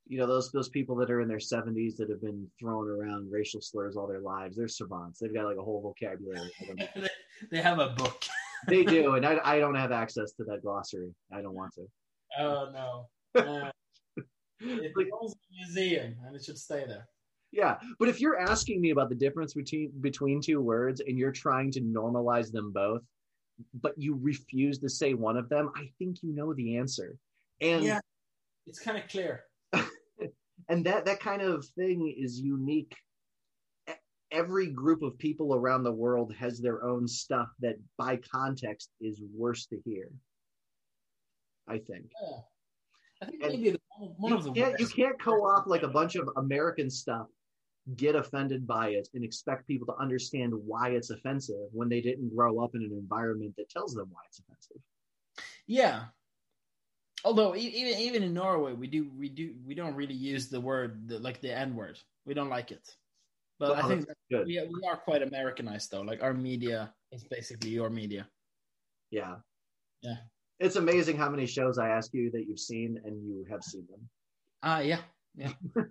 [0.06, 3.30] you know, those those people that are in their seventies that have been throwing around
[3.30, 4.56] racial slurs all their lives.
[4.56, 5.18] They're savants.
[5.18, 6.50] They've got like a whole vocabulary.
[6.58, 6.76] for them.
[6.96, 7.08] they,
[7.50, 8.24] they have a book.
[8.68, 11.14] they do, and I I don't have access to that glossary.
[11.32, 11.86] I don't want to.
[12.38, 13.08] Oh no.
[13.36, 13.70] Uh,
[14.60, 17.08] it belongs in a museum, and it should stay there.
[17.50, 21.32] Yeah, but if you're asking me about the difference between between two words and you're
[21.32, 23.02] trying to normalize them both,
[23.80, 27.16] but you refuse to say one of them, I think you know the answer.
[27.60, 28.00] And yeah,
[28.66, 29.44] it's kind of clear.
[30.68, 32.94] And that that kind of thing is unique.
[34.30, 39.22] Every group of people around the world has their own stuff that by context is
[39.36, 40.08] worse to hear.
[41.68, 42.10] I think.
[42.20, 42.38] Yeah.
[43.22, 43.76] I think And maybe
[44.18, 47.26] one you of the can't, you can't co-opt like a bunch of American stuff,
[47.96, 52.34] get offended by it, and expect people to understand why it's offensive when they didn't
[52.34, 54.82] grow up in an environment that tells them why it's offensive.
[55.66, 56.04] Yeah.
[57.24, 61.08] Although even even in Norway, we do we do we don't really use the word
[61.08, 61.98] the, like the N word.
[62.26, 62.96] We don't like it.
[63.58, 64.46] But Oh, I think good.
[64.46, 66.02] we we are quite Americanized though.
[66.02, 68.28] Like our media is basically your media.
[69.10, 69.36] Yeah.
[70.02, 70.16] Yeah.
[70.60, 73.86] It's amazing how many shows I ask you that you've seen and you have seen
[73.90, 74.08] them.
[74.62, 75.00] Ah, yeah,
[75.34, 75.52] yeah.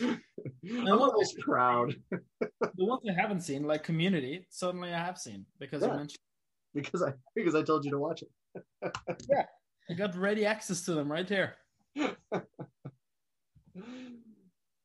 [0.00, 5.82] I'm always proud the ones I haven't seen, like Community, suddenly I have seen because
[5.82, 5.88] Yeah.
[5.92, 6.20] you mentioned
[6.74, 8.28] because I because I told you to watch it.
[8.82, 11.56] I got ready access to them right here.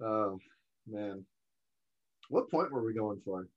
[0.01, 0.39] Oh
[0.87, 1.25] man.
[2.29, 3.47] What point were we going for?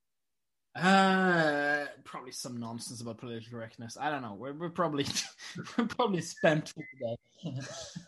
[0.75, 3.99] Uh, probably some nonsense about political correctness.
[4.01, 4.35] I don't know.
[4.35, 5.07] We're, we're probably
[5.79, 7.61] we're probably spent today.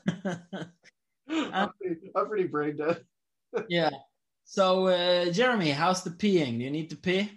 [1.28, 3.04] I'm pretty, I'm pretty brain dead.
[3.68, 3.90] yeah.
[4.44, 6.58] So, uh, Jeremy, how's the peeing?
[6.58, 7.30] Do you need to pee?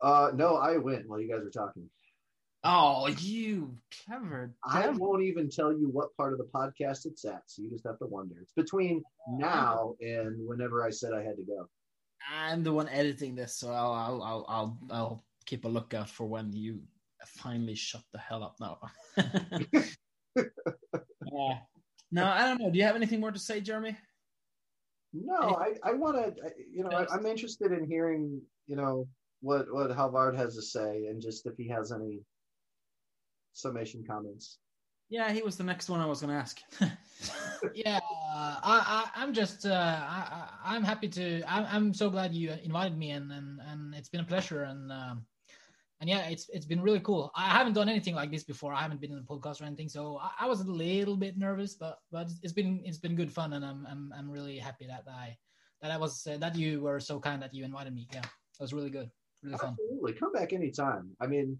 [0.00, 1.88] Uh, no, I went while you guys were talking.
[2.62, 3.74] Oh, you
[4.04, 4.54] clever.
[4.64, 5.08] I devil.
[5.08, 7.98] won't even tell you what part of the podcast it's at, so you just have
[8.00, 8.34] to wonder.
[8.42, 11.68] It's between now and whenever I said I had to go.
[12.30, 16.26] I'm the one editing this, so I'll I'll I'll I'll, I'll keep a lookout for
[16.26, 16.80] when you
[17.26, 18.78] finally shut the hell up now.
[19.16, 19.60] Uh,
[22.12, 22.70] no, I don't know.
[22.70, 23.96] Do you have anything more to say, Jeremy?
[25.12, 26.34] No, I, I want to,
[26.72, 29.08] you know, I, I'm interested in hearing, you know,
[29.40, 32.20] what what Halvor has to say, and just if he has any
[33.52, 34.58] summation comments.
[35.08, 36.60] Yeah, he was the next one I was going to ask.
[37.74, 41.42] yeah, uh, I, I, I'm just, uh, I, I, I'm happy to.
[41.52, 44.92] I'm, I'm so glad you invited me, and and, and it's been a pleasure, and
[44.92, 45.26] um,
[46.00, 47.32] and yeah, it's it's been really cool.
[47.34, 48.72] I haven't done anything like this before.
[48.72, 51.36] I haven't been in a podcast or anything, so I, I was a little bit
[51.36, 54.86] nervous, but but it's been it's been good fun, and I'm I'm I'm really happy
[54.86, 55.36] that I
[55.82, 58.08] that I was uh, that you were so kind that you invited me.
[58.12, 59.10] Yeah, it was really good,
[59.42, 59.76] really fun.
[59.78, 61.10] Absolutely, come back anytime.
[61.20, 61.58] I mean,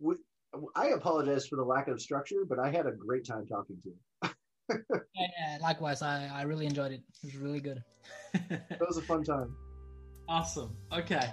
[0.00, 0.14] we,
[0.74, 3.88] I apologize for the lack of structure, but I had a great time talking to
[3.88, 4.30] you.
[4.68, 7.02] Yeah, yeah, likewise, I I really enjoyed it.
[7.22, 7.82] It was really good.
[8.34, 9.54] It was a fun time.
[10.28, 10.76] awesome.
[10.92, 11.30] Okay.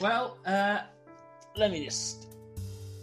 [0.00, 0.80] Well, uh,
[1.56, 2.28] let me just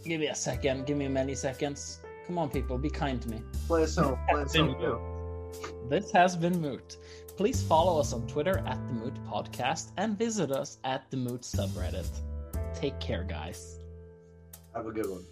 [0.03, 0.85] give me a second.
[0.85, 1.99] Give me many seconds.
[2.27, 3.41] Come on, people, be kind to me.
[3.67, 4.19] Play us home.
[4.29, 5.49] Play us home.
[5.89, 6.97] This has been Moot.
[7.37, 11.41] Please follow us on Twitter at the Moot Podcast and visit us at the Moot
[11.41, 12.09] subreddit.
[12.75, 13.79] Take care, guys.
[14.75, 15.23] Have a good one.